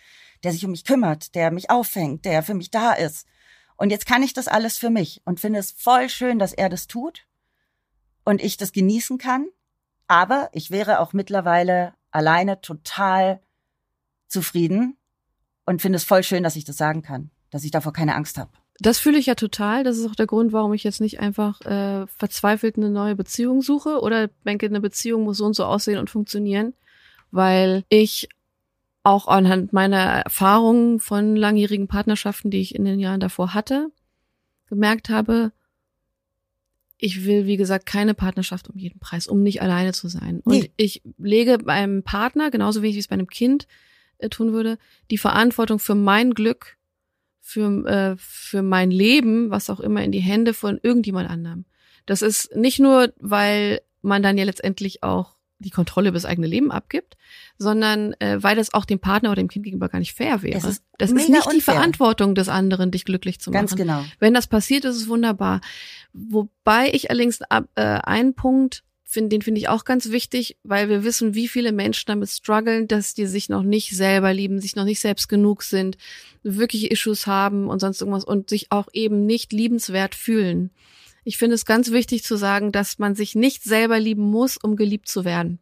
der 0.43 0.53
sich 0.53 0.65
um 0.65 0.71
mich 0.71 0.85
kümmert, 0.85 1.35
der 1.35 1.51
mich 1.51 1.71
auffängt, 1.71 2.25
der 2.25 2.43
für 2.43 2.55
mich 2.55 2.71
da 2.71 2.93
ist. 2.93 3.27
Und 3.77 3.91
jetzt 3.91 4.07
kann 4.07 4.23
ich 4.23 4.33
das 4.33 4.49
alles 4.49 4.79
für 4.79 4.91
mich 4.91 5.21
und 5.25 5.39
finde 5.39 5.59
es 5.59 5.71
voll 5.73 6.09
schön, 6.09 6.39
dass 6.39 6.53
er 6.55 6.71
das 6.71 6.87
tut 6.87 7.27
und 8.25 8.43
ich 8.43 8.57
das 8.57 8.73
genießen 8.73 9.19
kann. 9.19 9.47
Aber 10.09 10.49
ich 10.53 10.71
wäre 10.71 11.01
auch 11.01 11.13
mittlerweile 11.13 11.95
alleine 12.11 12.61
total 12.61 13.41
zufrieden 14.29 14.97
und 15.65 15.83
finde 15.83 15.97
es 15.97 16.05
voll 16.05 16.23
schön, 16.23 16.43
dass 16.43 16.57
ich 16.57 16.65
das 16.65 16.77
sagen 16.77 17.03
kann, 17.03 17.31
dass 17.51 17.65
ich 17.65 17.71
davor 17.71 17.93
keine 17.93 18.15
Angst 18.15 18.39
habe. 18.39 18.51
Das 18.79 18.99
fühle 18.99 19.19
ich 19.19 19.27
ja 19.27 19.35
total. 19.35 19.85
Das 19.85 19.97
ist 19.97 20.07
auch 20.07 20.15
der 20.15 20.27
Grund, 20.27 20.53
warum 20.53 20.75
ich 20.75 20.85
jetzt 20.85 21.01
nicht 21.01 21.21
einfach 21.21 21.61
äh, 21.63 22.07
verzweifelt 22.07 22.77
eine 22.77 22.91
neue 22.91 23.17
Beziehung 23.17 23.63
suche 23.63 24.01
oder 24.01 24.29
denke, 24.45 24.67
eine 24.67 24.81
Beziehung 24.81 25.25
muss 25.25 25.39
so 25.39 25.47
und 25.47 25.55
so 25.55 25.65
aussehen 25.65 25.99
und 25.99 26.11
funktionieren, 26.11 26.75
weil 27.31 27.85
ich 27.89 28.29
auch 29.03 29.29
anhand 29.29 29.73
meiner 29.73 30.23
Erfahrungen 30.25 31.01
von 31.01 31.37
langjährigen 31.37 31.89
Partnerschaften, 31.89 32.51
die 32.51 32.61
ich 32.61 32.75
in 32.75 32.85
den 32.85 32.99
Jahren 32.99 33.21
davor 33.21 33.55
hatte, 33.55 33.91
gemerkt 34.69 35.09
habe, 35.09 35.53
ich 36.99 37.25
will, 37.25 37.47
wie 37.47 37.57
gesagt, 37.57 37.87
keine 37.87 38.15
Partnerschaft 38.15 38.69
um 38.71 38.77
jeden 38.79 38.99
Preis, 38.99 39.27
um 39.27 39.43
nicht 39.43 39.61
alleine 39.63 39.93
zu 39.93 40.09
sein. 40.09 40.41
Und 40.41 40.53
Nee. 40.55 40.71
ich 40.77 41.03
lege 41.19 41.59
beim 41.59 42.03
Partner, 42.03 42.51
genauso 42.51 42.83
wenig 42.83 42.95
wie 42.95 42.99
ich 42.99 43.05
es 43.05 43.09
bei 43.09 43.15
einem 43.15 43.29
Kind 43.29 43.67
äh, 44.19 44.29
tun 44.29 44.53
würde, 44.53 44.79
die 45.11 45.19
Verantwortung 45.19 45.79
für 45.79 45.95
mein 45.95 46.33
Glück 46.33 46.77
für, 47.41 47.87
äh, 47.87 48.17
für 48.19 48.63
mein 48.63 48.91
Leben, 48.91 49.51
was 49.51 49.71
auch 49.71 49.79
immer, 49.81 50.03
in 50.03 50.11
die 50.11 50.21
Hände 50.21 50.53
von 50.53 50.81
irgendjemand 50.83 51.31
anderem. 51.31 51.65
Das 52.07 52.23
ist 52.23 52.55
nicht 52.57 52.81
nur, 52.81 53.13
weil 53.21 53.83
man 54.03 54.23
dann 54.23 54.37
ja 54.39 54.45
letztendlich 54.45 55.03
auch 55.03 55.36
die 55.59 55.71
Kontrolle 55.71 56.09
über 56.09 56.17
das 56.17 56.25
eigene 56.25 56.47
Leben 56.47 56.71
abgibt, 56.71 57.17
sondern 57.59 58.13
äh, 58.21 58.43
weil 58.43 58.57
das 58.57 58.75
auch 58.75 58.85
dem 58.85 58.99
Partner 58.99 59.31
oder 59.31 59.43
dem 59.43 59.49
Kind 59.49 59.65
gegenüber 59.65 59.89
gar 59.89 59.99
nicht 59.99 60.15
fair 60.15 60.43
wäre. 60.43 60.59
Es 60.59 60.65
ist 60.65 60.85
das 60.99 61.11
ist 61.11 61.15
nicht 61.15 61.29
die 61.29 61.33
unfair. 61.33 61.75
Verantwortung 61.75 62.35
des 62.35 62.49
anderen, 62.49 62.91
dich 62.91 63.05
glücklich 63.05 63.41
zu 63.41 63.51
machen. 63.51 63.63
Ganz 63.63 63.77
genau. 63.77 64.05
Wenn 64.19 64.35
das 64.35 64.47
passiert, 64.47 64.85
ist 64.85 64.97
es 64.97 65.09
wunderbar. 65.09 65.61
Wobei 66.13 66.91
ich 66.93 67.11
allerdings 67.11 67.43
ab, 67.43 67.69
äh, 67.75 67.83
einen 67.83 68.35
Punkt 68.35 68.83
finde, 69.05 69.31
den 69.31 69.43
finde 69.43 69.61
ich 69.61 69.69
auch 69.69 69.85
ganz 69.85 70.11
wichtig, 70.11 70.59
weil 70.65 70.89
wir 70.89 71.05
wissen, 71.05 71.35
wie 71.35 71.49
viele 71.49 71.73
Menschen 71.73 72.07
damit 72.07 72.29
strugglen, 72.29 72.89
dass 72.89 73.15
die 73.15 73.27
sich 73.27 73.49
noch 73.49 73.63
nicht 73.63 73.97
selber 73.97 74.35
lieben, 74.35 74.61
sich 74.61 74.75
noch 74.75 74.85
nicht 74.85 75.01
selbst 75.01 75.29
genug 75.29 75.63
sind, 75.63 75.97
wirklich 76.43 76.91
Issues 76.91 77.27
haben 77.27 77.69
und 77.69 77.81
sonst 77.81 78.01
irgendwas 78.01 78.25
und 78.25 78.51
sich 78.51 78.73
auch 78.73 78.89
eben 78.93 79.25
nicht 79.25 79.53
liebenswert 79.53 80.15
fühlen. 80.15 80.71
Ich 81.27 81.39
finde 81.39 81.57
es 81.57 81.65
ganz 81.65 81.91
wichtig 81.91 82.23
zu 82.23 82.37
sagen, 82.37 82.71
dass 82.71 83.01
man 83.01 83.17
sich 83.17 83.35
nicht 83.35 83.65
selber 83.65 83.99
lieben 83.99 84.23
muss, 84.23 84.57
um 84.57 84.77
geliebt 84.77 85.09
zu 85.09 85.25
werden. 85.25 85.59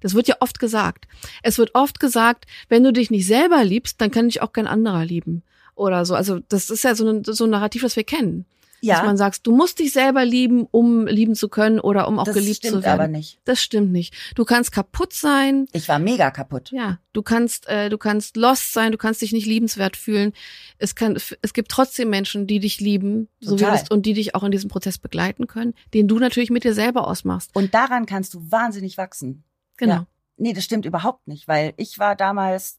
Das 0.00 0.14
wird 0.14 0.26
ja 0.26 0.36
oft 0.40 0.58
gesagt. 0.58 1.06
Es 1.42 1.58
wird 1.58 1.74
oft 1.74 2.00
gesagt, 2.00 2.46
wenn 2.70 2.82
du 2.82 2.90
dich 2.90 3.10
nicht 3.10 3.26
selber 3.26 3.62
liebst, 3.62 4.00
dann 4.00 4.10
kann 4.10 4.28
dich 4.28 4.40
auch 4.40 4.54
kein 4.54 4.66
anderer 4.66 5.04
lieben. 5.04 5.42
Oder 5.74 6.06
so. 6.06 6.14
Also 6.14 6.38
das 6.48 6.70
ist 6.70 6.82
ja 6.82 6.94
so 6.94 7.06
ein, 7.06 7.24
so 7.24 7.44
ein 7.44 7.50
Narrativ, 7.50 7.82
das 7.82 7.96
wir 7.96 8.04
kennen. 8.04 8.46
Dass 8.82 9.02
man 9.04 9.16
sagt, 9.16 9.46
du 9.46 9.54
musst 9.54 9.78
dich 9.78 9.92
selber 9.92 10.24
lieben, 10.24 10.66
um 10.70 11.06
lieben 11.06 11.34
zu 11.34 11.48
können 11.48 11.80
oder 11.80 12.08
um 12.08 12.18
auch 12.18 12.24
das 12.24 12.34
geliebt 12.34 12.56
stimmt 12.56 12.74
zu 12.76 12.82
werden. 12.82 13.00
aber 13.00 13.08
nicht. 13.08 13.38
Das 13.44 13.62
stimmt 13.62 13.92
nicht. 13.92 14.14
Du 14.34 14.44
kannst 14.44 14.72
kaputt 14.72 15.12
sein, 15.12 15.66
Ich 15.72 15.88
war 15.88 15.98
mega 15.98 16.30
kaputt. 16.30 16.70
ja, 16.72 16.98
du 17.12 17.22
kannst, 17.22 17.68
äh, 17.68 17.88
du 17.90 17.98
kannst 17.98 18.36
lost 18.36 18.72
sein, 18.72 18.92
du 18.92 18.98
kannst 18.98 19.20
dich 19.22 19.32
nicht 19.32 19.46
liebenswert 19.46 19.96
fühlen. 19.96 20.32
Es 20.78 20.94
kann, 20.94 21.16
es 21.42 21.52
gibt 21.52 21.70
trotzdem 21.70 22.08
Menschen, 22.10 22.46
die 22.46 22.58
dich 22.60 22.80
lieben, 22.80 23.28
so 23.40 23.58
wie 23.58 23.64
du 23.64 23.70
bist, 23.70 23.90
und 23.90 24.06
die 24.06 24.14
dich 24.14 24.34
auch 24.34 24.42
in 24.44 24.50
diesem 24.50 24.70
Prozess 24.70 24.98
begleiten 24.98 25.46
können, 25.46 25.74
den 25.92 26.08
du 26.08 26.18
natürlich 26.18 26.50
mit 26.50 26.64
dir 26.64 26.74
selber 26.74 27.06
ausmachst. 27.06 27.50
Und 27.54 27.74
daran 27.74 28.06
kannst 28.06 28.34
du 28.34 28.50
wahnsinnig 28.50 28.96
wachsen. 28.96 29.44
Genau. 29.76 29.94
Ja. 29.94 30.06
Nee, 30.36 30.52
das 30.54 30.64
stimmt 30.64 30.86
überhaupt 30.86 31.28
nicht, 31.28 31.48
weil 31.48 31.74
ich 31.76 31.98
war 31.98 32.16
damals 32.16 32.78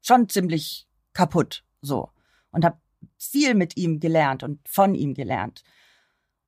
schon 0.00 0.28
ziemlich 0.28 0.86
kaputt 1.12 1.64
so 1.82 2.10
und 2.50 2.64
habe 2.64 2.78
viel 3.16 3.54
mit 3.54 3.76
ihm 3.76 4.00
gelernt 4.00 4.42
und 4.42 4.60
von 4.68 4.94
ihm 4.94 5.14
gelernt. 5.14 5.62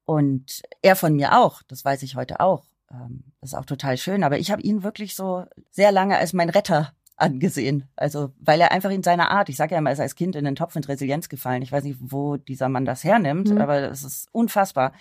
Und 0.05 0.63
er 0.83 0.97
von 0.97 1.15
mir 1.15 1.39
auch, 1.39 1.63
das 1.63 1.85
weiß 1.85 2.03
ich 2.03 2.17
heute 2.17 2.41
auch. 2.41 2.65
Ähm, 2.91 3.25
Das 3.41 3.51
ist 3.51 3.55
auch 3.59 3.65
total 3.65 3.97
schön, 3.97 4.25
aber 4.25 4.39
ich 4.39 4.51
habe 4.51 4.63
ihn 4.63 4.83
wirklich 4.83 5.15
so 5.15 5.45
sehr 5.71 5.93
lange 5.93 6.19
als 6.19 6.33
mein 6.33 6.51
Retter 6.51 6.93
angesehen. 7.17 7.89
Also, 7.97 8.33
weil 8.41 8.61
er 8.61 8.73
einfach 8.73 8.91
in 8.91 9.03
seiner 9.03 9.31
Art, 9.31 9.49
ich 9.49 9.57
sage 9.57 9.75
ja 9.75 9.79
immer, 9.79 9.91
er 9.91 9.95
ist 9.95 10.01
als 10.01 10.15
Kind 10.17 10.35
in 10.37 10.45
den 10.45 10.57
Topf 10.57 10.75
mit 10.75 10.89
Resilienz 10.89 11.29
gefallen. 11.29 11.63
Ich 11.63 11.71
weiß 11.71 11.85
nicht, 11.85 11.99
wo 12.01 12.37
dieser 12.37 12.69
Mann 12.69 12.85
das 12.85 13.05
hernimmt, 13.05 13.51
Mhm. 13.51 13.61
aber 13.61 13.91
es 13.91 14.03
ist 14.03 14.29
unfassbar. 14.33 14.93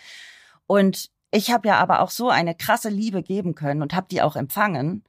Und 0.67 1.09
ich 1.31 1.51
habe 1.51 1.67
ja 1.67 1.77
aber 1.77 2.01
auch 2.01 2.09
so 2.09 2.29
eine 2.29 2.55
krasse 2.55 2.89
Liebe 2.89 3.23
geben 3.23 3.55
können 3.55 3.81
und 3.81 3.93
habe 3.95 4.07
die 4.11 4.21
auch 4.21 4.35
empfangen 4.35 5.03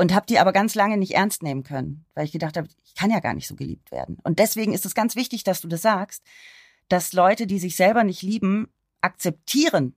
und 0.00 0.14
habe 0.14 0.26
die 0.26 0.38
aber 0.38 0.52
ganz 0.52 0.74
lange 0.74 0.96
nicht 0.96 1.14
ernst 1.14 1.42
nehmen 1.42 1.62
können, 1.62 2.06
weil 2.14 2.24
ich 2.24 2.32
gedacht 2.32 2.56
habe, 2.56 2.68
ich 2.84 2.94
kann 2.94 3.10
ja 3.10 3.20
gar 3.20 3.34
nicht 3.34 3.46
so 3.46 3.54
geliebt 3.54 3.90
werden. 3.92 4.18
Und 4.24 4.38
deswegen 4.38 4.72
ist 4.72 4.86
es 4.86 4.94
ganz 4.94 5.14
wichtig, 5.14 5.44
dass 5.44 5.60
du 5.60 5.68
das 5.68 5.82
sagst, 5.82 6.22
dass 6.88 7.12
Leute, 7.12 7.46
die 7.46 7.58
sich 7.58 7.76
selber 7.76 8.02
nicht 8.02 8.22
lieben, 8.22 8.68
akzeptieren 9.02 9.94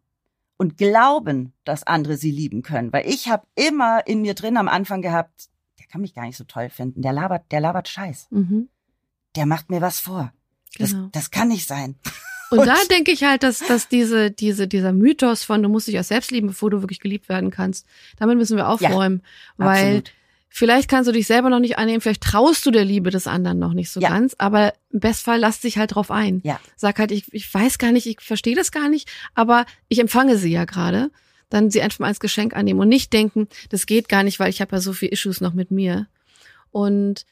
und 0.57 0.77
glauben, 0.77 1.53
dass 1.63 1.83
andere 1.83 2.17
sie 2.17 2.31
lieben 2.31 2.61
können. 2.61 2.91
Weil 2.93 3.07
ich 3.07 3.29
habe 3.29 3.47
immer 3.55 4.05
in 4.05 4.21
mir 4.21 4.33
drin 4.33 4.57
am 4.57 4.67
Anfang 4.67 5.01
gehabt, 5.01 5.49
der 5.79 5.87
kann 5.87 6.01
mich 6.01 6.13
gar 6.13 6.25
nicht 6.25 6.37
so 6.37 6.43
toll 6.43 6.69
finden, 6.69 7.01
der 7.01 7.13
labert, 7.13 7.51
der 7.51 7.61
labert 7.61 7.87
Scheiß, 7.87 8.27
Mhm. 8.29 8.69
der 9.35 9.45
macht 9.45 9.69
mir 9.69 9.81
was 9.81 9.99
vor. 9.99 10.33
Das, 10.77 10.91
Genau. 10.91 11.07
das 11.11 11.31
kann 11.31 11.47
nicht 11.47 11.67
sein. 11.67 11.95
Und, 12.53 12.59
Und- 12.59 12.67
da 12.67 12.75
denke 12.89 13.11
ich 13.11 13.23
halt, 13.23 13.43
dass, 13.43 13.59
dass 13.59 13.87
diese, 13.87 14.29
diese, 14.31 14.67
dieser 14.67 14.93
Mythos 14.93 15.43
von 15.43 15.61
du 15.63 15.69
musst 15.69 15.87
dich 15.87 15.95
erst 15.95 16.09
selbst 16.09 16.31
lieben, 16.31 16.47
bevor 16.47 16.69
du 16.69 16.81
wirklich 16.81 16.99
geliebt 16.99 17.27
werden 17.29 17.49
kannst, 17.51 17.85
damit 18.17 18.37
müssen 18.37 18.57
wir 18.57 18.69
aufräumen. 18.69 19.21
weil 19.57 19.85
Absolut. 19.97 20.11
vielleicht 20.49 20.89
kannst 20.89 21.07
du 21.07 21.11
dich 21.11 21.25
selber 21.27 21.49
noch 21.49 21.59
nicht 21.59 21.77
annehmen, 21.77 21.99
vielleicht 22.01 22.21
traust 22.21 22.65
du 22.65 22.71
der 22.71 22.85
Liebe 22.85 23.09
des 23.09 23.25
anderen 23.27 23.57
noch 23.59 23.73
nicht 23.73 23.89
so 23.89 23.99
Ja. 23.99 24.09
ganz, 24.09 24.35
aber 24.37 24.73
im 24.91 24.99
Bestfall 24.99 25.39
lass 25.39 25.59
dich 25.61 25.77
halt 25.77 25.95
drauf 25.95 26.11
ein. 26.11 26.41
Ja. 26.43 26.59
Sag 26.75 26.99
halt, 26.99 27.11
ich, 27.11 27.25
ich 27.33 27.51
weiß 27.53 27.77
gar 27.79 27.91
nicht, 27.91 28.05
ich 28.05 28.21
verstehe 28.21 28.55
das 28.55 28.71
gar 28.71 28.87
nicht, 28.89 29.09
aber 29.33 29.65
ich 29.89 29.99
empfange 29.99 30.37
sie 30.37 30.51
ja 30.51 30.65
gerade. 30.65 31.09
Dann 31.49 31.69
sie 31.69 31.81
einfach 31.81 31.99
mal 31.99 32.07
als 32.07 32.19
Geschenk 32.19 32.55
annehmen 32.55 32.79
und 32.79 32.89
nicht 32.89 33.13
denken, 33.13 33.47
das 33.69 33.85
geht 33.85 34.09
gar 34.09 34.23
nicht, 34.23 34.39
weil 34.39 34.49
ich 34.49 34.59
habe 34.61 34.75
ja 34.75 34.81
so 34.81 34.91
viel 34.93 35.09
Issues 35.09 35.39
noch 35.41 35.53
mit 35.53 35.69
mir. 35.71 36.07
Und 36.71 37.25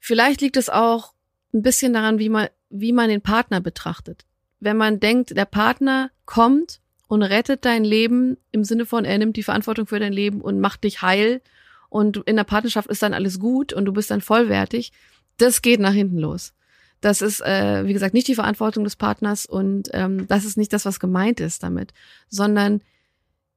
vielleicht 0.00 0.40
liegt 0.40 0.56
es 0.56 0.68
auch 0.68 1.12
ein 1.54 1.62
bisschen 1.62 1.92
daran, 1.92 2.18
wie 2.18 2.28
man, 2.28 2.48
wie 2.70 2.92
man 2.92 3.08
den 3.08 3.20
Partner 3.22 3.60
betrachtet. 3.60 4.24
Wenn 4.60 4.76
man 4.76 5.00
denkt, 5.00 5.36
der 5.36 5.44
Partner 5.44 6.10
kommt 6.26 6.80
und 7.06 7.22
rettet 7.22 7.64
dein 7.64 7.84
Leben 7.84 8.36
im 8.52 8.64
Sinne 8.64 8.86
von, 8.86 9.04
er 9.04 9.18
nimmt 9.18 9.36
die 9.36 9.42
Verantwortung 9.42 9.86
für 9.86 9.98
dein 9.98 10.12
Leben 10.12 10.40
und 10.40 10.60
macht 10.60 10.84
dich 10.84 11.02
heil 11.02 11.40
und 11.88 12.18
in 12.18 12.36
der 12.36 12.44
Partnerschaft 12.44 12.88
ist 12.88 13.02
dann 13.02 13.14
alles 13.14 13.38
gut 13.38 13.72
und 13.72 13.84
du 13.84 13.92
bist 13.92 14.10
dann 14.10 14.20
vollwertig, 14.20 14.92
das 15.38 15.62
geht 15.62 15.80
nach 15.80 15.92
hinten 15.92 16.18
los. 16.18 16.52
Das 17.00 17.22
ist, 17.22 17.40
äh, 17.40 17.86
wie 17.86 17.92
gesagt, 17.92 18.12
nicht 18.12 18.26
die 18.26 18.34
Verantwortung 18.34 18.84
des 18.84 18.96
Partners 18.96 19.46
und 19.46 19.88
ähm, 19.92 20.26
das 20.26 20.44
ist 20.44 20.56
nicht 20.56 20.72
das, 20.72 20.84
was 20.84 20.98
gemeint 20.98 21.40
ist 21.40 21.62
damit, 21.62 21.92
sondern 22.28 22.82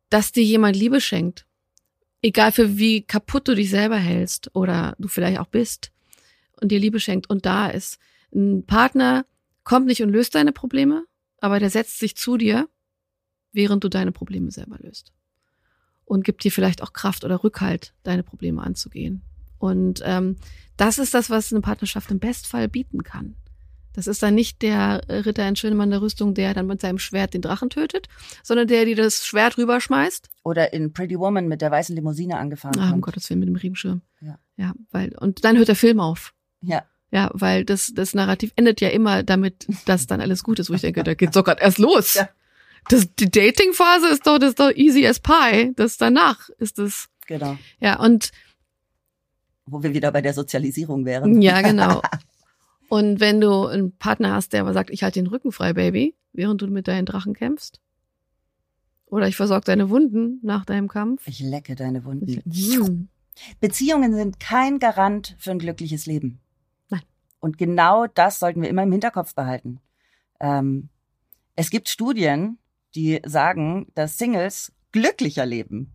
dass 0.09 0.31
dir 0.31 0.43
jemand 0.43 0.75
Liebe 0.75 1.01
schenkt. 1.01 1.45
Egal 2.21 2.51
für 2.51 2.77
wie 2.77 3.01
kaputt 3.01 3.47
du 3.47 3.55
dich 3.55 3.71
selber 3.71 3.97
hältst 3.97 4.51
oder 4.53 4.95
du 4.99 5.07
vielleicht 5.07 5.39
auch 5.39 5.47
bist 5.47 5.91
und 6.61 6.71
dir 6.71 6.79
Liebe 6.79 6.99
schenkt 6.99 7.29
und 7.29 7.45
da 7.47 7.67
ist. 7.67 7.97
Ein 8.33 8.63
Partner 8.65 9.25
kommt 9.63 9.87
nicht 9.87 10.01
und 10.01 10.09
löst 10.09 10.35
deine 10.35 10.51
Probleme, 10.51 11.05
aber 11.39 11.59
der 11.59 11.69
setzt 11.69 11.99
sich 11.99 12.15
zu 12.15 12.37
dir, 12.37 12.67
während 13.51 13.83
du 13.83 13.89
deine 13.89 14.11
Probleme 14.11 14.51
selber 14.51 14.77
löst. 14.79 15.11
Und 16.05 16.23
gibt 16.23 16.43
dir 16.43 16.51
vielleicht 16.51 16.81
auch 16.83 16.93
Kraft 16.93 17.23
oder 17.23 17.43
Rückhalt, 17.43 17.93
deine 18.03 18.23
Probleme 18.23 18.61
anzugehen. 18.61 19.21
Und 19.59 20.01
ähm, 20.03 20.37
das 20.75 20.97
ist 20.97 21.13
das, 21.13 21.29
was 21.29 21.51
eine 21.53 21.61
Partnerschaft 21.61 22.11
im 22.11 22.19
Bestfall 22.19 22.67
bieten 22.67 23.03
kann. 23.03 23.35
Das 23.93 24.07
ist 24.07 24.23
dann 24.23 24.35
nicht 24.35 24.61
der 24.61 25.01
Ritter 25.09 25.47
in 25.47 25.55
Schönemann 25.57 25.89
der 25.89 26.01
Rüstung, 26.01 26.33
der 26.33 26.53
dann 26.53 26.65
mit 26.65 26.79
seinem 26.81 26.97
Schwert 26.97 27.33
den 27.33 27.41
Drachen 27.41 27.69
tötet, 27.69 28.07
sondern 28.41 28.67
der, 28.67 28.85
die 28.85 28.95
das 28.95 29.25
Schwert 29.25 29.57
rüberschmeißt. 29.57 30.29
Oder 30.43 30.71
in 30.73 30.93
Pretty 30.93 31.19
Woman 31.19 31.47
mit 31.47 31.61
der 31.61 31.71
weißen 31.71 31.95
Limousine 31.95 32.37
angefahren 32.37 32.79
Ah, 32.79 32.85
um 32.85 32.91
kommt. 32.91 33.03
Gottes 33.03 33.29
Willen 33.29 33.39
mit 33.41 33.49
dem 33.49 33.55
Regenschirm. 33.57 34.01
Ja. 34.21 34.39
Ja, 34.55 34.73
weil, 34.91 35.13
und 35.17 35.43
dann 35.43 35.57
hört 35.57 35.67
der 35.67 35.75
Film 35.75 35.99
auf. 35.99 36.33
Ja. 36.61 36.83
Ja, 37.11 37.29
weil 37.33 37.65
das, 37.65 37.91
das 37.93 38.13
Narrativ 38.13 38.53
endet 38.55 38.79
ja 38.79 38.89
immer 38.89 39.23
damit, 39.23 39.67
dass 39.85 40.07
dann 40.07 40.21
alles 40.21 40.43
gut 40.43 40.59
ist, 40.59 40.69
wo 40.69 40.73
ich 40.73 40.81
denke, 40.81 41.03
da 41.03 41.13
geht's 41.13 41.33
doch 41.33 41.43
gerade 41.43 41.61
erst 41.61 41.77
los. 41.77 42.13
Ja. 42.13 42.29
Das, 42.89 43.13
die 43.15 43.29
Dating-Phase 43.29 44.07
ist 44.07 44.25
doch, 44.25 44.39
das 44.39 44.49
ist 44.51 44.59
doch 44.59 44.71
easy 44.71 45.05
as 45.05 45.19
pie. 45.19 45.73
Das 45.75 45.97
danach 45.97 46.49
ist 46.57 46.79
es. 46.79 47.09
Genau. 47.27 47.57
Ja, 47.79 47.99
und 47.99 48.31
Wo 49.65 49.83
wir 49.83 49.93
wieder 49.93 50.11
bei 50.11 50.21
der 50.21 50.33
Sozialisierung 50.33 51.05
wären. 51.05 51.41
ja, 51.41 51.61
genau. 51.61 52.01
Und 52.89 53.21
wenn 53.21 53.39
du 53.39 53.67
einen 53.67 53.95
Partner 53.95 54.33
hast, 54.33 54.51
der 54.51 54.61
aber 54.61 54.73
sagt, 54.73 54.89
ich 54.89 55.01
halte 55.03 55.21
den 55.21 55.27
Rücken 55.27 55.53
frei, 55.53 55.71
Baby, 55.71 56.13
während 56.33 56.61
du 56.61 56.67
mit 56.67 56.89
deinen 56.89 57.05
Drachen 57.05 57.33
kämpfst. 57.33 57.79
Oder 59.05 59.29
ich 59.29 59.37
versorge 59.37 59.63
deine 59.63 59.89
Wunden 59.89 60.39
nach 60.41 60.65
deinem 60.65 60.89
Kampf. 60.89 61.25
Ich 61.25 61.39
lecke 61.39 61.75
deine 61.75 62.03
Wunden. 62.03 62.41
Hm. 62.51 63.07
Beziehungen 63.61 64.13
sind 64.13 64.41
kein 64.41 64.79
Garant 64.79 65.37
für 65.39 65.51
ein 65.51 65.59
glückliches 65.59 66.05
Leben. 66.05 66.41
Und 67.41 67.57
genau 67.57 68.07
das 68.07 68.39
sollten 68.39 68.61
wir 68.61 68.69
immer 68.69 68.83
im 68.83 68.91
Hinterkopf 68.91 69.35
behalten. 69.35 69.81
Ähm, 70.39 70.87
es 71.55 71.69
gibt 71.69 71.89
Studien, 71.89 72.59
die 72.95 73.19
sagen, 73.25 73.87
dass 73.95 74.17
Singles 74.17 74.71
glücklicher 74.93 75.45
leben. 75.45 75.91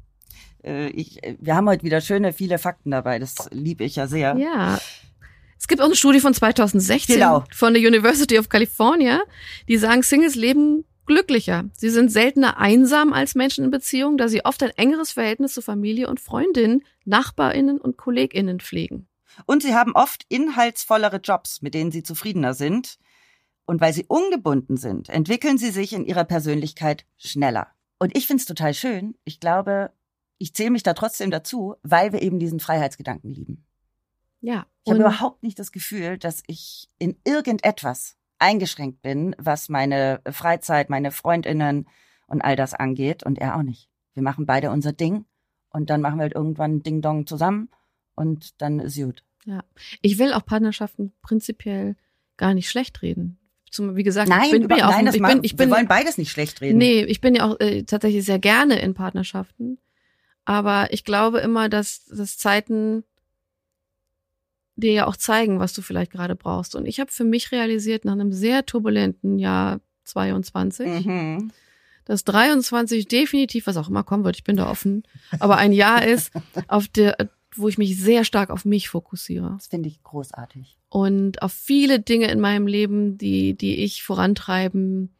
Äh, 0.62 0.88
ich, 0.88 1.20
wir 1.38 1.54
haben 1.56 1.68
heute 1.68 1.84
wieder 1.84 2.00
schöne, 2.00 2.32
viele 2.32 2.58
Fakten 2.58 2.90
dabei. 2.90 3.18
Das 3.18 3.36
liebe 3.52 3.84
ich 3.84 3.96
ja 3.96 4.06
sehr. 4.06 4.36
Ja. 4.36 4.78
Es 5.58 5.68
gibt 5.68 5.80
auch 5.80 5.86
eine 5.86 5.96
Studie 5.96 6.20
von 6.20 6.34
2016 6.34 7.14
Genau. 7.16 7.44
von 7.52 7.72
der 7.72 7.82
University 7.82 8.38
of 8.38 8.48
California, 8.48 9.22
die 9.68 9.78
sagen, 9.78 10.02
Singles 10.02 10.34
leben 10.34 10.84
glücklicher. 11.06 11.64
Sie 11.74 11.88
sind 11.90 12.10
seltener 12.12 12.58
einsam 12.58 13.12
als 13.12 13.34
Menschen 13.34 13.64
in 13.64 13.70
Beziehung, 13.70 14.18
da 14.18 14.28
sie 14.28 14.44
oft 14.44 14.62
ein 14.62 14.70
engeres 14.76 15.12
Verhältnis 15.12 15.54
zu 15.54 15.62
Familie 15.62 16.08
und 16.08 16.20
Freundinnen, 16.20 16.82
Nachbarinnen 17.04 17.80
und 17.80 17.96
Kolleginnen 17.96 18.60
pflegen. 18.60 19.06
Und 19.44 19.62
sie 19.62 19.74
haben 19.74 19.92
oft 19.92 20.24
inhaltsvollere 20.28 21.18
Jobs, 21.18 21.60
mit 21.60 21.74
denen 21.74 21.92
sie 21.92 22.02
zufriedener 22.02 22.54
sind. 22.54 22.98
Und 23.66 23.80
weil 23.80 23.92
sie 23.92 24.06
ungebunden 24.06 24.76
sind, 24.76 25.08
entwickeln 25.08 25.58
sie 25.58 25.70
sich 25.70 25.92
in 25.92 26.04
ihrer 26.04 26.24
Persönlichkeit 26.24 27.04
schneller. 27.18 27.68
Und 27.98 28.16
ich 28.16 28.26
finde 28.26 28.40
es 28.40 28.46
total 28.46 28.74
schön. 28.74 29.16
Ich 29.24 29.40
glaube, 29.40 29.90
ich 30.38 30.54
zähle 30.54 30.70
mich 30.70 30.82
da 30.82 30.94
trotzdem 30.94 31.30
dazu, 31.30 31.74
weil 31.82 32.12
wir 32.12 32.22
eben 32.22 32.38
diesen 32.38 32.60
Freiheitsgedanken 32.60 33.30
lieben. 33.30 33.64
Ja. 34.40 34.66
Ich 34.84 34.92
habe 34.92 35.00
überhaupt 35.00 35.42
nicht 35.42 35.58
das 35.58 35.72
Gefühl, 35.72 36.18
dass 36.18 36.42
ich 36.46 36.88
in 36.98 37.16
irgendetwas 37.24 38.16
eingeschränkt 38.38 39.02
bin, 39.02 39.34
was 39.38 39.68
meine 39.68 40.20
Freizeit, 40.30 40.88
meine 40.88 41.10
Freundinnen 41.10 41.88
und 42.28 42.42
all 42.42 42.54
das 42.54 42.74
angeht. 42.74 43.24
Und 43.24 43.38
er 43.38 43.56
auch 43.56 43.62
nicht. 43.62 43.90
Wir 44.14 44.22
machen 44.22 44.46
beide 44.46 44.70
unser 44.70 44.92
Ding 44.92 45.24
und 45.70 45.90
dann 45.90 46.00
machen 46.00 46.18
wir 46.18 46.22
halt 46.22 46.34
irgendwann 46.34 46.82
Ding 46.82 47.02
Dong 47.02 47.26
zusammen 47.26 47.68
und 48.16 48.60
dann 48.60 48.80
ist 48.80 48.96
gut. 48.96 49.22
Ich 50.02 50.18
will 50.18 50.32
auch 50.32 50.44
Partnerschaften 50.44 51.12
prinzipiell 51.22 51.94
gar 52.36 52.52
nicht 52.52 52.68
schlecht 52.68 53.02
reden. 53.02 53.38
Zum, 53.70 53.94
wie 53.96 54.02
gesagt, 54.02 54.28
Nein, 54.28 54.44
ich 54.44 54.50
bin, 54.50 54.68
bin 54.68 54.78
ja 54.78 54.88
auch, 54.88 54.92
nein, 54.92 55.06
das 55.06 55.14
ich 55.14 55.22
bin, 55.22 55.40
ich 55.42 55.56
bin, 55.56 55.68
wir 55.68 55.76
wollen 55.76 55.88
beides 55.88 56.18
nicht 56.18 56.30
schlecht 56.30 56.60
reden. 56.60 56.78
Nee, 56.78 57.04
ich 57.04 57.20
bin 57.20 57.34
ja 57.34 57.44
auch 57.44 57.60
äh, 57.60 57.84
tatsächlich 57.84 58.24
sehr 58.24 58.38
gerne 58.38 58.80
in 58.80 58.94
Partnerschaften. 58.94 59.78
Aber 60.44 60.92
ich 60.92 61.04
glaube 61.04 61.38
immer, 61.40 61.68
dass, 61.68 62.06
dass 62.06 62.38
Zeiten 62.38 63.04
dir 64.76 64.92
ja 64.92 65.06
auch 65.06 65.16
zeigen, 65.16 65.58
was 65.58 65.72
du 65.72 65.82
vielleicht 65.82 66.12
gerade 66.12 66.36
brauchst. 66.36 66.74
Und 66.74 66.86
ich 66.86 67.00
habe 67.00 67.10
für 67.10 67.24
mich 67.24 67.50
realisiert, 67.50 68.04
nach 68.04 68.12
einem 68.12 68.32
sehr 68.32 68.64
turbulenten 68.66 69.38
Jahr 69.38 69.80
22, 70.04 71.06
Mhm. 71.06 71.50
dass 72.04 72.24
23 72.24 73.08
definitiv, 73.08 73.66
was 73.66 73.76
auch 73.76 73.88
immer 73.88 74.04
kommen 74.04 74.24
wird, 74.24 74.36
ich 74.36 74.44
bin 74.44 74.56
da 74.56 74.70
offen, 74.70 75.02
aber 75.40 75.56
ein 75.56 75.72
Jahr 75.72 76.04
ist, 76.06 76.30
auf 76.68 76.86
der, 76.88 77.16
wo 77.58 77.68
ich 77.68 77.78
mich 77.78 77.98
sehr 78.00 78.24
stark 78.24 78.50
auf 78.50 78.64
mich 78.64 78.88
fokussiere 78.88 79.52
Das 79.56 79.66
finde 79.68 79.88
ich 79.88 80.02
großartig. 80.02 80.76
und 80.88 81.42
auf 81.42 81.52
viele 81.52 82.00
Dinge 82.00 82.30
in 82.30 82.40
meinem 82.40 82.66
Leben, 82.66 83.18
die, 83.18 83.54
die 83.54 83.84
ich 83.84 84.02
vorantreiben 84.02 85.14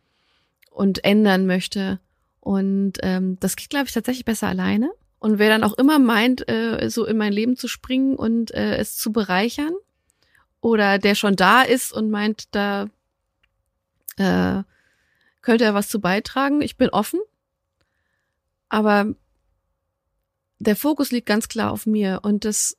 und 0.70 1.04
ändern 1.04 1.46
möchte. 1.46 2.00
Und 2.40 2.94
ähm, 3.02 3.38
das 3.40 3.56
geht, 3.56 3.70
glaube 3.70 3.86
ich, 3.86 3.92
tatsächlich 3.92 4.24
besser 4.24 4.46
alleine. 4.48 4.90
Und 5.18 5.38
wer 5.38 5.48
dann 5.48 5.64
auch 5.64 5.72
immer 5.74 5.98
meint, 5.98 6.48
äh, 6.48 6.88
so 6.90 7.04
in 7.06 7.16
mein 7.16 7.32
Leben 7.32 7.56
zu 7.56 7.66
springen 7.66 8.14
und 8.14 8.52
äh, 8.52 8.76
es 8.76 8.96
zu 8.96 9.12
bereichern, 9.12 9.72
oder 10.60 10.98
der 10.98 11.14
schon 11.14 11.36
da 11.36 11.62
ist 11.62 11.92
und 11.92 12.10
meint, 12.10 12.54
da 12.54 12.88
äh, 14.16 14.62
könnte 15.42 15.64
er 15.64 15.74
was 15.74 15.88
zu 15.88 16.00
beitragen, 16.00 16.60
ich 16.60 16.76
bin 16.76 16.88
offen. 16.90 17.20
Aber 18.68 19.14
der 20.58 20.76
Fokus 20.76 21.10
liegt 21.10 21.26
ganz 21.26 21.48
klar 21.48 21.70
auf 21.70 21.86
mir. 21.86 22.20
Und 22.22 22.44
das 22.44 22.76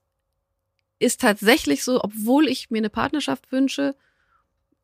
ist 1.00 1.22
tatsächlich 1.22 1.84
so, 1.84 2.04
obwohl 2.04 2.48
ich 2.48 2.70
mir 2.70 2.80
eine 2.80 2.90
Partnerschaft 2.90 3.52
wünsche 3.52 3.96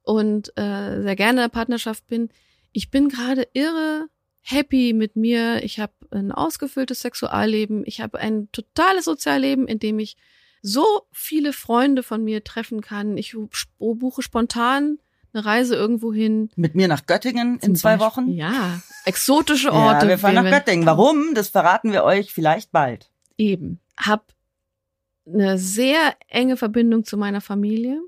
und 0.04 0.50
äh, 0.58 1.02
sehr 1.02 1.16
gerne 1.16 1.34
in 1.34 1.40
einer 1.40 1.50
Partnerschaft 1.50 2.08
bin, 2.08 2.30
ich 2.72 2.92
bin 2.92 3.10
gerade 3.10 3.48
irre 3.54 4.08
happy 4.42 4.94
mit 4.94 5.16
mir. 5.16 5.64
Ich 5.64 5.80
habe 5.80 5.94
ein 6.12 6.32
ausgefülltes 6.32 7.02
Sexualleben. 7.02 7.84
Ich 7.86 8.02
habe 8.02 8.20
ein 8.20 8.52
totales 8.52 9.06
Sozialleben, 9.06 9.68
in 9.68 9.80
dem 9.80 10.00
ich 10.00 10.18
so 10.62 10.86
viele 11.12 11.54
Freunde 11.54 12.04
von 12.04 12.24
mir 12.24 12.44
treffen 12.44 12.82
kann. 12.82 13.18
Ich 13.18 13.36
buche 13.78 14.22
spontan 14.22 15.00
eine 15.34 15.46
Reise 15.46 15.76
irgendwo 15.76 16.14
hin. 16.14 16.50
Mit 16.56 16.76
mir 16.76 16.88
nach 16.88 17.06
Göttingen 17.06 17.60
in 17.60 17.76
zwei 17.76 17.98
Beispiel- 17.98 18.24
Wochen. 18.24 18.28
Ja, 18.30 18.82
exotische 19.06 19.72
Orte. 19.74 20.06
Ja, 20.06 20.10
wir 20.12 20.18
fahren 20.20 20.36
nach 20.36 20.50
Göttingen. 20.50 20.86
Warum? 20.86 21.34
Das 21.34 21.50
verraten 21.50 21.92
wir 21.92 22.04
euch 22.04 22.32
vielleicht 22.34 22.72
bald. 22.72 23.10
Eben. 23.38 23.80
Hab 23.98 24.34
eine 25.26 25.58
sehr 25.58 26.16
enge 26.28 26.58
Verbindung 26.58 27.04
zu 27.06 27.18
meiner 27.18 27.42
Familie 27.42 28.02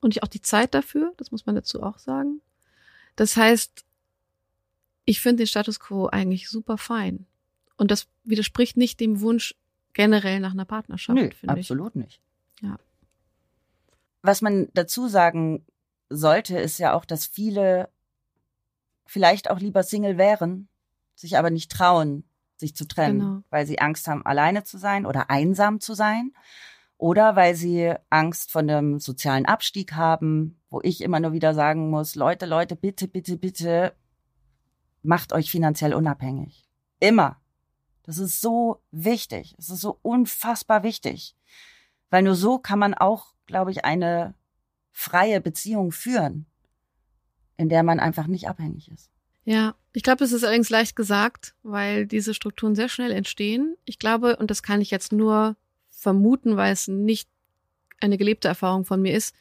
und 0.00 0.14
ich 0.14 0.22
auch 0.22 0.28
die 0.28 0.42
Zeit 0.42 0.74
dafür, 0.74 1.12
das 1.16 1.30
muss 1.30 1.46
man 1.46 1.54
dazu 1.54 1.82
auch 1.82 1.98
sagen. 1.98 2.40
Das 3.16 3.36
heißt, 3.36 3.84
ich 5.06 5.20
finde 5.20 5.42
den 5.42 5.46
Status 5.46 5.80
quo 5.80 6.06
eigentlich 6.08 6.48
super 6.48 6.76
fein. 6.78 7.26
Und 7.76 7.90
das 7.90 8.08
widerspricht 8.24 8.76
nicht 8.76 9.00
dem 9.00 9.20
Wunsch 9.20 9.54
generell 9.92 10.40
nach 10.40 10.52
einer 10.52 10.64
Partnerschaft, 10.64 11.18
finde 11.18 11.34
ich. 11.34 11.48
absolut 11.50 11.96
nicht. 11.96 12.20
Ja. 12.60 12.76
Was 14.22 14.42
man 14.42 14.68
dazu 14.74 15.08
sagen 15.08 15.64
sollte, 16.08 16.58
ist 16.58 16.78
ja 16.78 16.94
auch, 16.94 17.04
dass 17.04 17.26
viele 17.26 17.88
vielleicht 19.06 19.50
auch 19.50 19.58
lieber 19.58 19.82
Single 19.82 20.18
wären, 20.18 20.68
sich 21.14 21.38
aber 21.38 21.50
nicht 21.50 21.70
trauen, 21.70 22.24
sich 22.56 22.74
zu 22.74 22.86
trennen, 22.86 23.18
Genau. 23.20 23.42
weil 23.50 23.66
sie 23.66 23.78
Angst 23.78 24.08
haben, 24.08 24.24
alleine 24.26 24.64
zu 24.64 24.78
sein 24.78 25.06
oder 25.06 25.30
einsam 25.30 25.80
zu 25.80 25.94
sein. 25.94 26.32
Oder 26.98 27.36
weil 27.36 27.54
sie 27.54 27.94
Angst 28.08 28.50
vor 28.50 28.62
einem 28.62 28.98
sozialen 28.98 29.44
Abstieg 29.44 29.92
haben, 29.92 30.58
wo 30.70 30.80
ich 30.82 31.02
immer 31.02 31.20
nur 31.20 31.32
wieder 31.32 31.52
sagen 31.52 31.90
muss, 31.90 32.14
Leute, 32.14 32.46
Leute, 32.46 32.74
bitte, 32.74 33.06
bitte, 33.06 33.36
bitte, 33.36 33.92
macht 35.02 35.34
euch 35.34 35.50
finanziell 35.50 35.92
unabhängig. 35.92 36.66
Immer. 36.98 37.38
Das 38.02 38.16
ist 38.18 38.40
so 38.40 38.80
wichtig. 38.92 39.54
Es 39.58 39.68
ist 39.68 39.82
so 39.82 39.98
unfassbar 40.00 40.82
wichtig. 40.84 41.36
Weil 42.08 42.22
nur 42.22 42.34
so 42.34 42.58
kann 42.58 42.78
man 42.78 42.94
auch, 42.94 43.34
glaube 43.44 43.72
ich, 43.72 43.84
eine 43.84 44.34
freie 44.98 45.42
Beziehung 45.42 45.92
führen, 45.92 46.46
in 47.58 47.68
der 47.68 47.82
man 47.82 48.00
einfach 48.00 48.28
nicht 48.28 48.48
abhängig 48.48 48.90
ist. 48.90 49.10
Ja, 49.44 49.74
ich 49.92 50.02
glaube, 50.02 50.24
es 50.24 50.32
ist 50.32 50.42
allerdings 50.42 50.70
leicht 50.70 50.96
gesagt, 50.96 51.54
weil 51.62 52.06
diese 52.06 52.32
Strukturen 52.32 52.74
sehr 52.74 52.88
schnell 52.88 53.12
entstehen. 53.12 53.76
Ich 53.84 53.98
glaube, 53.98 54.36
und 54.36 54.50
das 54.50 54.62
kann 54.62 54.80
ich 54.80 54.90
jetzt 54.90 55.12
nur 55.12 55.56
vermuten, 55.90 56.56
weil 56.56 56.72
es 56.72 56.88
nicht 56.88 57.28
eine 58.00 58.16
gelebte 58.16 58.48
Erfahrung 58.48 58.86
von 58.86 59.02
mir 59.02 59.14
ist, 59.14 59.36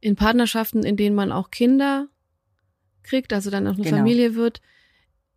in 0.00 0.14
Partnerschaften, 0.14 0.84
in 0.84 0.96
denen 0.96 1.16
man 1.16 1.32
auch 1.32 1.50
Kinder 1.50 2.06
kriegt, 3.02 3.32
also 3.32 3.50
dann 3.50 3.66
auch 3.66 3.74
eine 3.74 3.82
Genau. 3.82 3.96
Familie 3.96 4.36
wird 4.36 4.62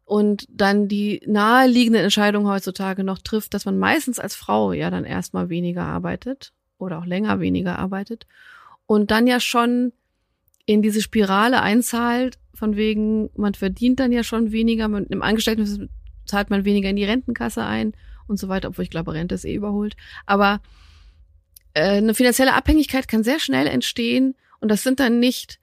und 0.06 0.46
dann 0.48 0.88
die 0.88 1.24
naheliegende 1.26 2.00
Entscheidung 2.02 2.48
heutzutage 2.48 3.04
noch 3.04 3.18
trifft, 3.18 3.56
dass 3.56 3.66
man 3.66 3.80
meistens 3.80 4.20
als 4.20 4.36
Frau 4.36 4.74
ja 4.74 4.92
dann 4.92 5.06
erstmal 5.06 5.50
weniger 5.50 5.86
arbeitet 5.86 6.54
oder 6.78 7.00
auch 7.00 7.06
länger 7.06 7.40
weniger 7.40 7.80
arbeitet 7.80 8.28
und 8.90 9.12
dann 9.12 9.28
ja 9.28 9.40
schon 9.40 9.94
in 10.66 10.82
diese 10.82 11.04
Spirale 11.04 11.62
einzahlt, 11.62 12.40
von 12.56 12.76
wegen, 12.76 13.30
man 13.36 13.54
verdient 13.54 14.00
dann 14.00 14.12
ja 14.12 14.24
schon 14.24 14.52
weniger, 14.52 14.88
man, 14.88 15.06
im 15.06 15.22
Angestellten 15.22 15.92
zahlt 16.26 16.50
man 16.50 16.66
weniger 16.66 16.90
in 16.90 16.96
die 16.96 17.04
Rentenkasse 17.06 17.64
ein 17.64 17.94
und 18.26 18.40
so 18.40 18.50
weiter, 18.50 18.70
obwohl 18.70 18.82
ich 18.82 18.90
glaube, 18.90 19.14
Rente 19.14 19.36
ist 19.36 19.46
eh 19.46 19.54
überholt. 19.54 19.96
Aber 20.26 20.60
äh, 21.76 21.98
eine 21.98 22.16
finanzielle 22.16 22.56
Abhängigkeit 22.56 23.08
kann 23.08 23.24
sehr 23.24 23.40
schnell 23.40 23.68
entstehen 23.68 24.34
und 24.60 24.70
das 24.72 24.82
sind 24.82 25.00
dann 25.00 25.20
nicht 25.20 25.60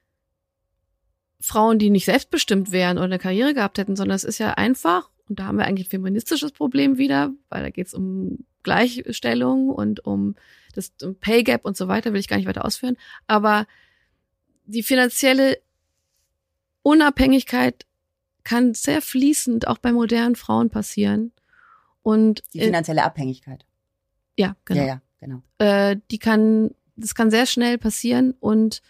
Frauen, 1.40 1.80
die 1.80 1.90
nicht 1.90 2.04
selbstbestimmt 2.04 2.70
wären 2.70 2.96
oder 2.96 3.06
eine 3.06 3.18
Karriere 3.18 3.54
gehabt 3.54 3.78
hätten, 3.78 3.96
sondern 3.96 4.14
es 4.14 4.24
ist 4.24 4.38
ja 4.38 4.52
einfach, 4.52 5.10
und 5.28 5.40
da 5.40 5.46
haben 5.46 5.58
wir 5.58 5.64
eigentlich 5.64 5.88
ein 5.88 5.90
feministisches 5.90 6.52
Problem 6.52 6.96
wieder, 6.96 7.32
weil 7.48 7.64
da 7.64 7.70
geht 7.70 7.88
es 7.88 7.94
um 7.94 8.44
Gleichstellung 8.62 9.68
und 9.68 10.06
um 10.06 10.36
das 10.76 10.92
Pay 11.20 11.42
Gap 11.42 11.64
und 11.64 11.76
so 11.76 11.88
weiter, 11.88 12.12
will 12.12 12.20
ich 12.20 12.28
gar 12.28 12.36
nicht 12.36 12.46
weiter 12.46 12.64
ausführen. 12.64 12.96
Aber 13.26 13.66
die 14.64 14.82
finanzielle 14.82 15.58
Unabhängigkeit 16.82 17.86
kann 18.44 18.74
sehr 18.74 19.02
fließend 19.02 19.66
auch 19.66 19.78
bei 19.78 19.92
modernen 19.92 20.36
Frauen 20.36 20.70
passieren. 20.70 21.32
Und 22.02 22.42
Die 22.54 22.60
finanzielle 22.60 23.02
Abhängigkeit. 23.02 23.64
ja, 24.38 24.54
genau. 24.64 24.80
Ja, 24.80 24.86
ja, 24.86 25.02
genau. 25.18 25.42
Äh, 25.58 25.96
die 26.10 26.18
kann, 26.18 26.70
das 26.94 27.14
kann 27.14 27.30
sehr 27.30 27.46
schnell 27.46 27.78
passieren 27.78 28.34
und 28.38 28.82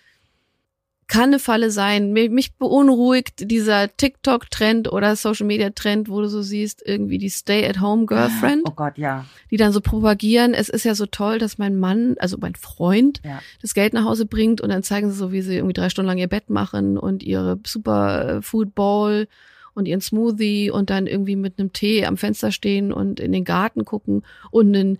kann 1.09 1.25
eine 1.31 1.39
Falle 1.39 1.71
sein. 1.71 2.13
Mich, 2.13 2.55
beunruhigt 2.55 3.51
dieser 3.51 3.95
TikTok-Trend 3.97 4.91
oder 4.93 5.15
Social-Media-Trend, 5.15 6.09
wo 6.09 6.21
du 6.21 6.29
so 6.29 6.43
siehst, 6.43 6.83
irgendwie 6.85 7.19
die 7.19 7.31
Stay-at-home-Girlfriend, 7.31 8.63
Oh 8.67 8.73
Gott, 8.73 8.99
ja. 8.99 9.25
die 9.51 9.57
dann 9.57 9.73
so 9.73 9.81
propagieren, 9.81 10.55
es 10.55 10.69
ist 10.69 10.85
ja 10.85 10.95
so 10.95 11.07
toll, 11.07 11.39
dass 11.39 11.59
mein 11.59 11.77
Mann, 11.77 12.17
also 12.19 12.37
mein 12.41 12.55
Freund, 12.55 13.21
Ja. 13.25 13.41
das 13.63 13.75
Geld 13.75 13.93
nach 13.93 14.05
Hause 14.05 14.27
bringt 14.27 14.61
und 14.61 14.71
dann 14.71 14.83
zeigen 14.83 15.11
sie 15.11 15.17
so, 15.17 15.33
wie 15.33 15.43
sie 15.43 15.55
irgendwie 15.57 15.75
drei 15.75 15.89
Stunden 15.91 16.09
lang 16.09 16.19
ihr 16.19 16.27
Bett 16.29 16.51
machen 16.51 16.99
und 16.99 17.23
ihre 17.23 17.59
super 17.67 18.41
Food 18.43 18.75
Bowl 18.75 19.29
und 19.75 19.87
ihren 19.87 20.01
Smoothie 20.01 20.71
und 20.71 20.91
dann 20.91 21.07
irgendwie 21.07 21.37
mit 21.37 21.59
einem 21.59 21.73
Tee 21.73 22.05
am 22.07 22.17
Fenster 22.17 22.51
stehen 22.51 22.93
und 22.93 23.21
in 23.21 23.33
den 23.33 23.45
Garten 23.45 23.85
gucken 23.85 24.25
und 24.51 24.75
ein 24.75 24.99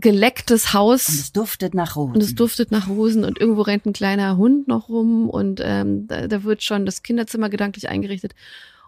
gelecktes 0.00 0.72
Haus. 0.72 1.08
Und 1.08 1.14
es 1.14 1.32
duftet 1.32 1.74
nach 1.74 1.96
Rosen. 1.96 2.14
Und 2.14 2.22
es 2.22 2.34
duftet 2.34 2.70
nach 2.70 2.88
Rosen 2.88 3.24
und 3.24 3.40
irgendwo 3.40 3.62
rennt 3.62 3.86
ein 3.86 3.92
kleiner 3.92 4.36
Hund 4.36 4.68
noch 4.68 4.88
rum 4.88 5.28
und 5.28 5.60
ähm, 5.62 6.06
da, 6.06 6.28
da 6.28 6.44
wird 6.44 6.62
schon 6.62 6.86
das 6.86 7.02
Kinderzimmer 7.02 7.48
gedanklich 7.48 7.88
eingerichtet 7.88 8.34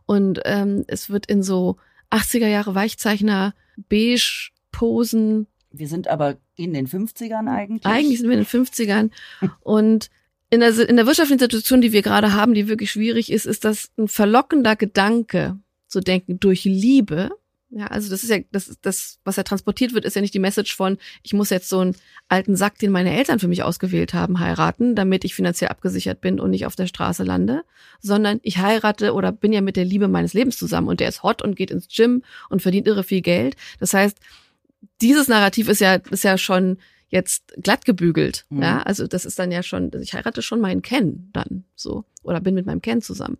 und 0.07 0.41
ähm, 0.45 0.85
es 0.89 1.11
wird 1.11 1.27
in 1.27 1.43
so 1.43 1.77
80er 2.11 2.49
Jahre 2.49 2.75
Weichzeichner 2.75 3.55
beige 3.89 4.51
Posen. 4.73 5.47
Wir 5.71 5.89
sind 5.89 6.09
aber 6.09 6.37
in 6.57 6.73
den 6.75 6.89
50ern 6.89 7.49
eigentlich. 7.49 7.87
Eigentlich 7.87 8.19
sind 8.19 8.29
wir 8.29 8.37
in 8.37 8.45
den 8.45 8.65
50ern 8.65 9.11
und 9.61 10.11
in 10.51 10.61
der, 10.61 10.77
in 10.89 10.97
der 10.97 11.07
wirtschaftlichen 11.07 11.39
Situation, 11.39 11.81
die 11.81 11.93
wir 11.93 12.03
gerade 12.03 12.33
haben, 12.33 12.55
die 12.55 12.67
wirklich 12.67 12.91
schwierig 12.91 13.31
ist, 13.31 13.47
ist 13.47 13.65
das 13.65 13.91
ein 13.97 14.09
verlockender 14.09 14.75
Gedanke 14.75 15.57
zu 15.87 16.01
denken 16.01 16.41
durch 16.41 16.65
Liebe. 16.65 17.31
Ja, 17.73 17.87
also 17.87 18.11
das 18.11 18.25
ist 18.25 18.31
ja, 18.31 18.39
das 18.51 18.77
das, 18.83 19.21
was 19.23 19.37
ja 19.37 19.45
transportiert 19.45 19.95
wird, 19.95 20.05
ist 20.05 20.17
ja 20.17 20.23
nicht 20.23 20.35
die 20.35 20.41
Message 20.41 20.75
von, 20.75 20.99
ich 21.23 21.33
muss 21.35 21.51
jetzt 21.51 21.69
so 21.69 21.79
einen 21.79 21.95
alten 22.29 22.57
Sack, 22.57 22.79
den 22.79 22.91
meine 22.91 23.17
Eltern 23.17 23.39
für 23.39 23.47
mich 23.47 23.63
ausgewählt 23.63 24.13
haben, 24.13 24.41
heiraten, 24.41 24.97
damit 24.97 25.25
ich 25.25 25.37
finanziell 25.37 25.71
abgesichert 25.71 26.21
bin 26.21 26.41
und 26.41 26.51
nicht 26.51 26.67
auf 26.67 26.75
der 26.75 26.89
Straße 26.89 27.23
lande, 27.23 27.63
sondern 28.01 28.41
ich 28.43 28.59
heirate 28.59 29.15
oder 29.15 29.31
bin 29.31 29.53
ja 29.53 29.61
mit 29.61 29.77
der 29.77 29.85
Liebe 29.85 30.09
meines 30.09 30.35
Lebens 30.35 30.59
zusammen 30.59 30.89
und 30.89 30.99
der 30.99 31.09
ist 31.09 31.23
hot 31.23 31.43
und 31.43 31.55
geht 31.55 31.71
ins 31.71 31.87
Gym 31.87 32.25
und 32.49 32.61
verdient 32.61 32.89
irre 32.89 33.05
viel 33.05 33.21
Geld. 33.21 33.55
Das 33.79 33.95
heißt, 33.95 34.19
dieses 35.01 35.29
Narrativ 35.29 35.69
ist 35.69 35.81
ja, 35.81 35.95
ist 35.95 36.25
ja 36.25 36.39
schon 36.39 36.79
jetzt 37.09 37.55
glatt 37.63 37.85
gebügelt. 37.85 38.47
Mhm. 38.51 38.63
Ja, 38.63 38.83
also 38.83 39.07
das 39.07 39.25
ist 39.25 39.39
dann 39.39 39.53
ja 39.53 39.63
schon, 39.63 39.93
ich 40.01 40.15
heirate 40.15 40.43
schon 40.43 40.61
meinen 40.61 40.83
Ken 40.83 41.31
dann 41.33 41.65
so 41.77 42.05
oder 42.25 42.41
bin 42.41 42.55
mit 42.55 42.67
meinem 42.67 42.83
Ken 42.83 43.01
zusammen. 43.01 43.39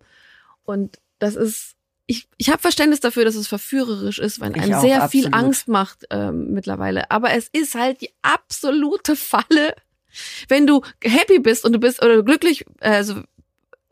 Und 0.63 0.99
das 1.19 1.35
ist, 1.35 1.75
ich, 2.11 2.27
ich 2.35 2.49
habe 2.49 2.61
Verständnis 2.61 2.99
dafür, 2.99 3.23
dass 3.23 3.35
es 3.35 3.47
verführerisch 3.47 4.19
ist, 4.19 4.41
weil 4.41 4.51
Ich 4.57 4.63
einem 4.63 4.73
auch, 4.73 4.81
sehr 4.81 5.07
viel 5.07 5.27
absolut. 5.27 5.45
Angst 5.45 5.67
macht 5.69 6.05
ähm, 6.09 6.51
mittlerweile. 6.51 7.09
Aber 7.09 7.31
es 7.31 7.47
ist 7.53 7.73
halt 7.73 8.01
die 8.01 8.09
absolute 8.21 9.15
Falle, 9.15 9.75
wenn 10.49 10.67
du 10.67 10.81
happy 11.01 11.39
bist 11.39 11.63
und 11.63 11.71
du 11.71 11.79
bist 11.79 12.03
oder 12.03 12.21
glücklich, 12.21 12.65
also 12.81 13.21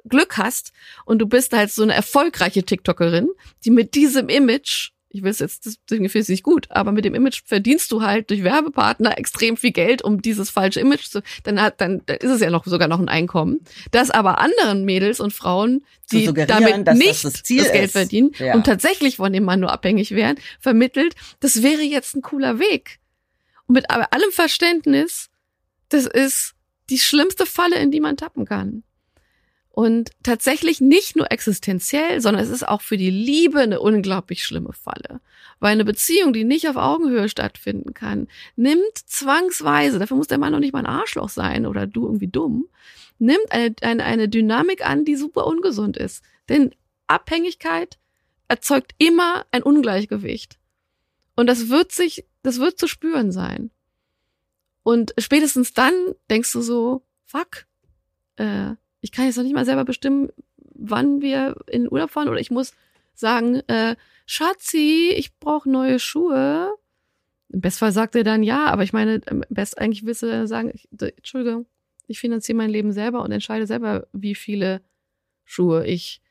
Glück 0.04 0.36
hast 0.36 0.74
und 1.06 1.20
du 1.20 1.28
bist 1.28 1.54
halt 1.54 1.72
so 1.72 1.82
eine 1.82 1.94
erfolgreiche 1.94 2.64
TikTokerin, 2.64 3.30
die 3.64 3.72
mit 3.72 3.96
diesem 3.96 4.28
Image 4.28 4.92
ich 5.10 5.24
will 5.24 5.32
es 5.32 5.40
jetzt, 5.40 5.66
das 5.66 5.80
finde 5.88 6.06
ich 6.06 6.30
nicht 6.30 6.44
gut, 6.44 6.68
aber 6.70 6.92
mit 6.92 7.04
dem 7.04 7.16
Image 7.16 7.42
verdienst 7.44 7.92
du 7.92 8.04
halt 8.04 8.30
durch 8.30 8.44
Werbepartner 8.44 9.18
extrem 9.18 9.58
viel 9.58 9.72
Geld, 9.72 10.04
um 10.04 10.22
dieses 10.22 10.52
falsche 10.52 10.80
Image 10.80 11.08
zu, 11.08 11.24
dann 11.44 11.60
hat, 11.60 11.82
dann, 11.82 12.04
dann 12.06 12.18
ist 12.18 12.30
es 12.30 12.42
ja 12.42 12.52
noch 12.52 12.66
sogar 12.66 12.88
noch 12.88 13.00
ein 13.00 13.10
Einkommen. 13.10 13.62
Das 13.92 14.12
aber 14.12 14.40
anderen 14.40 14.86
Mädels 14.86 15.20
und 15.20 15.34
Frauen, 15.34 15.84
die 16.12 16.32
damit 16.32 16.88
nicht 16.94 17.26
das, 17.26 17.34
das, 17.34 17.44
das 17.44 17.72
Geld 17.72 17.86
ist. 17.86 17.92
verdienen 17.92 18.32
ja. 18.38 18.54
und 18.54 18.66
tatsächlich 18.66 19.18
von 19.18 19.34
dem 19.34 19.44
Mann 19.44 19.60
nur 19.60 19.72
abhängig 19.72 20.12
wären, 20.12 20.38
vermittelt, 20.60 21.16
das 21.40 21.64
wäre 21.64 21.82
jetzt 21.82 22.16
ein 22.16 22.22
cooler 22.22 22.60
Weg. 22.60 23.00
Und 23.66 23.74
mit 23.74 23.90
allem 23.90 24.32
Verständnis, 24.32 25.30
das 25.90 26.06
ist 26.06 26.54
die 26.90 27.00
schlimmste 27.00 27.46
Falle, 27.46 27.78
in 27.78 27.92
die 27.92 28.00
man 28.00 28.18
tappen 28.18 28.46
kann. 28.46 28.84
Und 29.80 30.12
tatsächlich 30.24 30.82
nicht 30.82 31.16
nur 31.16 31.32
existenziell, 31.32 32.20
sondern 32.20 32.44
es 32.44 32.50
ist 32.50 32.68
auch 32.68 32.82
für 32.82 32.98
die 32.98 33.10
Liebe 33.10 33.62
eine 33.62 33.80
unglaublich 33.80 34.44
schlimme 34.44 34.74
Falle. 34.74 35.22
Weil 35.62 35.72
eine 35.72 35.86
Beziehung, 35.86 36.34
die 36.34 36.44
nicht 36.44 36.68
auf 36.68 36.76
Augenhöhe 36.76 37.30
stattfinden 37.30 37.94
kann, 37.94 38.28
nimmt 38.58 38.98
zwangsweise, 39.06 39.98
dafür 39.98 40.18
muss 40.18 40.28
der 40.28 40.38
Mann 40.38 40.52
noch 40.52 40.60
nicht 40.60 40.74
mal 40.74 40.80
ein 40.80 40.86
Arschloch 40.86 41.30
sein 41.30 41.66
oder 41.66 41.88
du 41.88 42.04
irgendwie 42.08 42.28
dumm, 42.28 42.68
nimmt 43.20 43.50
eine, 43.52 43.74
eine, 43.82 44.04
eine 44.04 44.28
Dynamik 44.28 44.86
an, 44.86 45.06
die 45.06 45.16
super 45.16 45.48
ungesund 45.48 45.96
ist. 45.96 46.26
Denn 46.50 46.76
Abhängigkeit 47.08 48.00
erzeugt 48.50 48.94
immer 48.98 49.46
ein 49.52 49.64
Ungleichgewicht. 49.64 50.60
Und 51.38 51.48
das 51.48 51.70
wird 51.70 51.94
sich, 51.94 52.26
das 52.44 52.60
wird 52.60 52.78
zu 52.78 52.90
spüren 52.90 53.32
sein. 53.32 53.72
Und 54.84 55.14
spätestens 55.18 55.72
dann 55.72 55.94
denkst 56.30 56.52
du 56.52 56.60
so, 56.60 57.02
fuck, 57.24 57.66
äh, 58.36 58.76
ich 59.02 59.12
kann 59.12 59.26
jetzt 59.26 59.38
noch 59.38 59.44
nicht 59.44 59.56
mal 59.56 59.66
selber 59.66 59.86
bestimmen, 59.86 60.30
wann 60.74 61.22
wir 61.22 61.56
in 61.68 61.84
den 61.84 61.92
Urlaub 61.92 62.12
fahren 62.12 62.30
oder 62.30 62.40
ich 62.40 62.52
muss 62.52 62.74
sagen, 63.14 63.56
äh, 63.68 63.96
Schatzi, 64.26 65.14
ich 65.16 65.38
brauche 65.40 65.70
neue 65.70 66.00
Schuhe. 66.00 66.74
Im 67.50 67.62
Bestfall 67.62 67.92
sagt 67.92 68.16
er 68.16 68.24
dann 68.24 68.44
ja, 68.44 68.68
aber 68.68 68.84
ich 68.84 68.94
meine, 68.94 69.20
Best 69.50 69.78
eigentlich 69.78 70.06
willst 70.06 70.22
du 70.22 70.48
sagen, 70.48 70.72
ich, 70.74 70.88
Entschuldigung, 70.92 71.66
ich 72.08 72.20
finanziere 72.20 72.58
mein 72.58 72.70
Leben 72.70 72.92
selber 72.92 73.24
und 73.24 73.32
entscheide 73.32 73.68
selber, 73.68 74.08
wie 74.14 74.36
viele 74.36 74.82
Schuhe 75.46 75.86
ich 75.86 76.22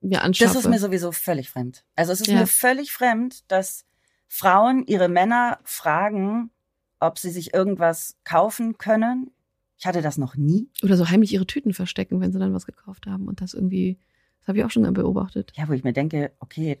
mir 0.00 0.22
anschaffe. 0.22 0.54
Das 0.54 0.64
ist 0.64 0.70
mir 0.70 0.78
sowieso 0.78 1.12
völlig 1.12 1.50
fremd. 1.50 1.84
Also 1.94 2.12
es 2.12 2.20
ist 2.20 2.26
ja. 2.26 2.40
mir 2.40 2.46
völlig 2.46 2.92
fremd, 2.92 3.50
dass 3.50 3.86
Frauen 4.28 4.84
ihre 4.86 5.08
Männer 5.08 5.60
fragen, 5.64 6.50
ob 7.00 7.18
sie 7.18 7.30
sich 7.30 7.54
irgendwas 7.54 8.16
kaufen 8.24 8.76
können 8.76 9.30
ich 9.78 9.86
hatte 9.86 10.02
das 10.02 10.18
noch 10.18 10.36
nie. 10.36 10.68
Oder 10.82 10.96
so 10.96 11.08
heimlich 11.10 11.32
ihre 11.32 11.46
Tüten 11.46 11.74
verstecken, 11.74 12.20
wenn 12.20 12.32
sie 12.32 12.38
dann 12.38 12.54
was 12.54 12.66
gekauft 12.66 13.06
haben 13.06 13.26
und 13.26 13.40
das 13.40 13.54
irgendwie, 13.54 13.98
das 14.40 14.48
habe 14.48 14.58
ich 14.58 14.64
auch 14.64 14.70
schon 14.70 14.90
beobachtet. 14.92 15.52
Ja, 15.56 15.68
wo 15.68 15.72
ich 15.72 15.84
mir 15.84 15.92
denke, 15.92 16.32
okay, 16.38 16.78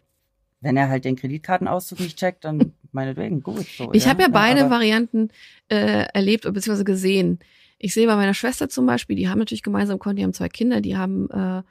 wenn 0.60 0.76
er 0.76 0.88
halt 0.88 1.04
den 1.04 1.16
Kreditkartenauszug 1.16 2.00
nicht 2.00 2.18
checkt, 2.18 2.44
dann 2.44 2.72
meinetwegen 2.92 3.42
gut. 3.42 3.66
So, 3.76 3.92
ich 3.92 4.04
ja? 4.04 4.10
habe 4.10 4.22
ja 4.22 4.28
beide 4.28 4.60
ja, 4.60 4.70
Varianten 4.70 5.28
äh, 5.68 6.06
erlebt 6.12 6.50
bzw. 6.50 6.84
gesehen. 6.84 7.38
Ich 7.78 7.92
sehe 7.92 8.06
bei 8.06 8.16
meiner 8.16 8.34
Schwester 8.34 8.68
zum 8.68 8.86
Beispiel, 8.86 9.16
die 9.16 9.28
haben 9.28 9.38
natürlich 9.38 9.62
gemeinsam 9.62 9.98
Konto, 9.98 10.16
die 10.16 10.24
haben 10.24 10.32
zwei 10.32 10.48
Kinder, 10.48 10.80
die 10.80 10.96
haben, 10.96 11.28
äh, 11.30 11.62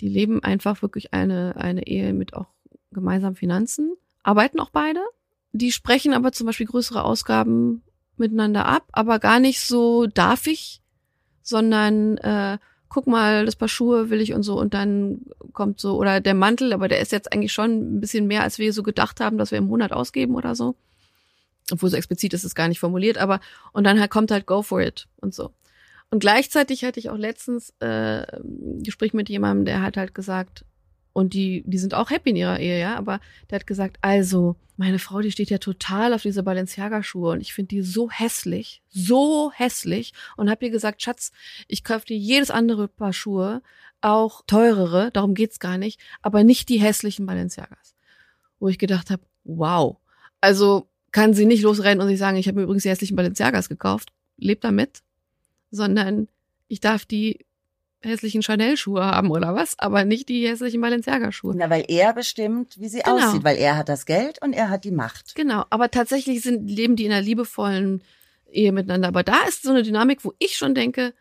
die 0.00 0.08
leben 0.08 0.42
einfach 0.42 0.82
wirklich 0.82 1.14
eine, 1.14 1.54
eine 1.56 1.86
Ehe 1.86 2.12
mit 2.12 2.34
auch 2.34 2.48
gemeinsamen 2.90 3.36
Finanzen, 3.36 3.94
arbeiten 4.22 4.58
auch 4.58 4.70
beide. 4.70 5.00
Die 5.52 5.70
sprechen 5.70 6.14
aber 6.14 6.32
zum 6.32 6.46
Beispiel 6.46 6.66
größere 6.66 7.04
Ausgaben 7.04 7.82
miteinander 8.16 8.66
ab, 8.66 8.84
aber 8.92 9.18
gar 9.18 9.40
nicht 9.40 9.60
so 9.60 10.06
darf 10.06 10.46
ich, 10.46 10.80
sondern 11.42 12.18
äh, 12.18 12.58
guck 12.88 13.06
mal, 13.06 13.46
das 13.46 13.56
Paar 13.56 13.68
Schuhe 13.68 14.10
will 14.10 14.20
ich 14.20 14.34
und 14.34 14.42
so 14.42 14.58
und 14.58 14.74
dann 14.74 15.22
kommt 15.52 15.80
so, 15.80 15.96
oder 15.96 16.20
der 16.20 16.34
Mantel, 16.34 16.72
aber 16.72 16.88
der 16.88 17.00
ist 17.00 17.12
jetzt 17.12 17.32
eigentlich 17.32 17.52
schon 17.52 17.96
ein 17.96 18.00
bisschen 18.00 18.26
mehr, 18.26 18.42
als 18.42 18.58
wir 18.58 18.72
so 18.72 18.82
gedacht 18.82 19.20
haben, 19.20 19.38
dass 19.38 19.50
wir 19.50 19.58
im 19.58 19.66
Monat 19.66 19.92
ausgeben 19.92 20.34
oder 20.34 20.54
so. 20.54 20.74
Obwohl 21.70 21.88
so 21.88 21.96
explizit 21.96 22.34
ist 22.34 22.44
es 22.44 22.54
gar 22.54 22.68
nicht 22.68 22.80
formuliert, 22.80 23.18
aber 23.18 23.40
und 23.72 23.84
dann 23.84 23.98
halt 23.98 24.10
kommt 24.10 24.30
halt 24.30 24.46
go 24.46 24.62
for 24.62 24.82
it 24.82 25.08
und 25.16 25.34
so. 25.34 25.52
Und 26.10 26.18
gleichzeitig 26.20 26.84
hatte 26.84 27.00
ich 27.00 27.08
auch 27.08 27.16
letztens 27.16 27.72
äh, 27.80 28.26
ein 28.36 28.82
Gespräch 28.82 29.14
mit 29.14 29.30
jemandem, 29.30 29.64
der 29.64 29.80
hat 29.80 29.96
halt 29.96 30.14
gesagt, 30.14 30.66
und 31.12 31.34
die, 31.34 31.62
die 31.66 31.78
sind 31.78 31.94
auch 31.94 32.10
happy 32.10 32.30
in 32.30 32.36
ihrer 32.36 32.58
Ehe, 32.58 32.80
ja. 32.80 32.96
Aber 32.96 33.20
der 33.50 33.60
hat 33.60 33.66
gesagt, 33.66 33.98
also, 34.00 34.56
meine 34.76 34.98
Frau, 34.98 35.20
die 35.20 35.30
steht 35.30 35.50
ja 35.50 35.58
total 35.58 36.14
auf 36.14 36.22
diese 36.22 36.42
Balenciaga-Schuhe 36.42 37.32
und 37.32 37.40
ich 37.40 37.52
finde 37.52 37.68
die 37.68 37.82
so 37.82 38.10
hässlich, 38.10 38.82
so 38.88 39.52
hässlich. 39.52 40.12
Und 40.36 40.50
hab 40.50 40.62
ihr 40.62 40.70
gesagt, 40.70 41.02
Schatz, 41.02 41.32
ich 41.68 41.84
kaufe 41.84 42.06
dir 42.06 42.16
jedes 42.16 42.50
andere 42.50 42.88
Paar 42.88 43.12
Schuhe, 43.12 43.62
auch 44.00 44.42
teurere, 44.46 45.10
darum 45.12 45.34
geht's 45.34 45.60
gar 45.60 45.78
nicht, 45.78 46.00
aber 46.22 46.42
nicht 46.42 46.68
die 46.68 46.80
hässlichen 46.80 47.26
Balenciagas. 47.26 47.94
Wo 48.58 48.68
ich 48.68 48.78
gedacht 48.78 49.10
habe, 49.10 49.22
wow. 49.44 49.98
Also 50.40 50.88
kann 51.12 51.34
sie 51.34 51.46
nicht 51.46 51.62
losrennen 51.62 52.00
und 52.00 52.08
sich 52.08 52.18
sagen, 52.18 52.36
ich 52.36 52.48
habe 52.48 52.58
mir 52.58 52.64
übrigens 52.64 52.82
die 52.82 52.90
hässlichen 52.90 53.16
Balenciagas 53.16 53.68
gekauft, 53.68 54.12
lebt 54.38 54.64
damit, 54.64 55.02
sondern 55.70 56.28
ich 56.68 56.80
darf 56.80 57.04
die 57.04 57.44
hässlichen 58.02 58.42
Chanel-Schuhe 58.42 59.04
haben 59.04 59.30
oder 59.30 59.54
was, 59.54 59.78
aber 59.78 60.04
nicht 60.04 60.28
die 60.28 60.46
hässlichen 60.46 60.80
Balenciaga-Schuhe. 60.80 61.54
Na, 61.56 61.70
weil 61.70 61.84
er 61.88 62.12
bestimmt, 62.12 62.78
wie 62.80 62.88
sie 62.88 63.00
genau. 63.00 63.16
aussieht, 63.16 63.44
weil 63.44 63.56
er 63.56 63.76
hat 63.76 63.88
das 63.88 64.06
Geld 64.06 64.40
und 64.42 64.52
er 64.52 64.70
hat 64.70 64.84
die 64.84 64.90
Macht. 64.90 65.34
Genau, 65.34 65.64
aber 65.70 65.90
tatsächlich 65.90 66.42
sind, 66.42 66.68
leben 66.68 66.96
die 66.96 67.06
in 67.06 67.12
einer 67.12 67.22
liebevollen 67.22 68.02
Ehe 68.50 68.72
miteinander. 68.72 69.08
Aber 69.08 69.22
da 69.22 69.42
ist 69.48 69.62
so 69.62 69.70
eine 69.70 69.82
Dynamik, 69.82 70.24
wo 70.24 70.32
ich 70.38 70.56
schon 70.56 70.74
denke, 70.74 71.14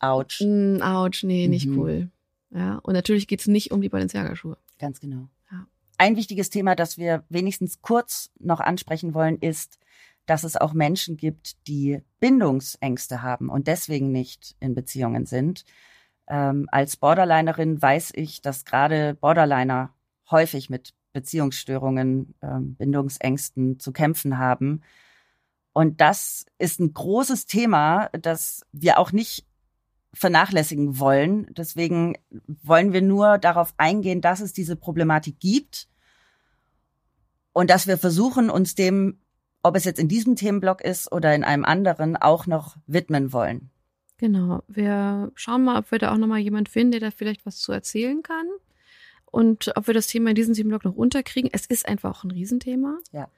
Autsch. 0.00 0.42
Mh, 0.42 1.02
ouch, 1.02 1.22
nee, 1.22 1.48
nicht 1.48 1.66
mhm. 1.66 1.78
cool. 1.78 2.10
Ja, 2.50 2.78
und 2.82 2.94
natürlich 2.94 3.26
geht's 3.26 3.46
nicht 3.46 3.72
um 3.72 3.80
die 3.80 3.88
Balenciaga-Schuhe. 3.88 4.56
Ganz 4.78 5.00
genau. 5.00 5.28
Ja. 5.50 5.66
Ein 5.98 6.16
wichtiges 6.16 6.50
Thema, 6.50 6.74
das 6.74 6.98
wir 6.98 7.24
wenigstens 7.28 7.80
kurz 7.80 8.30
noch 8.38 8.60
ansprechen 8.60 9.14
wollen, 9.14 9.38
ist, 9.38 9.78
dass 10.26 10.44
es 10.44 10.56
auch 10.56 10.72
Menschen 10.72 11.16
gibt, 11.16 11.66
die 11.66 12.00
Bindungsängste 12.20 13.22
haben 13.22 13.48
und 13.48 13.66
deswegen 13.66 14.12
nicht 14.12 14.56
in 14.60 14.74
Beziehungen 14.74 15.26
sind. 15.26 15.64
Ähm, 16.28 16.68
als 16.70 16.96
Borderlinerin 16.96 17.80
weiß 17.80 18.12
ich, 18.14 18.40
dass 18.40 18.64
gerade 18.64 19.14
Borderliner 19.14 19.94
häufig 20.30 20.70
mit 20.70 20.94
Beziehungsstörungen, 21.12 22.34
ähm, 22.42 22.74
Bindungsängsten 22.74 23.78
zu 23.78 23.92
kämpfen 23.92 24.38
haben. 24.38 24.82
Und 25.72 26.00
das 26.00 26.46
ist 26.58 26.80
ein 26.80 26.92
großes 26.92 27.46
Thema, 27.46 28.08
das 28.12 28.64
wir 28.72 28.98
auch 28.98 29.12
nicht 29.12 29.46
vernachlässigen 30.14 30.98
wollen. 30.98 31.52
Deswegen 31.54 32.16
wollen 32.62 32.92
wir 32.92 33.02
nur 33.02 33.38
darauf 33.38 33.74
eingehen, 33.76 34.20
dass 34.20 34.40
es 34.40 34.52
diese 34.52 34.76
Problematik 34.76 35.40
gibt 35.40 35.88
und 37.52 37.70
dass 37.70 37.86
wir 37.86 37.98
versuchen, 37.98 38.50
uns 38.50 38.74
dem, 38.74 39.20
ob 39.62 39.76
es 39.76 39.84
jetzt 39.84 39.98
in 39.98 40.08
diesem 40.08 40.36
Themenblock 40.36 40.80
ist 40.80 41.10
oder 41.10 41.34
in 41.34 41.44
einem 41.44 41.64
anderen, 41.64 42.16
auch 42.16 42.46
noch 42.46 42.76
widmen 42.86 43.32
wollen. 43.32 43.70
Genau. 44.18 44.62
Wir 44.68 45.32
schauen 45.34 45.64
mal, 45.64 45.78
ob 45.78 45.90
wir 45.90 45.98
da 45.98 46.12
auch 46.12 46.16
nochmal 46.16 46.38
jemand 46.38 46.68
finden, 46.68 46.92
der 46.92 47.00
da 47.00 47.10
vielleicht 47.10 47.44
was 47.46 47.58
zu 47.58 47.72
erzählen 47.72 48.22
kann. 48.22 48.46
Und 49.26 49.72
ob 49.76 49.88
wir 49.88 49.94
das 49.94 50.06
Thema 50.06 50.30
in 50.30 50.36
diesem 50.36 50.54
Themenblock 50.54 50.84
noch 50.84 50.94
unterkriegen. 50.94 51.50
Es 51.52 51.66
ist 51.66 51.88
einfach 51.88 52.10
auch 52.10 52.24
ein 52.24 52.30
Riesenthema. 52.30 52.98
Ja. 53.12 53.28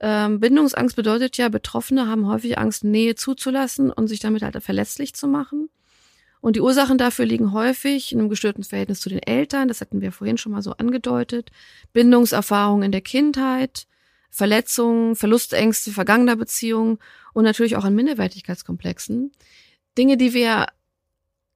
Ähm, 0.00 0.40
Bindungsangst 0.40 0.96
bedeutet 0.96 1.36
ja, 1.36 1.48
Betroffene 1.48 2.08
haben 2.08 2.26
häufig 2.26 2.58
Angst, 2.58 2.84
Nähe 2.84 3.14
zuzulassen 3.14 3.92
und 3.92 4.08
sich 4.08 4.20
damit 4.20 4.42
halt 4.42 4.60
verletzlich 4.62 5.14
zu 5.14 5.28
machen. 5.28 5.68
Und 6.40 6.56
die 6.56 6.60
Ursachen 6.60 6.98
dafür 6.98 7.24
liegen 7.24 7.52
häufig 7.52 8.12
in 8.12 8.20
einem 8.20 8.28
gestörten 8.28 8.62
Verhältnis 8.62 9.00
zu 9.00 9.08
den 9.08 9.18
Eltern. 9.20 9.68
Das 9.68 9.80
hatten 9.80 10.00
wir 10.00 10.12
vorhin 10.12 10.38
schon 10.38 10.52
mal 10.52 10.62
so 10.62 10.72
angedeutet. 10.72 11.50
Bindungserfahrungen 11.92 12.84
in 12.84 12.92
der 12.92 13.00
Kindheit, 13.00 13.86
Verletzungen, 14.30 15.16
Verlustängste 15.16 15.90
vergangener 15.90 16.36
Beziehungen 16.36 16.98
und 17.32 17.44
natürlich 17.44 17.76
auch 17.76 17.84
an 17.84 17.94
Minderwertigkeitskomplexen. 17.94 19.32
Dinge, 19.98 20.16
die 20.16 20.32
wir, 20.32 20.66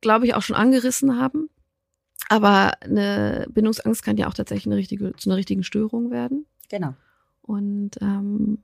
glaube 0.01 0.27
ich, 0.27 0.35
auch 0.35 0.43
schon 0.43 0.57
angerissen 0.57 1.19
haben. 1.19 1.49
Aber 2.29 2.81
eine 2.83 3.47
Bindungsangst 3.51 4.03
kann 4.03 4.17
ja 4.17 4.29
auch 4.29 4.35
tatsächlich 4.35 4.67
eine 4.67 4.77
richtige, 4.77 5.15
zu 5.17 5.31
einer 5.31 5.37
richtigen 5.37 5.65
Störung 5.65 6.11
werden. 6.11 6.47
Genau. 6.69 6.95
Und 7.43 7.93
ähm, 8.01 8.63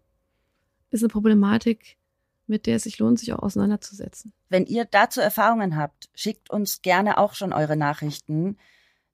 ist 0.91 1.03
eine 1.03 1.09
Problematik, 1.09 1.97
mit 2.47 2.67
der 2.67 2.77
es 2.77 2.85
sich 2.85 2.99
lohnt, 2.99 3.19
sich 3.19 3.33
auch 3.33 3.41
auseinanderzusetzen. 3.41 4.33
Wenn 4.49 4.65
ihr 4.65 4.85
dazu 4.85 5.21
Erfahrungen 5.21 5.77
habt, 5.77 6.09
schickt 6.15 6.51
uns 6.51 6.83
gerne 6.83 7.19
auch 7.19 7.35
schon 7.35 7.53
eure 7.53 7.77
Nachrichten. 7.77 8.57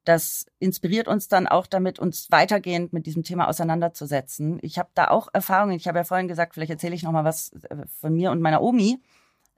Das 0.05 0.47
inspiriert 0.59 1.09
uns 1.09 1.29
dann 1.29 1.49
auch 1.49 1.67
damit, 1.67 1.99
uns 1.99 2.31
weitergehend 2.31 2.93
mit 2.93 3.07
diesem 3.07 3.25
Thema 3.25 3.49
auseinanderzusetzen. 3.49 4.59
Ich 4.63 4.79
habe 4.79 4.91
da 4.95 5.09
auch 5.09 5.29
Erfahrungen. 5.33 5.77
Ich 5.77 5.89
habe 5.89 5.99
ja 5.99 6.05
vorhin 6.05 6.29
gesagt, 6.29 6.55
vielleicht 6.55 6.71
erzähle 6.71 6.95
ich 6.95 7.03
noch 7.03 7.13
mal 7.13 7.25
was 7.25 7.53
äh, 7.69 7.87
von 8.01 8.15
mir 8.15 8.31
und 8.31 8.41
meiner 8.41 8.63
Omi. 8.63 9.01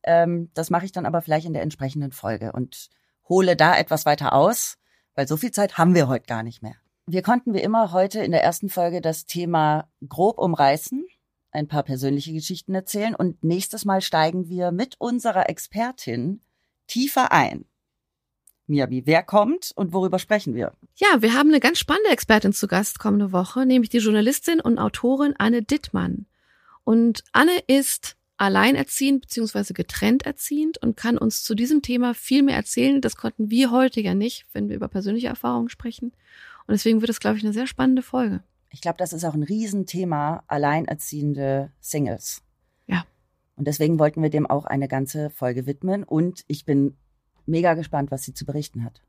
Ähm, 0.06 0.50
das 0.54 0.70
mache 0.70 0.84
ich 0.84 0.92
dann 0.92 1.06
aber 1.06 1.20
vielleicht 1.20 1.46
in 1.46 1.52
der 1.52 1.62
entsprechenden 1.62 2.12
Folge 2.12 2.52
und 2.52 2.88
hole 3.28 3.56
da 3.56 3.76
etwas 3.76 4.06
weiter 4.06 4.32
aus, 4.32 4.78
weil 5.14 5.28
so 5.28 5.36
viel 5.36 5.50
Zeit 5.50 5.78
haben 5.78 5.94
wir 5.94 6.08
heute 6.08 6.26
gar 6.26 6.42
nicht 6.42 6.62
mehr. 6.62 6.76
Wir 7.06 7.22
konnten 7.22 7.54
wie 7.54 7.60
immer 7.60 7.92
heute 7.92 8.20
in 8.20 8.32
der 8.32 8.42
ersten 8.42 8.68
Folge 8.68 9.00
das 9.00 9.26
Thema 9.26 9.88
grob 10.08 10.38
umreißen, 10.38 11.06
ein 11.52 11.68
paar 11.68 11.82
persönliche 11.82 12.32
Geschichten 12.32 12.74
erzählen 12.74 13.14
und 13.14 13.42
nächstes 13.44 13.84
Mal 13.84 14.00
steigen 14.00 14.48
wir 14.48 14.72
mit 14.72 14.96
unserer 14.98 15.48
Expertin 15.48 16.40
tiefer 16.86 17.32
ein. 17.32 17.64
Miabi, 18.66 19.06
wer 19.06 19.22
kommt 19.22 19.72
und 19.76 19.92
worüber 19.92 20.18
sprechen 20.18 20.54
wir? 20.54 20.72
Ja, 20.96 21.22
wir 21.22 21.34
haben 21.34 21.50
eine 21.50 21.60
ganz 21.60 21.78
spannende 21.78 22.10
Expertin 22.10 22.52
zu 22.52 22.66
Gast 22.66 22.98
kommende 22.98 23.30
Woche, 23.30 23.64
nämlich 23.64 23.90
die 23.90 23.98
Journalistin 23.98 24.60
und 24.60 24.78
Autorin 24.78 25.34
Anne 25.38 25.62
Dittmann. 25.62 26.26
Und 26.82 27.22
Anne 27.32 27.58
ist 27.68 28.16
alleinerziehend 28.38 29.22
bzw. 29.22 29.72
getrennt 29.72 30.26
erziehend 30.26 30.78
und 30.78 30.96
kann 30.96 31.18
uns 31.18 31.42
zu 31.42 31.54
diesem 31.54 31.82
Thema 31.82 32.14
viel 32.14 32.42
mehr 32.42 32.56
erzählen. 32.56 33.00
Das 33.00 33.16
konnten 33.16 33.50
wir 33.50 33.70
heute 33.70 34.00
ja 34.00 34.14
nicht, 34.14 34.46
wenn 34.52 34.68
wir 34.68 34.76
über 34.76 34.88
persönliche 34.88 35.28
Erfahrungen 35.28 35.68
sprechen. 35.68 36.12
Und 36.66 36.72
deswegen 36.72 37.00
wird 37.00 37.10
es, 37.10 37.20
glaube 37.20 37.38
ich, 37.38 37.44
eine 37.44 37.52
sehr 37.52 37.66
spannende 37.66 38.02
Folge. 38.02 38.42
Ich 38.70 38.80
glaube, 38.80 38.98
das 38.98 39.12
ist 39.12 39.24
auch 39.24 39.34
ein 39.34 39.42
Riesenthema, 39.42 40.42
alleinerziehende 40.48 41.70
Singles. 41.80 42.42
Ja. 42.86 43.04
Und 43.54 43.66
deswegen 43.66 43.98
wollten 43.98 44.22
wir 44.22 44.30
dem 44.30 44.46
auch 44.46 44.66
eine 44.66 44.88
ganze 44.88 45.30
Folge 45.30 45.66
widmen. 45.66 46.04
Und 46.04 46.44
ich 46.46 46.64
bin 46.64 46.96
mega 47.46 47.74
gespannt, 47.74 48.10
was 48.10 48.24
sie 48.24 48.34
zu 48.34 48.44
berichten 48.44 48.84
hat. 48.84 49.00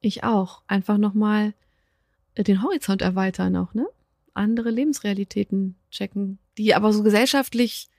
Ich 0.00 0.24
auch. 0.24 0.62
Einfach 0.66 0.98
nochmal 0.98 1.54
den 2.36 2.62
Horizont 2.62 3.02
erweitern 3.02 3.54
auch, 3.56 3.74
ne? 3.74 3.86
Andere 4.34 4.70
Lebensrealitäten 4.70 5.76
checken, 5.90 6.38
die 6.56 6.74
aber 6.74 6.92
so 6.92 7.02
gesellschaftlich 7.02 7.90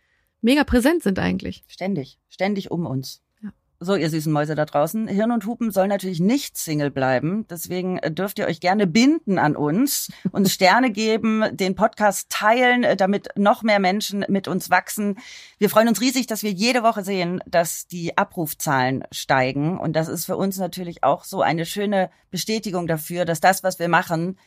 mega 0.43 0.63
präsent 0.63 1.03
sind 1.03 1.17
eigentlich. 1.19 1.63
Ständig, 1.67 2.19
ständig 2.29 2.69
um 2.69 2.85
uns. 2.85 3.21
Ja. 3.41 3.49
So, 3.79 3.95
ihr 3.95 4.09
süßen 4.09 4.31
Mäuse 4.31 4.55
da 4.55 4.65
draußen. 4.65 5.07
Hirn 5.07 5.31
und 5.31 5.45
Hupen 5.45 5.71
soll 5.71 5.87
natürlich 5.87 6.19
nicht 6.19 6.57
Single 6.57 6.91
bleiben. 6.91 7.47
Deswegen 7.49 7.97
äh, 7.97 8.11
dürft 8.11 8.39
ihr 8.39 8.45
euch 8.45 8.59
gerne 8.59 8.85
binden 8.85 9.39
an 9.39 9.55
uns, 9.55 10.11
uns 10.31 10.53
Sterne 10.53 10.91
geben, 10.91 11.43
den 11.51 11.75
Podcast 11.75 12.29
teilen, 12.29 12.83
äh, 12.83 12.95
damit 12.95 13.29
noch 13.35 13.63
mehr 13.63 13.79
Menschen 13.79 14.25
mit 14.27 14.47
uns 14.47 14.69
wachsen. 14.69 15.17
Wir 15.57 15.69
freuen 15.69 15.87
uns 15.87 16.01
riesig, 16.01 16.27
dass 16.27 16.43
wir 16.43 16.51
jede 16.51 16.83
Woche 16.83 17.03
sehen, 17.03 17.41
dass 17.47 17.87
die 17.87 18.17
Abrufzahlen 18.17 19.03
steigen. 19.11 19.79
Und 19.79 19.95
das 19.95 20.07
ist 20.07 20.25
für 20.25 20.37
uns 20.37 20.57
natürlich 20.57 21.03
auch 21.03 21.23
so 21.23 21.41
eine 21.41 21.65
schöne 21.65 22.11
Bestätigung 22.29 22.87
dafür, 22.87 23.25
dass 23.25 23.39
das, 23.39 23.63
was 23.63 23.79
wir 23.79 23.87
machen, 23.89 24.37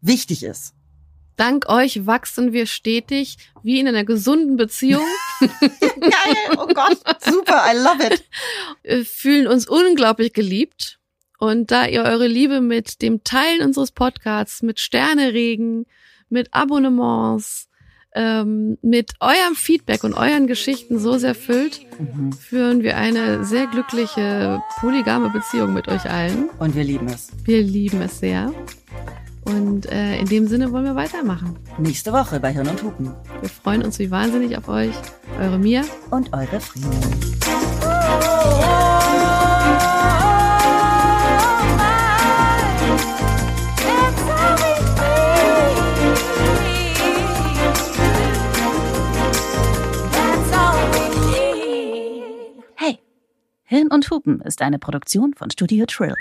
wichtig 0.00 0.42
ist. 0.44 0.74
Dank 1.36 1.68
euch 1.68 2.06
wachsen 2.06 2.52
wir 2.52 2.66
stetig, 2.66 3.36
wie 3.62 3.80
in 3.80 3.88
einer 3.88 4.04
gesunden 4.04 4.56
Beziehung. 4.56 5.04
Geil, 5.40 6.56
oh 6.58 6.66
Gott, 6.66 6.98
super, 7.24 7.62
I 7.72 7.76
love 7.76 8.06
it. 8.06 8.24
Wir 8.82 9.04
fühlen 9.04 9.46
uns 9.46 9.66
unglaublich 9.68 10.32
geliebt. 10.32 10.98
Und 11.38 11.70
da 11.72 11.86
ihr 11.86 12.02
eure 12.04 12.28
Liebe 12.28 12.60
mit 12.60 13.02
dem 13.02 13.24
Teilen 13.24 13.62
unseres 13.66 13.90
Podcasts, 13.90 14.62
mit 14.62 14.78
Sterneregen, 14.78 15.86
mit 16.28 16.54
Abonnements, 16.54 17.68
ähm, 18.14 18.78
mit 18.82 19.12
eurem 19.20 19.56
Feedback 19.56 20.04
und 20.04 20.12
euren 20.14 20.46
Geschichten 20.46 20.98
so 21.00 21.18
sehr 21.18 21.34
füllt, 21.34 21.80
Mhm. 21.98 22.32
führen 22.32 22.82
wir 22.82 22.96
eine 22.96 23.44
sehr 23.44 23.66
glückliche 23.66 24.62
polygame 24.80 25.30
Beziehung 25.30 25.72
mit 25.72 25.88
euch 25.88 26.08
allen. 26.08 26.48
Und 26.58 26.76
wir 26.76 26.84
lieben 26.84 27.08
es. 27.08 27.30
Wir 27.44 27.62
lieben 27.62 28.00
es 28.02 28.20
sehr. 28.20 28.52
Und 29.44 29.86
äh, 29.86 30.18
in 30.18 30.26
dem 30.26 30.46
Sinne 30.46 30.72
wollen 30.72 30.84
wir 30.84 30.94
weitermachen. 30.94 31.58
Nächste 31.78 32.12
Woche 32.12 32.38
bei 32.38 32.52
Hirn 32.52 32.68
und 32.68 32.82
Hupen. 32.82 33.14
Wir 33.40 33.48
freuen 33.48 33.82
uns 33.82 33.98
wie 33.98 34.10
wahnsinnig 34.10 34.56
auf 34.56 34.68
euch. 34.68 34.94
Eure 35.38 35.58
Mia. 35.58 35.82
Und 36.10 36.32
eure 36.32 36.60
Frieden. 36.60 36.90
Hey, 52.76 52.98
Hirn 53.64 53.88
und 53.88 54.08
Hupen 54.10 54.40
ist 54.42 54.62
eine 54.62 54.78
Produktion 54.78 55.34
von 55.34 55.50
Studio 55.50 55.86
Trill. 55.86 56.14